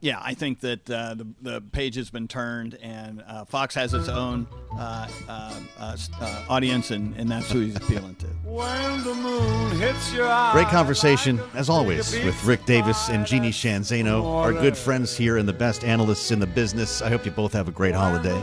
Yeah, 0.00 0.20
I 0.22 0.34
think 0.34 0.60
that 0.60 0.88
uh, 0.88 1.14
the, 1.14 1.26
the 1.42 1.60
page 1.60 1.96
has 1.96 2.08
been 2.08 2.28
turned, 2.28 2.78
and 2.80 3.22
uh, 3.26 3.44
Fox 3.46 3.74
has 3.74 3.94
its 3.94 4.08
own 4.08 4.46
uh, 4.72 5.08
uh, 5.28 5.60
uh, 5.80 5.96
uh, 6.20 6.44
audience, 6.48 6.92
and, 6.92 7.16
and 7.16 7.28
that's 7.28 7.50
who 7.50 7.60
he's 7.60 7.74
appealing 7.74 8.14
to. 8.16 8.26
When 8.44 9.02
the 9.02 9.14
moon 9.14 9.72
hits 9.80 10.12
your 10.12 10.28
eyes. 10.28 10.52
Great 10.52 10.68
conversation, 10.68 11.40
as 11.54 11.68
always, 11.68 12.12
with 12.12 12.44
Rick 12.44 12.64
Davis 12.64 13.08
and 13.08 13.26
Jeanne 13.26 13.50
Sheehan 13.50 13.82
Zaino, 13.82 14.24
our 14.24 14.52
good 14.52 14.76
friends 14.76 15.16
here 15.16 15.36
and 15.36 15.48
the 15.48 15.52
best 15.52 15.82
analysts 15.82 16.30
in 16.30 16.38
the 16.38 16.46
business. 16.46 17.02
I 17.02 17.08
hope 17.08 17.26
you 17.26 17.32
both 17.32 17.52
have 17.52 17.66
a 17.66 17.72
great 17.72 17.94
holiday. 17.94 18.40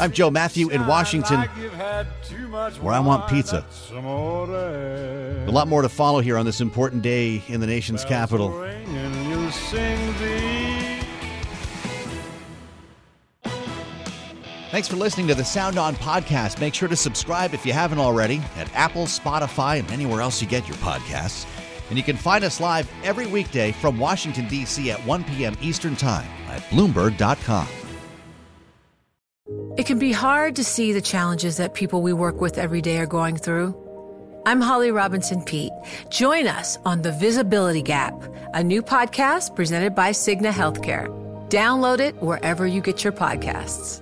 I'm 0.00 0.10
Joe 0.10 0.30
Mathieu 0.30 0.68
in 0.70 0.86
Washington, 0.86 1.48
You've 1.60 1.72
too 2.24 2.48
much 2.48 2.80
where 2.80 2.94
I 2.94 3.00
want 3.00 3.28
pizza. 3.28 3.64
Some 3.70 4.04
A 4.06 5.46
lot 5.48 5.68
more 5.68 5.82
to 5.82 5.88
follow 5.88 6.20
here 6.20 6.38
on 6.38 6.46
this 6.46 6.60
important 6.60 7.02
day 7.02 7.42
in 7.46 7.60
the 7.60 7.66
nation's 7.66 8.04
capital. 8.04 8.50
Thanks 14.72 14.88
for 14.88 14.96
listening 14.96 15.28
to 15.28 15.34
the 15.34 15.44
Sound 15.44 15.76
On 15.76 15.94
podcast. 15.96 16.58
Make 16.58 16.72
sure 16.72 16.88
to 16.88 16.96
subscribe 16.96 17.52
if 17.52 17.66
you 17.66 17.74
haven't 17.74 17.98
already 17.98 18.40
at 18.56 18.74
Apple, 18.74 19.02
Spotify, 19.02 19.78
and 19.78 19.90
anywhere 19.90 20.22
else 20.22 20.40
you 20.40 20.48
get 20.48 20.66
your 20.66 20.78
podcasts. 20.78 21.44
And 21.90 21.98
you 21.98 22.02
can 22.02 22.16
find 22.16 22.42
us 22.42 22.58
live 22.58 22.90
every 23.04 23.26
weekday 23.26 23.72
from 23.72 23.98
Washington, 23.98 24.48
D.C. 24.48 24.90
at 24.90 24.98
1 25.04 25.24
p.m. 25.24 25.54
Eastern 25.60 25.94
Time 25.94 26.26
at 26.48 26.62
Bloomberg.com. 26.70 27.68
It 29.76 29.84
can 29.84 29.98
be 29.98 30.10
hard 30.10 30.56
to 30.56 30.64
see 30.64 30.94
the 30.94 31.02
challenges 31.02 31.58
that 31.58 31.74
people 31.74 32.00
we 32.00 32.14
work 32.14 32.40
with 32.40 32.56
every 32.56 32.80
day 32.80 32.96
are 32.96 33.04
going 33.04 33.36
through. 33.36 33.76
I'm 34.46 34.62
Holly 34.62 34.90
Robinson 34.90 35.42
Peete. 35.44 35.72
Join 36.08 36.46
us 36.46 36.78
on 36.86 37.02
The 37.02 37.12
Visibility 37.12 37.82
Gap, 37.82 38.14
a 38.54 38.64
new 38.64 38.82
podcast 38.82 39.54
presented 39.54 39.94
by 39.94 40.12
Cigna 40.12 40.50
Healthcare. 40.50 41.08
Download 41.50 42.00
it 42.00 42.14
wherever 42.22 42.66
you 42.66 42.80
get 42.80 43.04
your 43.04 43.12
podcasts. 43.12 44.01